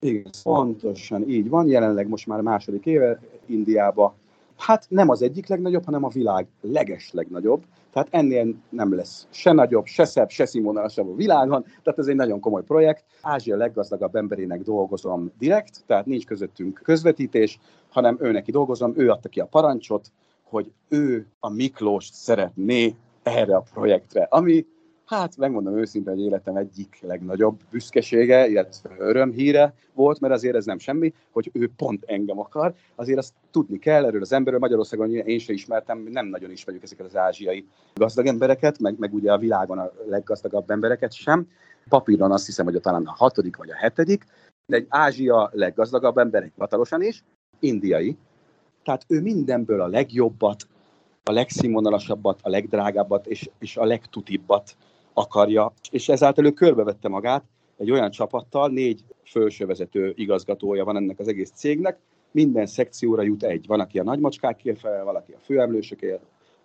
Igen, 0.00 0.30
pontosan 0.42 1.28
így 1.28 1.48
van. 1.48 1.68
Jelenleg 1.68 2.08
most 2.08 2.26
már 2.26 2.40
második 2.40 2.86
éve 2.86 3.20
Indiába 3.46 4.14
hát 4.60 4.86
nem 4.88 5.08
az 5.08 5.22
egyik 5.22 5.46
legnagyobb, 5.46 5.84
hanem 5.84 6.04
a 6.04 6.08
világ 6.08 6.46
leges 6.60 7.12
legnagyobb. 7.12 7.64
Tehát 7.92 8.08
ennél 8.10 8.54
nem 8.68 8.94
lesz 8.94 9.26
se 9.30 9.52
nagyobb, 9.52 9.86
se 9.86 10.04
szebb, 10.04 10.30
se 10.30 10.44
színvonalasabb 10.44 11.08
a 11.08 11.14
világon, 11.14 11.62
tehát 11.62 11.98
ez 11.98 12.06
egy 12.06 12.14
nagyon 12.14 12.40
komoly 12.40 12.62
projekt. 12.62 13.04
Ázsia 13.20 13.56
leggazdagabb 13.56 14.14
emberének 14.14 14.62
dolgozom 14.62 15.30
direkt, 15.38 15.82
tehát 15.86 16.06
nincs 16.06 16.26
közöttünk 16.26 16.80
közvetítés, 16.82 17.58
hanem 17.88 18.16
ő 18.20 18.30
neki 18.30 18.50
dolgozom, 18.50 18.92
ő 18.96 19.10
adta 19.10 19.28
ki 19.28 19.40
a 19.40 19.46
parancsot, 19.46 20.12
hogy 20.42 20.72
ő 20.88 21.26
a 21.40 21.48
Miklós 21.48 22.08
szeretné 22.12 22.94
erre 23.22 23.56
a 23.56 23.64
projektre, 23.72 24.26
ami 24.30 24.66
hát 25.10 25.36
megmondom 25.36 25.78
őszintén, 25.78 26.12
hogy 26.12 26.22
életem 26.22 26.56
egyik 26.56 26.98
legnagyobb 27.00 27.60
büszkesége, 27.70 28.48
illetve 28.48 28.94
örömhíre 28.98 29.74
volt, 29.94 30.20
mert 30.20 30.34
azért 30.34 30.56
ez 30.56 30.64
nem 30.64 30.78
semmi, 30.78 31.12
hogy 31.30 31.50
ő 31.52 31.70
pont 31.76 32.04
engem 32.06 32.38
akar. 32.38 32.74
Azért 32.94 33.18
azt 33.18 33.34
tudni 33.50 33.78
kell 33.78 34.04
erről 34.04 34.20
az 34.20 34.32
emberről. 34.32 34.60
Magyarországon 34.60 35.14
én 35.14 35.38
sem 35.38 35.54
ismertem, 35.54 35.98
nem 36.10 36.26
nagyon 36.26 36.50
ismerjük 36.50 36.82
ezeket 36.82 37.06
az 37.06 37.16
ázsiai 37.16 37.66
gazdag 37.94 38.26
embereket, 38.26 38.78
meg, 38.78 38.98
meg 38.98 39.14
ugye 39.14 39.32
a 39.32 39.38
világon 39.38 39.78
a 39.78 39.92
leggazdagabb 40.06 40.70
embereket 40.70 41.12
sem. 41.12 41.48
Papíron 41.88 42.32
azt 42.32 42.46
hiszem, 42.46 42.64
hogy 42.64 42.80
talán 42.80 43.06
a 43.06 43.14
hatodik 43.16 43.56
vagy 43.56 43.70
a 43.70 43.76
hetedik, 43.76 44.24
de 44.66 44.76
egy 44.76 44.86
Ázsia 44.88 45.50
leggazdagabb 45.52 46.18
ember, 46.18 46.42
egy 46.42 46.52
hivatalosan 46.54 47.02
is, 47.02 47.24
indiai. 47.58 48.16
Tehát 48.84 49.04
ő 49.08 49.20
mindenből 49.20 49.80
a 49.80 49.86
legjobbat, 49.86 50.66
a 51.24 51.32
legszínvonalasabbat, 51.32 52.40
a 52.42 52.48
legdrágábbat 52.48 53.26
és, 53.26 53.50
és 53.58 53.76
a 53.76 53.84
legtutibbat 53.84 54.76
akarja, 55.12 55.72
és 55.90 56.08
ezáltal 56.08 56.44
ő 56.44 56.50
körbevette 56.50 57.08
magát 57.08 57.44
egy 57.76 57.90
olyan 57.90 58.10
csapattal, 58.10 58.68
négy 58.68 59.04
felsővezető 59.24 60.12
igazgatója 60.16 60.84
van 60.84 60.96
ennek 60.96 61.18
az 61.18 61.28
egész 61.28 61.50
cégnek, 61.54 61.98
minden 62.30 62.66
szekcióra 62.66 63.22
jut 63.22 63.42
egy. 63.42 63.66
Van, 63.66 63.80
aki 63.80 63.98
a 63.98 64.02
nagymacskákért 64.02 64.78
fel, 64.78 65.04
valaki 65.04 65.32
a 65.32 65.38
főemlősökért, 65.44 66.22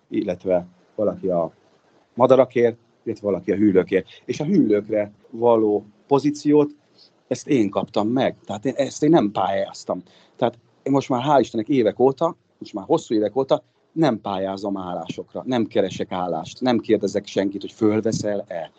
illetve 0.10 0.68
valaki 0.96 1.28
a 1.28 1.52
madarakért, 2.14 2.78
illetve 3.04 3.28
valaki 3.28 3.52
a 3.52 3.56
hüllőkért. 3.56 4.08
És 4.26 4.40
a 4.40 4.46
hüllőkre 4.46 5.12
való 5.30 5.86
pozíciót, 6.08 6.72
ezt 7.28 7.48
én 7.48 7.70
kaptam 7.70 8.08
meg. 8.08 8.36
Tehát 8.46 8.66
én, 8.66 8.74
ezt 8.76 9.04
én 9.04 9.10
nem 9.10 9.32
pályáztam. 9.32 10.04
Tehát 10.36 10.58
én 10.84 10.92
most 10.92 11.10
már 11.10 11.24
hál' 11.28 11.40
Istennek 11.40 11.70
évek 11.70 12.00
óta, 12.00 12.36
most 12.58 12.74
már 12.74 12.86
hosszú 12.86 13.16
évek 13.16 13.36
óta 13.36 13.64
nem 13.96 14.22
pályázom 14.22 14.78
állásokra, 14.78 15.44
nem 15.46 15.66
keresek 15.66 16.12
állást, 16.12 16.62
nem 16.62 16.80
kérdezek 16.80 17.26
senkit, 17.26 17.62
hogy 17.62 17.72
fölveszel-e, 17.72 18.72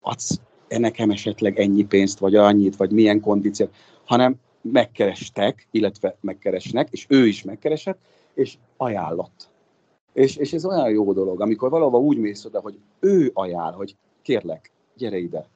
adsz 0.00 0.40
-e 0.68 0.78
nekem 0.78 1.10
esetleg 1.10 1.58
ennyi 1.58 1.84
pénzt, 1.84 2.18
vagy 2.18 2.34
annyit, 2.34 2.76
vagy 2.76 2.92
milyen 2.92 3.20
kondíciót, 3.20 3.74
hanem 4.04 4.34
megkerestek, 4.60 5.68
illetve 5.70 6.16
megkeresnek, 6.20 6.88
és 6.90 7.06
ő 7.08 7.26
is 7.26 7.42
megkeresett, 7.42 7.98
és 8.34 8.56
ajánlott. 8.76 9.48
És, 10.12 10.36
és 10.36 10.52
ez 10.52 10.64
olyan 10.64 10.90
jó 10.90 11.12
dolog, 11.12 11.40
amikor 11.40 11.70
valahova 11.70 11.98
úgy 11.98 12.18
mész 12.18 12.44
oda, 12.44 12.60
hogy 12.60 12.78
ő 13.00 13.30
ajánl, 13.34 13.72
hogy 13.72 13.96
kérlek, 14.22 14.70
gyere 14.96 15.18
ide. 15.18 15.48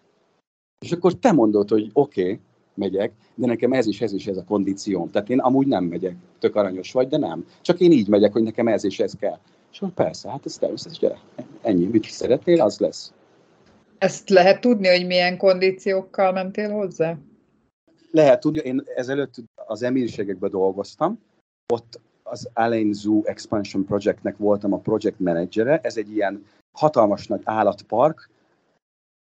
És 0.79 0.93
akkor 0.93 1.15
te 1.15 1.33
mondod, 1.33 1.69
hogy 1.69 1.91
oké, 1.93 2.23
okay, 2.23 2.41
megyek, 2.81 3.13
de 3.35 3.47
nekem 3.47 3.73
ez 3.73 3.87
is, 3.87 4.01
ez 4.01 4.13
is 4.13 4.27
ez 4.27 4.37
a 4.37 4.45
kondícióm. 4.45 5.11
Tehát 5.11 5.31
én 5.31 5.39
amúgy 5.39 5.67
nem 5.67 5.85
megyek, 5.85 6.15
tök 6.39 6.57
aranyos 6.57 6.93
vagy, 6.93 7.09
de 7.09 7.17
nem. 7.17 7.45
Csak 7.61 7.81
én 7.81 7.93
így 7.93 8.09
megyek, 8.09 8.33
hogy 8.33 8.43
nekem 8.43 8.69
ez 8.69 8.85
és 8.85 9.01
ez 9.01 9.13
kell. 9.21 9.39
És 9.73 9.79
hogy 9.79 9.93
persze, 9.93 10.31
hát 10.31 10.47
ez 10.47 10.57
természetes, 10.57 10.99
gyere, 10.99 11.19
ennyi, 11.63 11.85
mit 11.85 12.05
szeretnél, 12.05 12.61
az 12.61 12.79
lesz. 12.79 13.13
Ezt 13.99 14.29
lehet 14.29 14.61
tudni, 14.61 14.89
hogy 14.89 15.07
milyen 15.07 15.37
kondíciókkal 15.37 16.33
mentél 16.33 16.71
hozzá? 16.71 17.17
Lehet 18.11 18.41
tudni, 18.41 18.61
én 18.61 18.83
ezelőtt 18.95 19.35
az 19.55 19.83
emírségekbe 19.83 20.49
dolgoztam, 20.49 21.19
ott 21.73 22.01
az 22.23 22.49
Alain 22.53 22.93
Zoo 22.93 23.23
Expansion 23.25 23.85
Projectnek 23.85 24.37
voltam 24.37 24.73
a 24.73 24.79
project 24.79 25.19
managere, 25.19 25.81
ez 25.83 25.97
egy 25.97 26.11
ilyen 26.11 26.45
hatalmas 26.73 27.27
nagy 27.27 27.41
állatpark, 27.45 28.29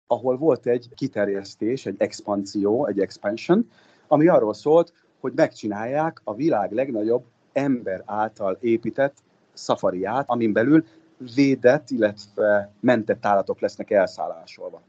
ahol 0.06 0.36
volt 0.36 0.66
egy 0.66 0.88
kiterjesztés, 0.94 1.86
egy 1.86 1.94
expansió, 1.98 2.86
egy 2.86 3.00
expansion, 3.00 3.70
ami 4.08 4.28
arról 4.28 4.54
szólt, 4.54 4.92
hogy 5.20 5.32
megcsinálják 5.34 6.20
a 6.24 6.34
világ 6.34 6.72
legnagyobb 6.72 7.24
ember 7.52 8.02
által 8.06 8.58
épített 8.60 9.16
szafariát, 9.52 10.24
amin 10.28 10.52
belül 10.52 10.84
védett, 11.34 11.90
illetve 11.90 12.72
mentett 12.80 13.26
állatok 13.26 13.60
lesznek 13.60 13.90
elszállásolva. 13.90 14.82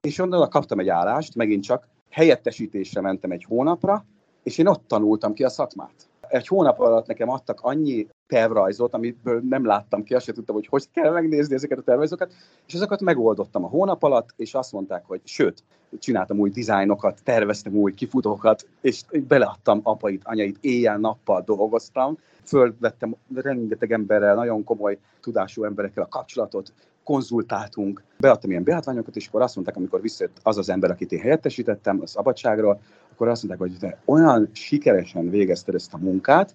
És 0.00 0.18
onnan 0.18 0.48
kaptam 0.48 0.78
egy 0.78 0.88
állást, 0.88 1.34
megint 1.34 1.62
csak 1.62 1.88
helyettesítésre 2.10 3.00
mentem 3.00 3.30
egy 3.30 3.44
hónapra, 3.44 4.04
és 4.42 4.58
én 4.58 4.66
ott 4.66 4.88
tanultam 4.88 5.32
ki 5.32 5.44
a 5.44 5.48
szakmát. 5.48 6.08
Egy 6.28 6.46
hónap 6.46 6.80
alatt 6.80 7.06
nekem 7.06 7.28
adtak 7.28 7.60
annyi 7.60 8.06
tervrajzot, 8.26 8.94
amiből 8.94 9.42
nem 9.48 9.66
láttam 9.66 10.02
ki, 10.02 10.14
azt 10.14 10.24
sem 10.24 10.34
tudtam, 10.34 10.54
hogy 10.54 10.66
hogy 10.66 10.90
kell 10.92 11.12
megnézni 11.12 11.54
ezeket 11.54 11.78
a 11.78 11.82
tervrajzokat, 11.82 12.32
és 12.66 12.74
azokat 12.74 13.00
megoldottam 13.00 13.64
a 13.64 13.68
hónap 13.68 14.02
alatt, 14.02 14.28
és 14.36 14.54
azt 14.54 14.72
mondták, 14.72 15.04
hogy 15.06 15.20
sőt, 15.24 15.64
csináltam 15.98 16.38
új 16.38 16.50
dizájnokat, 16.50 17.20
terveztem 17.24 17.74
új 17.74 17.94
kifutókat, 17.94 18.68
és 18.80 19.02
beleadtam 19.28 19.80
apait, 19.82 20.22
anyait, 20.24 20.58
éjjel-nappal 20.60 21.42
dolgoztam, 21.42 22.18
fölvettem 22.44 23.16
rengeteg 23.34 23.92
emberrel, 23.92 24.34
nagyon 24.34 24.64
komoly 24.64 24.98
tudású 25.20 25.64
emberekkel 25.64 26.02
a 26.02 26.08
kapcsolatot, 26.08 26.72
konzultáltunk, 27.04 28.02
beadtam 28.18 28.50
ilyen 28.50 28.64
beadványokat, 28.64 29.16
és 29.16 29.26
akkor 29.26 29.42
azt 29.42 29.54
mondták, 29.54 29.76
amikor 29.76 30.00
visszajött 30.00 30.40
az 30.42 30.58
az 30.58 30.68
ember, 30.68 30.90
akit 30.90 31.12
én 31.12 31.20
helyettesítettem 31.20 32.00
a 32.00 32.06
szabadságról, 32.06 32.80
akkor 33.12 33.28
azt 33.28 33.42
mondták, 33.42 33.68
hogy 33.68 33.78
te 33.78 33.98
olyan 34.04 34.48
sikeresen 34.52 35.30
végezted 35.30 35.74
ezt 35.74 35.94
a 35.94 35.98
munkát, 35.98 36.54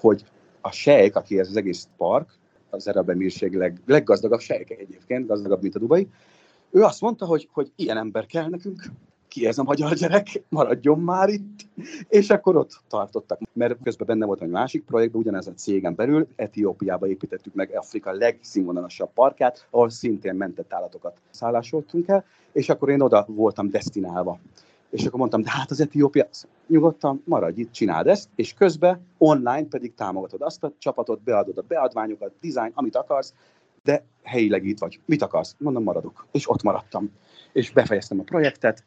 hogy 0.00 0.24
a 0.66 0.70
sejk, 0.72 1.16
aki 1.16 1.38
ez 1.38 1.48
az 1.48 1.56
egész 1.56 1.88
park, 1.96 2.28
az 2.70 2.88
Arab 2.88 3.08
Emírség 3.08 3.54
leg, 3.54 3.80
leggazdagabb 3.86 4.40
sejke 4.40 4.74
egyébként, 4.74 5.26
gazdagabb, 5.26 5.62
mint 5.62 5.74
a 5.74 5.78
Dubai, 5.78 6.08
ő 6.70 6.82
azt 6.82 7.00
mondta, 7.00 7.26
hogy, 7.26 7.48
hogy 7.52 7.72
ilyen 7.76 7.96
ember 7.96 8.26
kell 8.26 8.48
nekünk, 8.48 8.90
ki 9.28 9.46
ez 9.46 9.58
a 9.58 9.62
magyar 9.62 9.94
gyerek, 9.94 10.42
maradjon 10.48 11.00
már 11.00 11.28
itt, 11.28 11.66
és 12.08 12.30
akkor 12.30 12.56
ott 12.56 12.80
tartottak. 12.88 13.40
Mert 13.52 13.76
közben 13.82 14.06
benne 14.06 14.26
volt 14.26 14.42
egy 14.42 14.48
másik 14.48 14.84
projektben, 14.84 15.20
ugyanez 15.20 15.46
a 15.46 15.54
cégen 15.54 15.94
belül, 15.94 16.28
Etiópiába 16.36 17.08
építettük 17.08 17.54
meg 17.54 17.76
Afrika 17.76 18.12
legszínvonalasabb 18.12 19.10
parkát, 19.14 19.66
ahol 19.70 19.90
szintén 19.90 20.34
mentett 20.34 20.72
állatokat 20.72 21.16
szállásoltunk 21.30 22.08
el, 22.08 22.24
és 22.52 22.68
akkor 22.68 22.88
én 22.88 23.00
oda 23.00 23.24
voltam 23.28 23.70
destinálva. 23.70 24.38
És 24.96 25.06
akkor 25.06 25.18
mondtam, 25.18 25.42
de 25.42 25.50
hát 25.50 25.70
az 25.70 25.80
Etiópia, 25.80 26.28
nyugodtan 26.66 27.22
maradj 27.24 27.60
itt, 27.60 27.72
csináld 27.72 28.06
ezt, 28.06 28.28
és 28.34 28.54
közben 28.54 29.06
online 29.18 29.64
pedig 29.64 29.94
támogatod 29.94 30.42
azt 30.42 30.64
a 30.64 30.72
csapatot, 30.78 31.20
beadod 31.22 31.58
a 31.58 31.62
beadványokat, 31.68 32.32
dizájn, 32.40 32.72
amit 32.74 32.96
akarsz, 32.96 33.34
de 33.82 34.04
helyileg 34.22 34.64
itt 34.64 34.78
vagy. 34.78 35.00
Mit 35.04 35.22
akarsz? 35.22 35.54
Mondom, 35.58 35.82
maradok. 35.82 36.26
És 36.32 36.50
ott 36.50 36.62
maradtam. 36.62 37.10
És 37.52 37.70
befejeztem 37.70 38.20
a 38.20 38.22
projektet, 38.22 38.84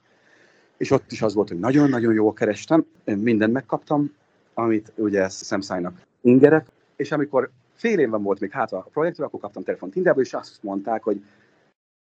és 0.77 0.91
ott 0.91 1.11
is 1.11 1.21
az 1.21 1.33
volt, 1.33 1.49
hogy 1.49 1.59
nagyon-nagyon 1.59 2.13
jól 2.13 2.33
kerestem, 2.33 2.85
mindent 3.03 3.53
megkaptam, 3.53 4.13
amit 4.53 4.91
ugye 4.95 5.29
szemszájnak 5.29 6.01
ingerek, 6.21 6.67
és 6.95 7.11
amikor 7.11 7.49
fél 7.73 7.99
évben 7.99 8.23
volt 8.23 8.39
még 8.39 8.51
hátra 8.51 8.77
a 8.77 8.89
projektről, 8.93 9.25
akkor 9.25 9.39
kaptam 9.39 9.63
telefont 9.63 9.93
Tinderből, 9.93 10.23
és 10.23 10.33
azt 10.33 10.63
mondták, 10.63 11.03
hogy 11.03 11.23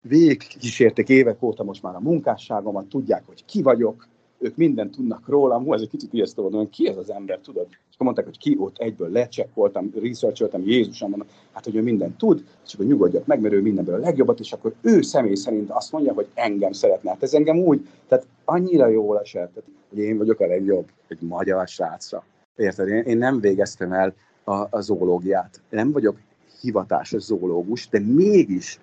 végig 0.01 1.09
évek 1.09 1.41
óta 1.41 1.63
most 1.63 1.83
már 1.83 1.95
a 1.95 1.99
munkásságomat, 1.99 2.85
tudják, 2.85 3.23
hogy 3.25 3.45
ki 3.45 3.61
vagyok, 3.61 4.07
ők 4.37 4.55
mindent 4.55 4.95
tudnak 4.95 5.27
rólam, 5.27 5.63
hú, 5.63 5.73
ez 5.73 5.81
egy 5.81 5.89
kicsit 5.89 6.13
ijesztő 6.13 6.41
volt, 6.41 6.69
ki 6.69 6.87
ez 6.87 6.97
az 6.97 7.11
ember, 7.11 7.39
tudod? 7.39 7.67
És 7.69 7.95
akkor 7.95 8.05
mondták, 8.05 8.25
hogy 8.25 8.37
ki 8.37 8.55
ott 8.59 8.77
egyből 8.77 9.09
lecsekkoltam, 9.09 9.91
researcholtam, 10.01 10.65
Jézusom, 10.65 11.09
mondom, 11.09 11.27
hát 11.51 11.63
hogy 11.63 11.75
ő 11.75 11.81
mindent 11.81 12.17
tud, 12.17 12.43
és 12.65 12.73
akkor 12.73 12.85
nyugodjak 12.85 13.25
meg, 13.25 13.41
mert 13.41 13.53
ő 13.53 13.61
mindenből 13.61 13.95
a 13.95 13.97
legjobbat, 13.97 14.39
és 14.39 14.51
akkor 14.51 14.73
ő 14.81 15.01
személy 15.01 15.35
szerint 15.35 15.69
azt 15.69 15.91
mondja, 15.91 16.13
hogy 16.13 16.27
engem 16.33 16.71
szeretne. 16.71 17.09
Hát 17.09 17.23
ez 17.23 17.33
engem 17.33 17.57
úgy, 17.57 17.87
tehát 18.07 18.27
annyira 18.45 18.87
jól 18.87 19.19
esett, 19.19 19.63
hogy 19.89 19.97
én 19.97 20.17
vagyok 20.17 20.39
a 20.39 20.47
legjobb, 20.47 20.89
egy 21.07 21.21
magyar 21.21 21.67
srácra. 21.67 22.23
Érted? 22.55 22.87
Én, 22.87 23.03
én 23.03 23.17
nem 23.17 23.39
végeztem 23.39 23.91
el 23.91 24.13
a, 24.43 24.53
a 24.69 24.81
zoológiát. 24.81 25.61
Nem 25.69 25.91
vagyok 25.91 26.19
hivatásos 26.61 27.21
zoológus, 27.21 27.89
de 27.89 27.99
mégis 27.99 28.79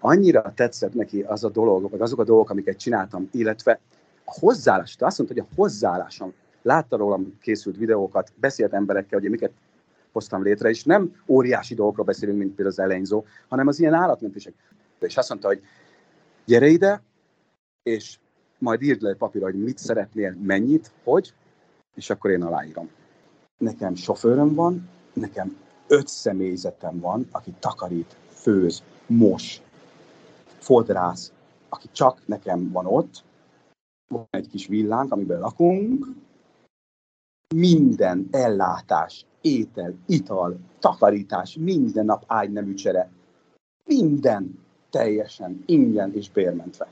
annyira 0.00 0.52
tetszett 0.54 0.94
neki 0.94 1.20
az 1.20 1.44
a 1.44 1.48
dolog, 1.48 1.90
vagy 1.90 2.00
azok 2.00 2.18
a 2.18 2.24
dolgok, 2.24 2.50
amiket 2.50 2.78
csináltam, 2.78 3.28
illetve 3.32 3.80
a 4.24 4.36
hozzáállás, 4.40 4.96
azt 4.98 5.18
mondta, 5.18 5.36
hogy 5.36 5.48
a 5.50 5.54
hozzáállásom, 5.56 6.32
látta 6.62 6.96
rólam 6.96 7.38
készült 7.40 7.76
videókat, 7.76 8.32
beszélt 8.36 8.72
emberekkel, 8.72 9.18
hogy 9.20 9.30
miket 9.30 9.52
hoztam 10.12 10.42
létre, 10.42 10.68
és 10.68 10.84
nem 10.84 11.14
óriási 11.26 11.74
dolgokról 11.74 12.04
beszélünk, 12.04 12.38
mint 12.38 12.54
például 12.54 12.76
az 12.76 12.78
elejénzó, 12.78 13.24
hanem 13.48 13.66
az 13.66 13.80
ilyen 13.80 13.94
állatmentések. 13.94 14.52
És 14.98 15.16
azt 15.16 15.28
mondta, 15.28 15.48
hogy 15.48 15.62
gyere 16.44 16.66
ide, 16.66 17.02
és 17.82 18.18
majd 18.58 18.82
írd 18.82 19.02
le 19.02 19.14
papírra, 19.14 19.44
hogy 19.44 19.62
mit 19.62 19.78
szeretnél, 19.78 20.36
mennyit, 20.42 20.90
hogy, 21.04 21.34
és 21.94 22.10
akkor 22.10 22.30
én 22.30 22.42
aláírom. 22.42 22.90
Nekem 23.58 23.94
sofőröm 23.94 24.54
van, 24.54 24.88
nekem 25.12 25.56
öt 25.86 26.08
személyzetem 26.08 27.00
van, 27.00 27.28
aki 27.30 27.54
takarít, 27.58 28.16
főz, 28.32 28.82
mos, 29.06 29.62
fodrász, 30.60 31.32
aki 31.68 31.88
csak 31.92 32.26
nekem 32.26 32.70
van 32.72 32.86
ott, 32.86 33.24
van 34.08 34.26
egy 34.30 34.48
kis 34.48 34.66
villánk, 34.66 35.12
amiben 35.12 35.40
lakunk, 35.40 36.06
minden 37.54 38.28
ellátás, 38.30 39.26
étel, 39.40 39.94
ital, 40.06 40.58
takarítás, 40.78 41.56
minden 41.60 42.04
nap 42.04 42.24
ágyneműcsere, 42.26 43.10
minden 43.84 44.58
teljesen 44.90 45.62
ingyen 45.66 46.14
és 46.14 46.30
bérmentve. 46.30 46.86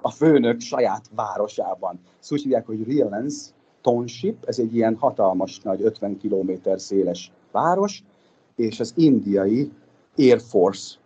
A 0.00 0.10
főnök 0.10 0.60
saját 0.60 1.04
városában. 1.14 2.00
Szóval 2.18 2.38
úgy 2.38 2.42
hívják, 2.42 2.66
hogy 2.66 2.96
Realens 2.96 3.34
Township, 3.80 4.44
ez 4.44 4.58
egy 4.58 4.74
ilyen 4.74 4.96
hatalmas 4.96 5.60
nagy 5.60 5.82
50 5.82 6.18
km 6.18 6.52
széles 6.76 7.32
város, 7.50 8.02
és 8.56 8.80
az 8.80 8.92
indiai 8.96 9.72
Air 10.16 10.40
Force 10.40 10.96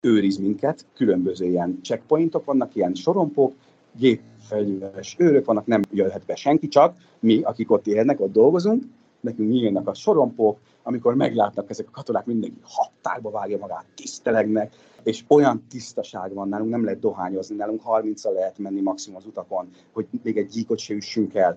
őriz 0.00 0.36
minket, 0.36 0.86
különböző 0.94 1.46
ilyen 1.46 1.78
checkpointok 1.82 2.44
vannak, 2.44 2.74
ilyen 2.74 2.94
sorompók, 2.94 3.54
gépfegyveres 3.96 5.14
őrök 5.18 5.44
vannak, 5.44 5.66
nem 5.66 5.82
jöhet 5.90 6.26
be 6.26 6.34
senki, 6.34 6.68
csak 6.68 6.96
mi, 7.20 7.42
akik 7.42 7.70
ott 7.70 7.86
élnek, 7.86 8.20
ott 8.20 8.32
dolgozunk, 8.32 8.84
nekünk 9.20 9.50
nyílnak 9.50 9.88
a 9.88 9.94
sorompók, 9.94 10.58
amikor 10.82 11.14
meglátnak 11.14 11.70
ezek 11.70 11.86
a 11.88 11.90
katonák, 11.90 12.24
mindenki 12.24 12.60
hattárba 12.62 13.30
vágja 13.30 13.58
magát, 13.58 13.86
tisztelegnek, 13.94 14.74
és 15.02 15.24
olyan 15.28 15.64
tisztaság 15.68 16.34
van 16.34 16.48
nálunk, 16.48 16.70
nem 16.70 16.84
lehet 16.84 17.00
dohányozni, 17.00 17.56
nálunk 17.56 17.82
30 17.82 18.24
lehet 18.24 18.58
menni 18.58 18.80
maximum 18.80 19.18
az 19.18 19.26
utakon, 19.26 19.70
hogy 19.92 20.06
még 20.22 20.36
egy 20.36 20.46
gyíkot 20.46 20.78
se 20.78 20.94
üssünk 20.94 21.34
el. 21.34 21.56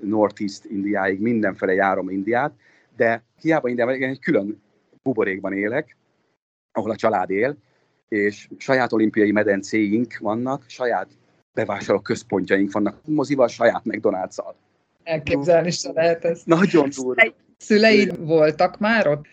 Northeast 0.00 0.64
Indiáig, 0.64 1.20
mindenfele 1.20 1.72
járom 1.72 2.10
Indiát, 2.10 2.52
de 2.96 3.24
hiába 3.40 3.68
Indiában 3.68 4.02
egy 4.02 4.18
külön 4.18 4.62
buborékban 5.02 5.52
élek, 5.52 5.96
ahol 6.72 6.90
a 6.90 6.96
család 6.96 7.30
él, 7.30 7.56
és 8.10 8.48
saját 8.56 8.92
olimpiai 8.92 9.32
medencéink 9.32 10.18
vannak, 10.18 10.64
saját 10.66 11.08
bevásárló 11.52 12.00
központjaink 12.00 12.72
vannak, 12.72 13.00
mozival, 13.04 13.48
saját 13.48 13.82
McDonald's-al. 13.84 14.54
Elképzelni 15.02 15.70
se 15.70 15.92
lehet 15.92 16.24
ezt. 16.24 16.46
Nagyon 16.46 16.88
durva. 16.96 17.22
Szüleid 17.56 18.26
voltak 18.26 18.78
már 18.78 19.08
ott? 19.08 19.24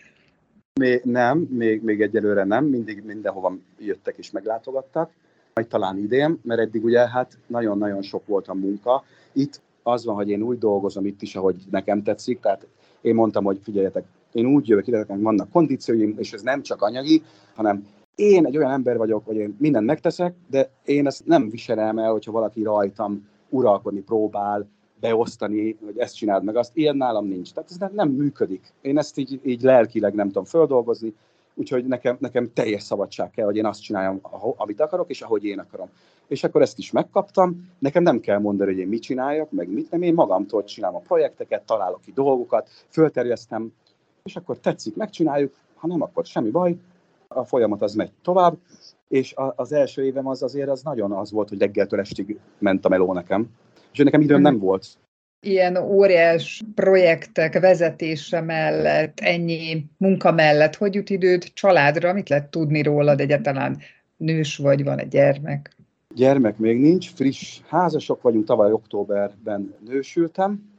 Még 0.80 1.00
nem, 1.04 1.38
még, 1.38 1.82
még 1.82 2.00
egyelőre 2.00 2.44
nem, 2.44 2.64
mindig 2.64 3.02
mindenhova 3.04 3.56
jöttek 3.78 4.18
és 4.18 4.30
meglátogattak. 4.30 5.10
Majd 5.54 5.66
talán 5.66 5.98
idén, 5.98 6.38
mert 6.42 6.60
eddig 6.60 6.84
ugye 6.84 7.08
hát 7.08 7.38
nagyon-nagyon 7.46 8.02
sok 8.02 8.26
volt 8.26 8.48
a 8.48 8.54
munka. 8.54 9.04
Itt 9.32 9.60
az 9.82 10.04
van, 10.04 10.14
hogy 10.14 10.28
én 10.30 10.42
úgy 10.42 10.58
dolgozom 10.58 11.06
itt 11.06 11.22
is, 11.22 11.36
ahogy 11.36 11.56
nekem 11.70 12.02
tetszik, 12.02 12.40
tehát 12.40 12.66
én 13.00 13.14
mondtam, 13.14 13.44
hogy 13.44 13.60
figyeljetek, 13.62 14.04
én 14.32 14.46
úgy 14.46 14.68
jövök 14.68 14.86
ide, 14.86 14.98
nekem 14.98 15.22
vannak 15.22 15.50
kondícióim, 15.50 16.14
és 16.18 16.32
ez 16.32 16.42
nem 16.42 16.62
csak 16.62 16.82
anyagi, 16.82 17.22
hanem 17.54 17.86
én 18.18 18.46
egy 18.46 18.56
olyan 18.56 18.70
ember 18.70 18.96
vagyok, 18.96 19.26
hogy 19.26 19.36
én 19.36 19.56
mindent 19.58 19.86
megteszek, 19.86 20.34
de 20.50 20.70
én 20.84 21.06
ezt 21.06 21.26
nem 21.26 21.48
viselem 21.48 21.98
el, 21.98 22.10
hogyha 22.10 22.32
valaki 22.32 22.62
rajtam 22.62 23.28
uralkodni 23.48 24.00
próbál, 24.00 24.68
beosztani, 25.00 25.76
hogy 25.84 25.98
ezt 25.98 26.16
csináld 26.16 26.44
meg, 26.44 26.56
azt 26.56 26.76
ilyen 26.76 26.96
nálam 26.96 27.26
nincs. 27.26 27.52
Tehát 27.52 27.70
ez 27.70 27.76
nem, 27.76 27.90
nem 27.94 28.08
működik. 28.08 28.72
Én 28.80 28.98
ezt 28.98 29.18
így, 29.18 29.40
így 29.44 29.62
lelkileg 29.62 30.14
nem 30.14 30.26
tudom 30.26 30.44
földolgozni, 30.44 31.14
úgyhogy 31.54 31.84
nekem, 31.84 32.16
nekem 32.20 32.52
teljes 32.52 32.82
szabadság 32.82 33.30
kell, 33.30 33.44
hogy 33.44 33.56
én 33.56 33.66
azt 33.66 33.82
csináljam, 33.82 34.20
amit 34.56 34.80
akarok, 34.80 35.10
és 35.10 35.22
ahogy 35.22 35.44
én 35.44 35.58
akarom. 35.58 35.88
És 36.26 36.44
akkor 36.44 36.62
ezt 36.62 36.78
is 36.78 36.90
megkaptam, 36.90 37.70
nekem 37.78 38.02
nem 38.02 38.20
kell 38.20 38.38
mondani, 38.38 38.70
hogy 38.70 38.80
én 38.80 38.88
mit 38.88 39.02
csináljak, 39.02 39.50
meg 39.50 39.68
mit 39.68 39.90
nem, 39.90 40.02
én 40.02 40.14
magamtól 40.14 40.64
csinálom 40.64 40.96
a 40.96 41.06
projekteket, 41.06 41.62
találok 41.62 42.00
ki 42.00 42.12
dolgokat, 42.14 42.68
fölterjesztem, 42.88 43.72
és 44.22 44.36
akkor 44.36 44.58
tetszik, 44.58 44.96
megcsináljuk, 44.96 45.54
ha 45.74 45.86
nem, 45.86 46.02
akkor 46.02 46.24
semmi 46.24 46.50
baj, 46.50 46.76
a 47.28 47.44
folyamat 47.44 47.82
az 47.82 47.94
megy 47.94 48.10
tovább, 48.22 48.56
és 49.08 49.34
az 49.36 49.72
első 49.72 50.04
évem 50.04 50.26
az 50.26 50.42
azért 50.42 50.68
az 50.68 50.82
nagyon 50.82 51.12
az 51.12 51.30
volt, 51.30 51.48
hogy 51.48 51.58
reggeltől 51.58 52.00
estig 52.00 52.38
ment 52.58 52.84
a 52.84 52.88
meló 52.88 53.12
nekem, 53.12 53.48
és 53.92 53.98
nekem 53.98 54.20
időm 54.20 54.40
nem 54.40 54.58
volt 54.58 54.86
ilyen 55.40 55.76
óriás 55.76 56.62
projektek 56.74 57.60
vezetése 57.60 58.40
mellett, 58.40 59.20
ennyi 59.20 59.84
munka 59.96 60.32
mellett, 60.32 60.74
hogy 60.74 60.94
jut 60.94 61.10
időd 61.10 61.42
családra? 61.52 62.12
Mit 62.12 62.28
lehet 62.28 62.50
tudni 62.50 62.82
rólad 62.82 63.20
egyáltalán? 63.20 63.78
Nős 64.16 64.56
vagy, 64.56 64.84
van 64.84 64.98
egy 64.98 65.08
gyermek? 65.08 65.76
Gyermek 66.14 66.58
még 66.58 66.80
nincs, 66.80 67.10
friss 67.10 67.60
házasok 67.66 68.22
vagyunk, 68.22 68.44
tavaly 68.44 68.72
októberben 68.72 69.74
nősültem, 69.86 70.77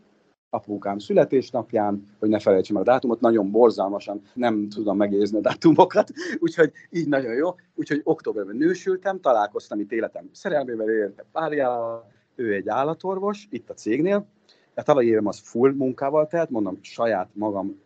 apukám 0.49 0.99
születésnapján, 0.99 2.03
hogy 2.19 2.29
ne 2.29 2.39
felejtsem 2.39 2.75
el 2.75 2.81
a 2.81 2.85
dátumot, 2.85 3.19
nagyon 3.19 3.51
borzalmasan 3.51 4.21
nem 4.33 4.69
tudom 4.69 4.97
megjegyezni 4.97 5.37
a 5.37 5.41
dátumokat, 5.41 6.11
úgyhogy 6.39 6.71
így 6.89 7.07
nagyon 7.07 7.33
jó. 7.33 7.55
Úgyhogy 7.75 8.01
októberben 8.03 8.55
nősültem, 8.55 9.19
találkoztam 9.19 9.79
itt 9.79 9.91
életem 9.91 10.29
szerelmével, 10.31 10.89
éltem 10.89 11.25
párjával, 11.31 12.11
ő 12.35 12.53
egy 12.53 12.69
állatorvos 12.69 13.47
itt 13.49 13.69
a 13.69 13.73
cégnél, 13.73 14.25
a 14.73 14.83
tavalyi 14.83 15.07
évem 15.07 15.27
az 15.27 15.39
full 15.39 15.73
munkával 15.73 16.27
telt, 16.27 16.49
mondom, 16.49 16.77
saját 16.81 17.29
magam 17.33 17.81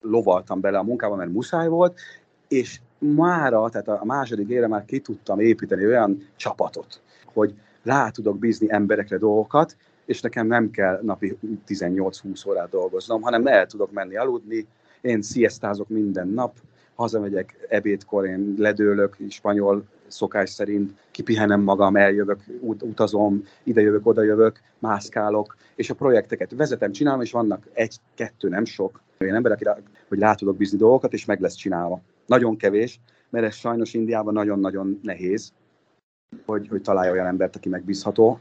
lovaltam 0.00 0.60
bele 0.60 0.78
a 0.78 0.82
munkába, 0.82 1.16
mert 1.16 1.32
muszáj 1.32 1.68
volt, 1.68 2.00
és 2.48 2.80
mára, 2.98 3.68
tehát 3.68 3.88
a 3.88 4.04
második 4.04 4.48
évre 4.48 4.66
már 4.66 4.84
ki 4.84 5.00
tudtam 5.00 5.40
építeni 5.40 5.86
olyan 5.86 6.28
csapatot, 6.36 7.00
hogy 7.32 7.54
rá 7.82 8.10
tudok 8.10 8.38
bízni 8.38 8.70
emberekre 8.70 9.18
dolgokat, 9.18 9.76
és 10.06 10.20
nekem 10.20 10.46
nem 10.46 10.70
kell 10.70 11.00
napi 11.02 11.36
18-20 11.68 12.48
órát 12.48 12.70
dolgoznom, 12.70 13.22
hanem 13.22 13.46
el 13.46 13.66
tudok 13.66 13.92
menni 13.92 14.16
aludni, 14.16 14.66
én 15.00 15.22
sziasztázok 15.22 15.88
minden 15.88 16.28
nap, 16.28 16.56
hazamegyek 16.94 17.66
ebédkor, 17.68 18.26
én 18.26 18.54
ledőlök, 18.58 19.16
spanyol 19.28 19.84
szokás 20.06 20.50
szerint 20.50 20.92
kipihenem 21.10 21.60
magam, 21.60 21.96
eljövök, 21.96 22.40
utazom, 22.60 23.42
idejövök, 23.62 24.06
odajövök, 24.06 24.60
mászkálok, 24.78 25.56
és 25.74 25.90
a 25.90 25.94
projekteket 25.94 26.52
vezetem, 26.56 26.92
csinálom, 26.92 27.20
és 27.20 27.32
vannak 27.32 27.66
egy-kettő, 27.72 28.48
nem 28.48 28.64
sok 28.64 29.00
olyan 29.18 29.34
ember, 29.34 29.52
akire, 29.52 29.82
hogy 30.08 30.18
rá 30.18 30.34
tudok 30.34 30.56
bízni 30.56 30.78
dolgokat, 30.78 31.12
és 31.12 31.24
meg 31.24 31.40
lesz 31.40 31.54
csinálva. 31.54 32.00
Nagyon 32.26 32.56
kevés, 32.56 33.00
mert 33.30 33.46
ez 33.46 33.54
sajnos 33.54 33.94
Indiában 33.94 34.32
nagyon-nagyon 34.32 35.00
nehéz, 35.02 35.52
hogy, 36.44 36.68
hogy 36.68 36.82
találja 36.82 37.12
olyan 37.12 37.26
embert, 37.26 37.56
aki 37.56 37.68
megbízható, 37.68 38.38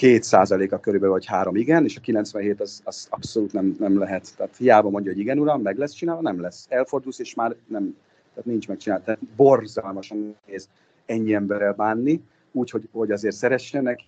két 0.00 0.22
százaléka 0.22 0.78
körülbelül, 0.78 1.14
vagy 1.14 1.26
három 1.26 1.56
igen, 1.56 1.84
és 1.84 1.96
a 1.96 2.00
97 2.00 2.60
az, 2.60 2.80
az 2.84 3.06
abszolút 3.10 3.52
nem, 3.52 3.76
nem 3.78 3.98
lehet. 3.98 4.36
Tehát 4.36 4.56
hiába 4.56 4.90
mondja, 4.90 5.12
hogy 5.12 5.20
igen, 5.20 5.38
uram, 5.38 5.62
meg 5.62 5.78
lesz 5.78 5.92
csinálva, 5.92 6.22
nem 6.22 6.40
lesz. 6.40 6.66
Elfordulsz, 6.68 7.18
és 7.18 7.34
már 7.34 7.56
nem, 7.66 7.96
tehát 8.28 8.44
nincs 8.44 8.68
megcsinálva. 8.68 9.04
Tehát 9.04 9.20
borzalmasan 9.36 10.36
nehéz 10.44 10.68
ennyi 11.06 11.34
emberrel 11.34 11.72
bánni, 11.72 12.22
úgy, 12.52 12.70
hogy, 12.92 13.10
azért 13.10 13.34
szeressenek, 13.34 14.00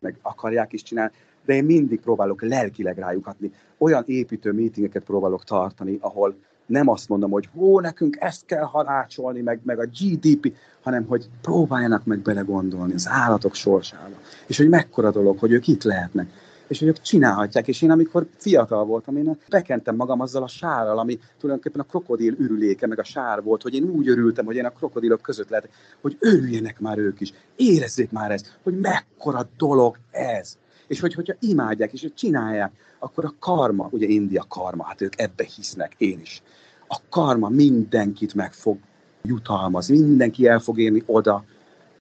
meg 0.00 0.18
akarják 0.22 0.72
is 0.72 0.82
csinálni, 0.82 1.12
de 1.44 1.54
én 1.54 1.64
mindig 1.64 2.00
próbálok 2.00 2.42
lelkileg 2.42 2.98
rájuk 2.98 3.26
adni. 3.26 3.52
Olyan 3.78 4.04
építő 4.06 4.52
meetingeket 4.52 5.04
próbálok 5.04 5.44
tartani, 5.44 5.98
ahol 6.00 6.36
nem 6.66 6.88
azt 6.88 7.08
mondom, 7.08 7.30
hogy 7.30 7.48
hó, 7.54 7.80
nekünk 7.80 8.16
ezt 8.20 8.44
kell 8.46 8.64
harácsolni, 8.64 9.40
meg, 9.40 9.60
meg 9.62 9.78
a 9.78 9.86
GDP, 9.86 10.56
hanem 10.82 11.06
hogy 11.06 11.28
próbáljanak 11.40 12.04
meg 12.04 12.18
belegondolni 12.18 12.92
az 12.94 13.08
állatok 13.10 13.54
sorsába. 13.54 14.16
És 14.46 14.56
hogy 14.56 14.68
mekkora 14.68 15.10
dolog, 15.10 15.38
hogy 15.38 15.52
ők 15.52 15.66
itt 15.66 15.82
lehetnek. 15.82 16.30
És 16.68 16.78
hogy 16.78 16.88
ők 16.88 17.00
csinálhatják. 17.00 17.68
És 17.68 17.82
én 17.82 17.90
amikor 17.90 18.26
fiatal 18.36 18.84
voltam, 18.84 19.16
én 19.16 19.38
bekentem 19.48 19.96
magam 19.96 20.20
azzal 20.20 20.42
a 20.42 20.48
sárral, 20.48 20.98
ami 20.98 21.18
tulajdonképpen 21.38 21.80
a 21.80 21.90
krokodil 21.90 22.34
ürüléke, 22.38 22.86
meg 22.86 22.98
a 22.98 23.04
sár 23.04 23.42
volt, 23.42 23.62
hogy 23.62 23.74
én 23.74 23.82
úgy 23.82 24.08
örültem, 24.08 24.44
hogy 24.44 24.56
én 24.56 24.64
a 24.64 24.70
krokodilok 24.70 25.20
között 25.20 25.48
lehetek, 25.48 25.70
hogy 26.00 26.16
örüljenek 26.20 26.80
már 26.80 26.98
ők 26.98 27.20
is, 27.20 27.32
érezzék 27.56 28.10
már 28.10 28.30
ezt, 28.30 28.58
hogy 28.62 28.78
mekkora 28.78 29.48
dolog 29.56 29.98
ez. 30.10 30.56
És 30.86 31.00
hogy, 31.00 31.14
hogyha 31.14 31.34
imádják, 31.40 31.92
és 31.92 32.00
hogy 32.00 32.14
csinálják, 32.14 32.72
akkor 32.98 33.24
a 33.24 33.34
karma, 33.38 33.88
ugye 33.90 34.06
India 34.06 34.44
karma, 34.48 34.84
hát 34.84 35.00
ők 35.00 35.20
ebbe 35.20 35.44
hisznek, 35.56 35.94
én 35.98 36.20
is. 36.20 36.42
A 36.88 36.98
karma 37.08 37.48
mindenkit 37.48 38.34
meg 38.34 38.52
fog 38.52 38.78
jutalmazni, 39.22 39.98
mindenki 39.98 40.46
el 40.46 40.58
fog 40.58 40.78
érni 40.78 41.02
oda, 41.06 41.44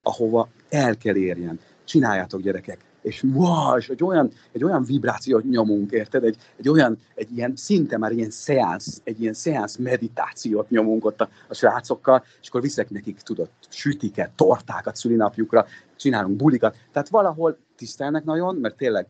ahova 0.03 0.49
el 0.69 0.97
kell 0.97 1.15
érjen. 1.15 1.59
Csináljátok 1.83 2.41
gyerekek, 2.41 2.79
és 3.05 3.23
wow, 3.23 3.77
és 3.77 3.89
egy 3.89 4.03
olyan, 4.03 4.31
egy 4.51 4.63
olyan 4.63 4.83
vibrációt 4.83 5.43
nyomunk, 5.43 5.91
érted? 5.91 6.23
Egy, 6.23 6.37
egy 6.57 6.69
olyan, 6.69 6.97
egy 7.15 7.37
ilyen 7.37 7.55
szinte 7.55 7.97
már 7.97 8.11
ilyen 8.11 8.29
szeánsz, 8.29 9.01
egy 9.03 9.21
ilyen 9.21 9.33
szeánsz 9.33 9.75
meditációt 9.75 10.69
nyomunk 10.69 11.05
ott 11.05 11.21
a, 11.21 11.29
a 11.47 11.53
srácokkal, 11.53 12.23
és 12.41 12.47
akkor 12.47 12.61
viszek 12.61 12.89
nekik, 12.89 13.19
tudod, 13.19 13.49
sütiket, 13.69 14.31
tortákat 14.35 14.95
szülinapjukra, 14.95 15.65
csinálunk 15.95 16.35
bulikat. 16.35 16.75
Tehát 16.91 17.09
valahol 17.09 17.57
tisztelnek 17.75 18.23
nagyon, 18.23 18.55
mert 18.55 18.77
tényleg 18.77 19.07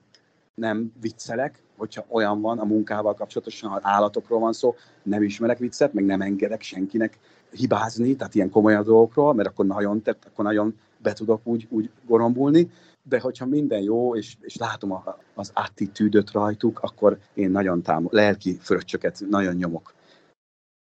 nem 0.56 0.92
viccelek, 1.02 1.64
hogyha 1.78 2.06
olyan 2.08 2.42
van 2.42 2.60
a 2.60 2.66
munkával 2.66 3.14
kapcsolatosan, 3.14 3.70
ha 3.70 3.80
állatokról 3.82 4.40
van 4.40 4.54
szó, 4.54 4.76
nem 5.04 5.24
ismerek 5.24 5.58
viccet, 5.58 5.94
meg 5.94 6.06
nem 6.06 6.22
engedek 6.22 6.62
senkinek 6.62 7.18
hibázni, 7.52 8.16
tehát 8.16 8.36
ilyen 8.36 8.50
komolyan 8.50 8.84
dolgokról, 8.84 9.34
mert 9.34 9.48
akkor 9.48 9.66
nagyon, 9.66 10.02
tehát 10.02 10.26
akkor 10.26 10.46
nagyon 10.46 10.76
be 10.98 11.14
tudok 11.14 11.42
úgy, 11.44 11.68
úgy 11.70 11.90
gorombulni, 12.06 12.70
de 13.10 13.20
hogyha 13.20 13.46
minden 13.46 13.82
jó, 13.82 14.16
és, 14.16 14.36
és 14.42 14.56
látom 14.56 14.92
a, 14.92 15.18
az 15.34 15.52
attitűdöt 15.54 16.32
rajtuk, 16.32 16.80
akkor 16.80 17.18
én 17.34 17.52
nagyon 17.52 17.82
támog, 17.82 18.14
lelki 18.14 18.58
fröccsöket 18.62 19.20
nagyon 19.30 19.56
nyomok. 19.56 19.94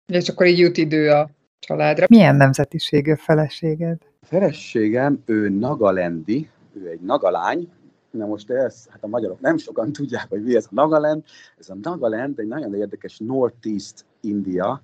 És 0.05 0.29
akkor 0.29 0.45
így 0.45 0.59
jut 0.59 0.77
idő 0.77 1.09
a 1.09 1.29
családra. 1.59 2.05
Milyen 2.09 2.35
nemzetiségű 2.35 3.13
feleséged? 3.13 3.97
A 4.21 4.25
feleségem, 4.25 5.23
ő 5.25 5.49
Nagalendi, 5.49 6.49
ő 6.73 6.87
egy 6.87 7.01
nagalány, 7.01 7.69
Na 8.11 8.25
most 8.25 8.49
ez, 8.49 8.87
hát 8.89 9.03
a 9.03 9.07
magyarok 9.07 9.39
nem 9.39 9.57
sokan 9.57 9.91
tudják, 9.91 10.29
hogy 10.29 10.43
mi 10.43 10.55
ez 10.55 10.65
a 10.65 10.73
Nagaland. 10.73 11.23
Ez 11.59 11.69
a 11.69 11.75
Nagaland 11.81 12.39
egy 12.39 12.47
nagyon 12.47 12.75
érdekes 12.75 13.17
Northeast 13.17 14.05
India, 14.21 14.81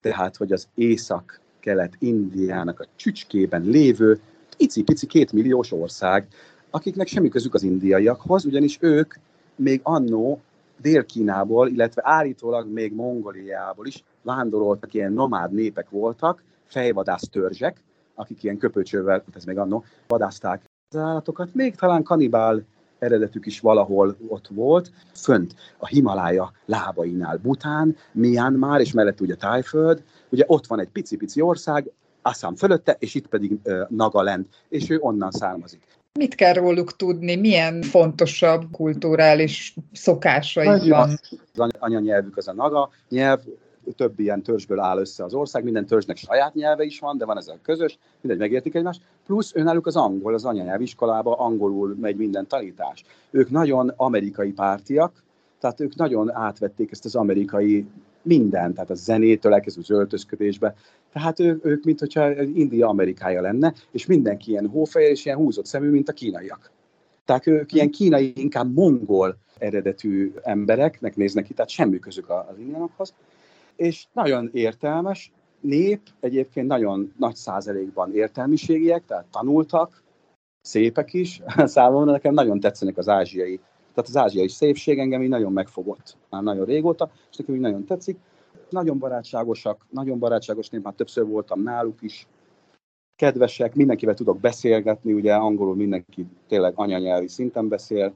tehát 0.00 0.36
hogy 0.36 0.52
az 0.52 0.68
észak-kelet 0.74 1.96
Indiának 1.98 2.80
a 2.80 2.86
csücskében 2.96 3.62
lévő 3.62 4.20
icipici 4.56 5.06
kétmilliós 5.06 5.72
ország, 5.72 6.26
akiknek 6.70 7.06
semmi 7.06 7.28
közük 7.28 7.54
az 7.54 7.62
indiaiakhoz, 7.62 8.44
ugyanis 8.44 8.78
ők 8.80 9.14
még 9.56 9.80
annó 9.82 10.40
Dél-Kínából, 10.80 11.68
illetve 11.68 12.02
állítólag 12.04 12.72
még 12.72 12.94
Mongoliából 12.94 13.86
is 13.86 14.04
vándoroltak, 14.22 14.94
ilyen 14.94 15.12
nomád 15.12 15.52
népek 15.52 15.90
voltak, 15.90 16.42
fejvadász 16.66 17.28
törzsek, 17.28 17.82
akik 18.14 18.42
ilyen 18.42 18.58
köpőcsővel, 18.58 19.24
ez 19.34 19.44
még 19.44 19.58
annó, 19.58 19.84
vadázták 20.06 20.62
az 20.88 21.00
állatokat, 21.00 21.54
még 21.54 21.74
talán 21.74 22.02
kanibál 22.02 22.64
eredetük 22.98 23.46
is 23.46 23.60
valahol 23.60 24.16
ott 24.28 24.48
volt, 24.48 24.90
fönt 25.14 25.54
a 25.78 25.86
Himalája 25.86 26.52
lábainál 26.64 27.36
Bután, 27.36 27.96
Myanmar, 28.12 28.80
és 28.80 28.92
mellett 28.92 29.20
ugye 29.20 29.34
Tájföld, 29.34 30.02
ugye 30.28 30.44
ott 30.46 30.66
van 30.66 30.80
egy 30.80 30.88
pici-pici 30.88 31.40
ország, 31.40 31.90
Assam 32.22 32.54
fölötte, 32.54 32.96
és 32.98 33.14
itt 33.14 33.26
pedig 33.26 33.58
uh, 33.64 33.80
Nagaland, 33.88 34.46
és 34.68 34.90
ő 34.90 34.98
onnan 35.00 35.30
származik. 35.30 35.82
Mit 36.18 36.34
kell 36.34 36.52
róluk 36.52 36.96
tudni? 36.96 37.36
Milyen 37.36 37.82
fontosabb 37.82 38.64
kulturális 38.72 39.74
szokásai 39.92 40.88
van? 40.88 41.10
Az 41.56 41.70
anyanyelvük 41.78 42.36
az 42.36 42.48
a 42.48 42.52
naga 42.52 42.90
nyelv, 43.08 43.40
több 43.96 44.20
ilyen 44.20 44.42
törzsből 44.42 44.80
áll 44.80 44.98
össze 44.98 45.24
az 45.24 45.34
ország, 45.34 45.64
minden 45.64 45.86
törzsnek 45.86 46.16
saját 46.16 46.54
nyelve 46.54 46.84
is 46.84 46.98
van, 46.98 47.18
de 47.18 47.24
van 47.24 47.36
ezzel 47.36 47.58
közös, 47.62 47.98
mindegy, 48.20 48.40
megértik 48.40 48.74
egymást, 48.74 49.02
plusz 49.26 49.54
önálluk 49.54 49.86
az 49.86 49.96
angol, 49.96 50.34
az 50.34 50.44
anyanyelviskolába 50.44 51.36
angolul 51.36 51.96
megy 52.00 52.16
minden 52.16 52.46
tanítás. 52.46 53.04
Ők 53.30 53.50
nagyon 53.50 53.92
amerikai 53.96 54.52
pártiak, 54.52 55.22
tehát 55.60 55.80
ők 55.80 55.94
nagyon 55.94 56.34
átvették 56.34 56.90
ezt 56.90 57.04
az 57.04 57.14
amerikai 57.14 57.86
mindent, 58.22 58.74
tehát 58.74 58.90
a 58.90 58.94
zenétől 58.94 59.54
elkezdve 59.54 59.82
az 59.82 59.90
öltözködésbe. 59.90 60.74
Tehát 61.12 61.40
ő, 61.40 61.60
ők, 61.62 61.84
mint 61.84 61.98
hogyha 61.98 62.42
India 62.42 62.88
Amerikája 62.88 63.40
lenne, 63.40 63.74
és 63.90 64.06
mindenki 64.06 64.50
ilyen 64.50 64.68
hófehér 64.68 65.10
és 65.10 65.24
ilyen 65.24 65.36
húzott 65.36 65.66
szemű, 65.66 65.90
mint 65.90 66.08
a 66.08 66.12
kínaiak. 66.12 66.70
Tehát 67.24 67.46
ők 67.46 67.72
ilyen 67.72 67.90
kínai, 67.90 68.32
inkább 68.36 68.74
mongol 68.74 69.36
eredetű 69.58 70.32
embereknek 70.42 71.16
néznek 71.16 71.44
ki, 71.44 71.54
tehát 71.54 71.70
semmi 71.70 71.98
közük 71.98 72.30
az 72.30 72.58
indiánokhoz 72.58 73.14
és 73.80 74.06
nagyon 74.12 74.50
értelmes 74.52 75.32
nép, 75.60 76.00
egyébként 76.20 76.66
nagyon 76.66 77.12
nagy 77.18 77.34
százalékban 77.34 78.14
értelmiségiek, 78.14 79.04
tehát 79.04 79.26
tanultak, 79.30 80.02
szépek 80.60 81.12
is. 81.12 81.42
Számomra 81.64 82.10
nekem 82.10 82.34
nagyon 82.34 82.60
tetszenek 82.60 82.98
az 82.98 83.08
ázsiai, 83.08 83.56
tehát 83.94 84.08
az 84.08 84.16
ázsiai 84.16 84.48
szépség 84.48 84.98
engem 84.98 85.22
így 85.22 85.28
nagyon 85.28 85.52
megfogott 85.52 86.16
már 86.30 86.42
nagyon 86.42 86.64
régóta, 86.64 87.10
és 87.30 87.36
nekem 87.36 87.54
így 87.54 87.60
nagyon 87.60 87.84
tetszik. 87.84 88.18
Nagyon 88.70 88.98
barátságosak, 88.98 89.86
nagyon 89.90 90.18
barátságos 90.18 90.68
nép, 90.68 90.82
már 90.82 90.94
többször 90.94 91.26
voltam 91.26 91.62
náluk 91.62 92.02
is, 92.02 92.26
kedvesek, 93.16 93.74
mindenkivel 93.74 94.14
tudok 94.14 94.40
beszélgetni, 94.40 95.12
ugye 95.12 95.34
angolul 95.34 95.74
mindenki 95.74 96.26
tényleg 96.48 96.72
anyanyelvi 96.76 97.28
szinten 97.28 97.68
beszél, 97.68 98.12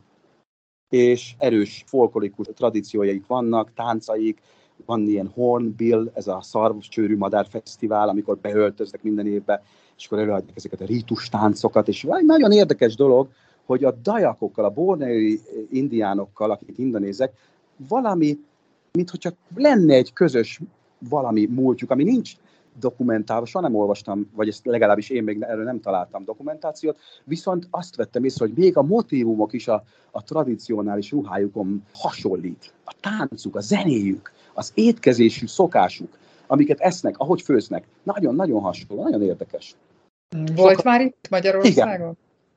és 0.89 1.35
erős 1.39 1.85
folklorikus 1.87 2.47
tradíciójaik 2.55 3.27
vannak, 3.27 3.73
táncaik, 3.75 4.41
van 4.87 5.07
ilyen 5.07 5.31
Hornbill, 5.35 6.11
ez 6.15 6.27
a 6.27 6.43
szarvascsőrű 6.43 7.17
madárfesztivál, 7.17 8.09
amikor 8.09 8.39
beöltöznek 8.39 9.03
minden 9.03 9.27
évben, 9.27 9.61
és 9.97 10.07
akkor 10.07 10.19
előadják 10.19 10.57
ezeket 10.57 10.81
a 10.81 10.85
rítus 10.85 11.29
táncokat, 11.29 11.89
és 11.89 12.07
nagyon 12.27 12.53
érdekes 12.53 12.95
dolog, 12.95 13.29
hogy 13.65 13.85
a 13.85 13.93
dajakokkal, 14.03 14.65
a 14.65 14.71
borneai 14.71 15.41
indiánokkal, 15.71 16.51
akik 16.51 16.79
indonézek, 16.79 17.33
valami, 17.89 18.39
mint 18.95 19.11
hogyha 19.11 19.31
lenne 19.55 19.95
egy 19.95 20.13
közös 20.13 20.61
valami 20.99 21.47
múltjuk, 21.47 21.91
ami 21.91 22.05
nincs 22.05 22.33
dokumentálva, 22.79 23.47
soha 23.47 23.65
nem 23.65 23.77
olvastam, 23.77 24.31
vagy 24.35 24.49
ezt 24.49 24.67
legalábbis 24.67 25.11
én 25.11 25.23
még 25.23 25.43
erről 25.43 25.65
nem 25.65 25.81
találtam 25.81 26.25
dokumentációt, 26.25 26.99
viszont 27.25 27.67
azt 27.71 27.97
vettem 27.97 28.25
észre, 28.25 28.47
hogy 28.47 28.55
még 28.57 28.77
a 28.77 28.83
motivumok 28.83 29.53
is 29.53 29.69
a, 29.69 29.85
a 30.11 30.23
tradicionális 30.23 31.11
ruhájukon 31.11 31.85
hasonlít. 31.93 32.73
A 32.85 32.95
táncuk, 33.01 33.57
a 33.57 33.61
zenéjük, 33.61 34.33
az 34.55 34.73
étkezésű 34.75 35.47
szokásuk, 35.47 36.19
amiket 36.47 36.81
esznek, 36.81 37.19
ahogy 37.19 37.43
főznek, 37.43 37.87
nagyon-nagyon 38.03 38.61
hasonló, 38.61 39.03
nagyon 39.03 39.23
érdekes. 39.23 39.75
Volt 40.55 40.77
Soka... 40.77 40.89
már 40.89 41.01
itt 41.01 41.27
Magyarországon? 41.31 41.95
Igen. 41.95 42.17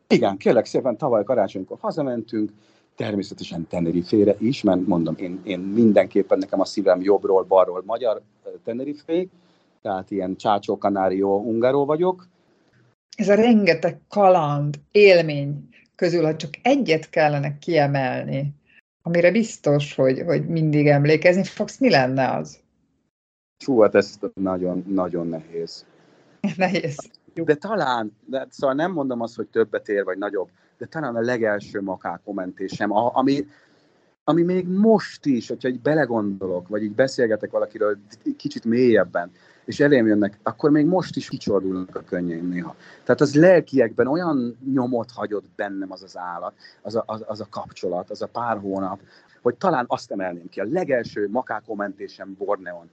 Igen, 0.10 0.38
kérlek 0.38 0.66
szépen, 0.66 0.98
tavaly 0.98 1.24
karácsonykor 1.24 1.78
hazamentünk, 1.80 2.52
természetesen 2.98 3.68
Tenerife-re 3.68 4.36
is, 4.40 4.64
mert 4.64 4.88
mondom, 4.88 5.16
én, 5.18 5.42
én 5.44 5.60
mindenképpen 5.60 6.38
nekem 6.38 6.60
a 6.60 6.66
szívem 6.66 7.02
jobbról, 7.02 7.44
balról 7.44 7.84
magyar 7.86 8.22
Tenerife, 8.64 9.26
tehát 9.82 10.12
ilyen 10.12 10.36
Csácsó, 10.36 10.78
Kanárió, 10.78 11.40
Ungáró 11.40 11.86
vagyok. 11.86 12.28
Ez 13.18 13.30
a 13.30 13.36
rengeteg 13.36 14.00
kaland, 14.10 14.80
élmény 14.92 15.70
közül, 15.96 16.24
ha 16.24 16.36
csak 16.36 16.54
egyet 16.62 17.10
kellene 17.10 17.58
kiemelni, 17.58 18.54
amire 19.02 19.32
biztos, 19.32 19.96
hogy, 19.96 20.22
hogy 20.26 20.48
mindig 20.48 20.88
emlékezni 20.88 21.44
fogsz, 21.44 21.80
mi 21.80 21.90
lenne 21.90 22.32
az? 22.32 22.60
Hú, 23.66 23.80
hát 23.80 23.96
ez 23.96 24.20
nagyon, 24.34 24.84
nagyon 24.88 25.28
nehéz. 25.28 25.86
Nehéz. 26.58 26.98
De 27.46 27.56
talán, 27.56 28.18
de 28.26 28.48
szóval 28.50 28.76
nem 28.76 28.92
mondom 28.92 29.22
azt, 29.22 29.36
hogy 29.36 29.48
többet 29.48 29.90
ér, 29.90 30.04
vagy 30.04 30.18
nagyobb, 30.18 30.50
de 30.78 30.86
talán 30.86 31.16
a 31.16 31.22
legelső 31.22 31.82
makák 31.82 32.22
kommentésem, 32.24 32.92
ami, 32.92 33.48
ami 34.24 34.42
még 34.42 34.68
most 34.68 35.26
is, 35.26 35.48
hogyha 35.48 35.70
így 35.70 35.80
belegondolok, 35.80 36.68
vagy 36.68 36.84
így 36.84 36.96
beszélgetek 36.96 37.52
valakiről 37.52 37.98
kicsit 38.38 38.66
mélyebben, 38.66 39.32
és 39.66 39.80
elém 39.80 40.08
jönnek, 40.08 40.40
akkor 40.44 40.70
még 40.70 40.86
most 40.86 41.16
is 41.16 41.30
kicsordulnak 41.30 41.96
a 41.96 42.04
könnyeim 42.04 42.50
néha. 42.50 42.76
Tehát 43.04 43.22
az 43.22 43.36
lelkiekben 43.36 44.08
olyan 44.08 44.58
nyomot 44.74 45.12
hagyott 45.12 45.46
bennem 45.56 45.92
az 45.92 46.04
az 46.04 46.18
állat, 46.18 46.54
az 46.82 46.96
a, 46.96 47.04
az, 47.06 47.24
az 47.28 47.42
a 47.42 47.48
kapcsolat, 47.50 48.10
az 48.10 48.22
a 48.22 48.28
pár 48.28 48.58
hónap, 48.58 49.00
hogy 49.42 49.56
talán 49.56 49.86
azt 49.88 50.12
emelném 50.12 50.50
ki. 50.50 50.60
A 50.60 50.68
legelső 50.70 51.30
makákomentésem 51.30 52.36
Borneon 52.38 52.90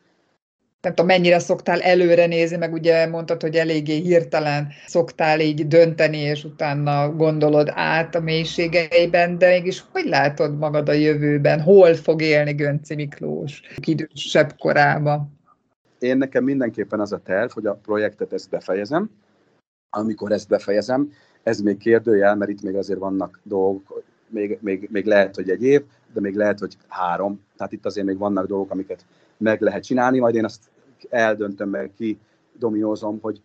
nem 0.84 0.94
tudom, 0.94 1.06
mennyire 1.06 1.38
szoktál 1.38 1.80
előre 1.80 2.26
nézni, 2.26 2.56
meg 2.56 2.72
ugye 2.72 3.06
mondtad, 3.06 3.42
hogy 3.42 3.54
eléggé 3.54 3.96
hirtelen 4.00 4.68
szoktál 4.86 5.40
így 5.40 5.68
dönteni, 5.68 6.18
és 6.18 6.44
utána 6.44 7.12
gondolod 7.14 7.70
át 7.74 8.14
a 8.14 8.20
mélységeiben, 8.20 9.38
de 9.38 9.48
mégis 9.48 9.84
hogy 9.92 10.04
látod 10.04 10.58
magad 10.58 10.88
a 10.88 10.92
jövőben? 10.92 11.60
Hol 11.60 11.94
fog 11.94 12.22
élni 12.22 12.52
Gönci 12.52 12.94
Miklós 12.94 13.62
idősebb 13.84 14.54
korában? 14.58 15.38
Én 15.98 16.16
nekem 16.16 16.44
mindenképpen 16.44 17.00
az 17.00 17.12
a 17.12 17.18
terv, 17.24 17.50
hogy 17.50 17.66
a 17.66 17.74
projektet 17.74 18.32
ezt 18.32 18.50
befejezem. 18.50 19.10
Amikor 19.90 20.32
ezt 20.32 20.48
befejezem, 20.48 21.12
ez 21.42 21.60
még 21.60 21.76
kérdőjel, 21.76 22.36
mert 22.36 22.50
itt 22.50 22.62
még 22.62 22.74
azért 22.74 22.98
vannak 22.98 23.40
dolgok, 23.42 24.02
még, 24.28 24.58
még, 24.60 24.88
még 24.92 25.04
lehet, 25.04 25.34
hogy 25.34 25.50
egy 25.50 25.62
év, 25.62 25.82
de 26.12 26.20
még 26.20 26.34
lehet, 26.34 26.58
hogy 26.58 26.76
három. 26.88 27.40
Tehát 27.56 27.72
itt 27.72 27.86
azért 27.86 28.06
még 28.06 28.18
vannak 28.18 28.46
dolgok, 28.46 28.70
amiket 28.70 29.04
meg 29.36 29.60
lehet 29.60 29.84
csinálni, 29.84 30.18
majd 30.18 30.34
én 30.34 30.44
azt 30.44 30.70
eldöntöm, 31.10 31.68
meg 31.68 31.90
ki 31.96 32.18
dominózom, 32.58 33.18
hogy, 33.20 33.42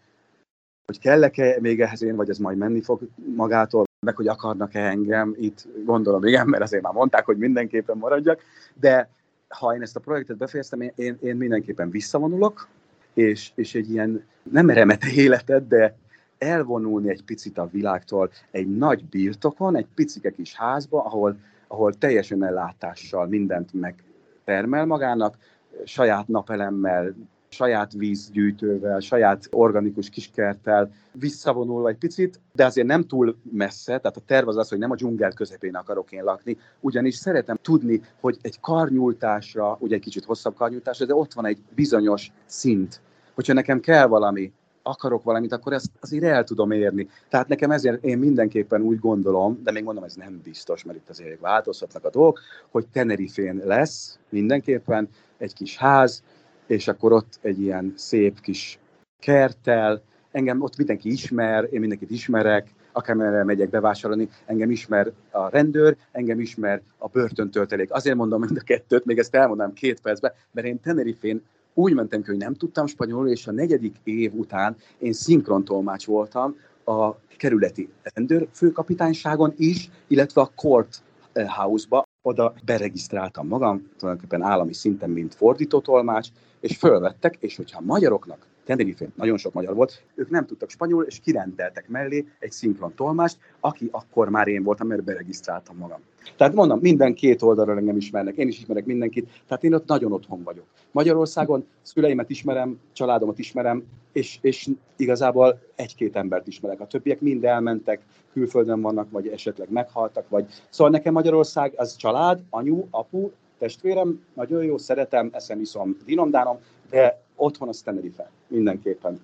hogy 0.86 1.00
kellek-e 1.00 1.58
még 1.60 1.82
ehhez 1.82 2.04
én, 2.04 2.16
vagy 2.16 2.30
ez 2.30 2.38
majd 2.38 2.58
menni 2.58 2.82
fog 2.82 3.02
magától, 3.36 3.84
meg 4.06 4.16
hogy 4.16 4.28
akarnak-e 4.28 4.86
engem, 4.86 5.36
itt. 5.40 5.68
Gondolom 5.86 6.26
igen, 6.26 6.48
mert 6.48 6.64
azért 6.64 6.84
már 6.84 6.94
mondták, 6.94 7.26
hogy 7.26 7.38
mindenképpen 7.38 7.98
maradjak, 7.98 8.42
de 8.80 9.10
ha 9.50 9.76
én 9.76 9.82
ezt 9.82 9.96
a 9.96 10.00
projektet 10.00 10.38
befejeztem, 10.38 10.82
én, 10.82 11.18
én, 11.22 11.36
mindenképpen 11.36 11.90
visszavonulok, 11.90 12.68
és, 13.14 13.52
és 13.56 13.76
egy 13.76 13.90
ilyen, 13.90 14.24
nem 14.44 14.70
remete 14.70 15.12
életet, 15.12 15.68
de 15.68 15.96
elvonulni 16.38 17.10
egy 17.10 17.24
picit 17.24 17.58
a 17.58 17.70
világtól 17.72 18.32
egy 18.52 18.78
nagy 18.78 19.06
birtokon, 19.06 19.76
egy 19.76 19.88
picike 19.96 20.30
kis 20.30 20.56
házba, 20.56 21.04
ahol, 21.04 21.38
ahol 21.68 21.94
teljes 21.94 22.32
önellátással 22.32 23.28
mindent 23.28 23.74
megtermel 23.74 24.86
magának, 24.86 25.38
saját 25.84 26.28
napelemmel, 26.28 27.16
saját 27.50 27.94
vízgyűjtővel, 27.94 29.00
saját 29.00 29.48
organikus 29.52 30.10
kiskerttel 30.10 30.92
visszavonulva 31.12 31.90
egy 31.90 31.98
picit, 31.98 32.40
de 32.54 32.66
azért 32.66 32.88
nem 32.88 33.04
túl 33.04 33.36
messze, 33.52 33.98
tehát 33.98 34.18
a 34.18 34.22
terv 34.26 34.48
az 34.48 34.58
az, 34.58 34.70
hogy 34.70 34.78
nem 34.78 34.92
a 34.92 34.96
dzsungel 34.96 35.32
közepén 35.32 35.76
akarok 35.76 36.12
én 36.12 36.24
lakni, 36.24 36.58
ugyanis 36.80 37.16
szeretem 37.16 37.58
tudni, 37.62 38.02
hogy 38.20 38.38
egy 38.42 38.60
karnyújtásra, 38.60 39.78
ugye 39.80 39.96
egy 39.96 40.02
kicsit 40.02 40.26
hosszabb 40.26 40.56
karnyújtásra, 40.56 41.06
de 41.06 41.16
ott 41.16 41.34
van 41.34 41.46
egy 41.46 41.62
bizonyos 41.76 42.32
szint. 42.46 43.02
Hogyha 43.34 43.54
nekem 43.54 43.80
kell 43.80 44.08
valami, 44.08 44.52
akarok 44.84 45.24
valamit, 45.24 45.52
akkor 45.52 45.74
ezt 45.74 45.92
azért 46.00 46.24
el 46.24 46.44
tudom 46.44 46.72
érni. 46.72 47.10
Tehát 47.30 47.48
nekem 47.48 47.72
ezért 47.72 48.04
én 48.04 48.18
mindenképpen 48.18 48.82
úgy 48.82 49.00
gondolom, 49.00 49.60
de 49.64 49.72
még 49.72 49.84
mondom, 49.84 50.04
ez 50.04 50.16
nem 50.16 50.42
biztos, 50.44 50.84
mert 50.84 50.98
itt 50.98 51.10
azért 51.10 51.40
változhatnak 51.40 52.06
a 52.06 52.10
dolgok, 52.10 52.40
hogy 52.70 52.88
Tenerifén 52.88 53.62
lesz 53.66 54.20
mindenképpen 54.30 55.10
egy 55.38 55.54
kis 55.54 55.78
ház, 55.78 56.24
és 56.70 56.88
akkor 56.88 57.12
ott 57.12 57.40
egy 57.42 57.62
ilyen 57.62 57.94
szép 57.96 58.40
kis 58.40 58.80
kerttel, 59.20 60.02
engem 60.32 60.62
ott 60.62 60.78
mindenki 60.78 61.12
ismer, 61.12 61.68
én 61.72 61.80
mindenkit 61.80 62.12
ismerek, 62.12 62.68
akármilyen 62.92 63.46
megyek 63.46 63.70
bevásárolni, 63.70 64.30
engem 64.46 64.72
ismer 64.72 65.12
a 65.32 65.50
rendőr, 65.50 65.98
engem 66.12 66.40
ismer 66.40 66.82
a 66.98 67.08
börtöntöltelék. 67.08 67.94
Azért 67.94 68.16
mondom 68.16 68.40
mind 68.40 68.58
a 68.58 68.64
kettőt, 68.64 69.06
még 69.06 69.18
ezt 69.18 69.36
elmondom 69.36 69.74
két 69.74 70.02
percben, 70.02 70.34
mert 70.52 70.68
én 70.68 70.80
Tenerifén 70.80 71.42
úgy 71.74 71.94
mentem 71.94 72.22
ki, 72.22 72.30
hogy 72.30 72.40
nem 72.40 72.54
tudtam 72.54 72.88
spanyolul, 72.88 73.30
és 73.30 73.48
a 73.48 73.52
negyedik 73.52 73.96
év 74.04 74.34
után 74.34 74.76
én 74.98 75.14
szinkrontolmács 75.14 76.06
voltam 76.06 76.56
a 76.86 77.16
kerületi 77.38 77.90
rendőr 78.02 78.48
főkapitányságon 78.52 79.54
is, 79.58 79.90
illetve 80.08 80.42
a 80.42 80.52
court 80.56 81.02
house-ba, 81.48 82.09
oda 82.30 82.54
beregisztráltam 82.66 83.48
magam, 83.48 83.90
tulajdonképpen 83.98 84.42
állami 84.42 84.74
szinten, 84.74 85.10
mint 85.10 85.36
fordítótolmács, 85.36 86.28
és 86.60 86.78
fölvettek, 86.78 87.38
és 87.40 87.56
hogyha 87.56 87.82
magyaroknak, 87.82 88.46
tenerife 88.70 89.08
nagyon 89.16 89.38
sok 89.38 89.54
magyar 89.54 89.76
volt, 89.76 90.02
ők 90.16 90.30
nem 90.30 90.46
tudtak 90.46 90.70
spanyol, 90.70 91.04
és 91.04 91.20
kirendeltek 91.20 91.88
mellé 91.88 92.26
egy 92.40 92.52
szinkron 92.52 92.94
tolmást, 92.96 93.38
aki 93.60 93.90
akkor 93.92 94.30
már 94.30 94.48
én 94.48 94.64
voltam, 94.64 94.88
mert 94.88 95.04
beregisztráltam 95.04 95.78
magam. 95.78 96.00
Tehát 96.38 96.54
mondom, 96.54 96.80
minden 96.80 97.14
két 97.14 97.42
oldalról 97.42 97.78
engem 97.78 97.98
ismernek, 97.98 98.36
én 98.36 98.48
is 98.48 98.60
ismerek 98.60 98.86
mindenkit, 98.86 99.30
tehát 99.48 99.64
én 99.64 99.74
ott 99.74 99.88
nagyon 99.88 100.12
otthon 100.12 100.44
vagyok. 100.44 100.66
Magyarországon 100.92 101.66
szüleimet 101.82 102.30
ismerem, 102.30 102.80
családomat 102.94 103.40
ismerem, 103.40 103.84
és, 104.12 104.38
és 104.42 104.70
igazából 104.96 105.60
egy-két 105.76 106.16
embert 106.16 106.48
ismerek. 106.48 106.80
A 106.80 106.88
többiek 106.88 107.22
mind 107.22 107.44
elmentek, 107.44 108.02
külföldön 108.34 108.82
vannak, 108.82 109.12
vagy 109.12 109.28
esetleg 109.28 109.70
meghaltak, 109.72 110.30
vagy... 110.30 110.46
Szóval 110.70 110.92
nekem 110.92 111.14
Magyarország 111.14 111.74
az 111.76 111.96
család, 111.96 112.42
anyu, 112.50 112.88
apu, 112.90 113.30
testvérem, 113.58 114.24
nagyon 114.34 114.64
jó, 114.64 114.78
szeretem, 114.78 115.30
eszem, 115.34 115.60
iszom, 115.60 115.98
dinomdánom, 116.06 116.58
de 116.90 117.22
otthon 117.40 117.68
az 117.68 117.82
Tenerife, 117.82 118.32
mindenképpen. 118.48 119.20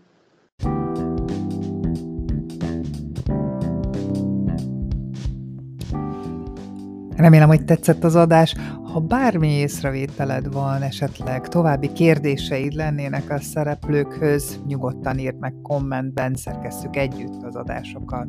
Remélem, 7.15 7.47
hogy 7.47 7.65
tetszett 7.65 8.03
az 8.03 8.15
adás. 8.15 8.55
Ha 8.93 8.99
bármi 8.99 9.47
észrevételed 9.47 10.53
van, 10.53 10.81
esetleg 10.81 11.47
további 11.47 11.93
kérdéseid 11.93 12.73
lennének 12.73 13.29
a 13.29 13.39
szereplőkhöz, 13.39 14.59
nyugodtan 14.67 15.17
írd 15.17 15.39
meg 15.39 15.53
kommentben, 15.61 16.35
szerkesszük 16.35 16.95
együtt 16.95 17.43
az 17.43 17.55
adásokat. 17.55 18.27